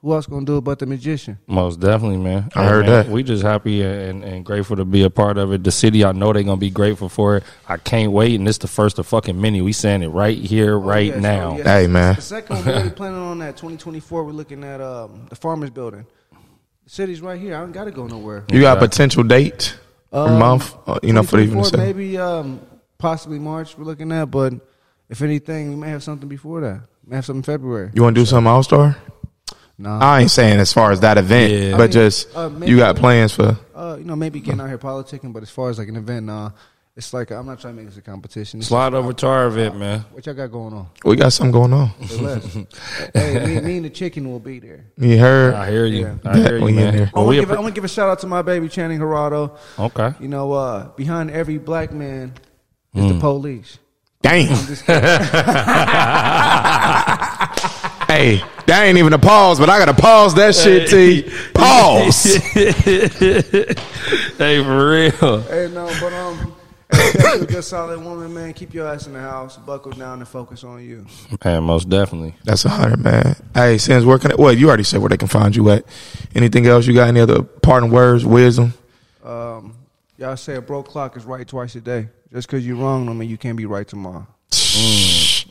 [0.02, 1.38] Who else gonna do it but the magician?
[1.46, 2.50] Most definitely, man.
[2.56, 3.10] I heard man, that.
[3.12, 5.62] We just happy and, and grateful to be a part of it.
[5.66, 7.44] The city, I know they're gonna be grateful for it.
[7.68, 9.62] I can't wait, and this the first of fucking many.
[9.62, 11.52] We saying it right here, right Oh, yes, now.
[11.52, 11.66] oh, yes.
[11.68, 12.16] Hey, man.
[12.16, 14.24] The second one, we're already planning on that 2024.
[14.24, 16.06] We're looking at um, the Farmers Building.
[16.86, 17.58] The city's right here.
[17.58, 18.46] I don't got to go nowhere.
[18.52, 19.78] You got a potential date
[20.12, 21.78] or Um, month, uh, you know, for even to 2024, say.
[21.78, 22.62] maybe um,
[22.98, 23.78] possibly March.
[23.78, 24.54] We're looking at, but
[25.10, 26.82] if anything, we may have something before that.
[27.04, 27.92] We may have something in February.
[27.94, 28.96] You want to do something All Star?
[29.82, 30.00] Nah.
[30.00, 31.72] I ain't saying as far as that event, Yeah.
[31.72, 33.58] but I mean, just uh, maybe- you got plans for.
[33.74, 36.26] Uh, you know, maybe getting out here politicking, but as far as like an event,
[36.26, 36.52] nah.
[36.98, 38.60] It's like I'm not trying to make this a competition.
[38.60, 40.02] It's Slide over to our event, man.
[40.12, 40.88] What y'all got going on?
[41.06, 41.92] We got something going on.
[43.14, 44.84] Hey, me, me and the chicken will be there.
[44.98, 45.54] You heard?
[45.54, 46.02] I hear you.
[46.02, 46.16] Yeah.
[46.30, 46.94] I hear you, man.
[47.04, 49.56] I'm Well, gonna, give, I'm gonna give a shout out to my baby Channing Gerardo.
[49.78, 50.14] okay.
[50.20, 52.34] You know, uh, behind every black man
[52.94, 53.14] is Hmm.
[53.14, 53.78] the police.
[54.22, 54.50] Damn.
[58.10, 61.30] hey, that ain't even a pause, but I got to pause that shit, T.
[61.54, 62.24] Pause.
[64.38, 65.42] hey, for real.
[65.42, 66.56] Hey, no, but um,
[66.92, 68.54] hey, a good solid woman, man.
[68.54, 71.06] Keep your ass in the house, buckle down, and focus on you.
[71.46, 72.34] Man, most definitely.
[72.44, 73.36] That's a hundred, man.
[73.54, 75.86] Hey, since working at, well, you already said where they can find you at.
[76.34, 76.88] Anything else?
[76.88, 78.74] You got any other parting words, wisdom?
[79.24, 79.76] Um,
[80.18, 82.10] y'all say a broke clock is right twice a day.
[82.34, 84.28] Just because you're wrong, don't mean you can't be right tomorrow.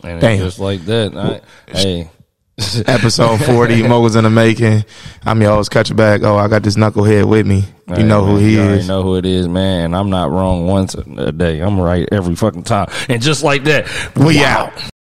[0.04, 0.34] And Damn.
[0.34, 1.16] it's just like that.
[1.16, 1.40] I,
[1.72, 2.10] hey.
[2.86, 4.84] Episode 40, Moguls in the making.
[5.24, 6.24] I'm your host, Catch Bag.
[6.24, 7.64] Oh, I got this knucklehead with me.
[7.88, 8.88] You Hey, know who man, he you is.
[8.88, 9.94] know who it is, man.
[9.94, 11.60] I'm not wrong once a day.
[11.60, 12.88] I'm right every fucking time.
[13.08, 13.86] And just like that,
[14.16, 14.72] We out.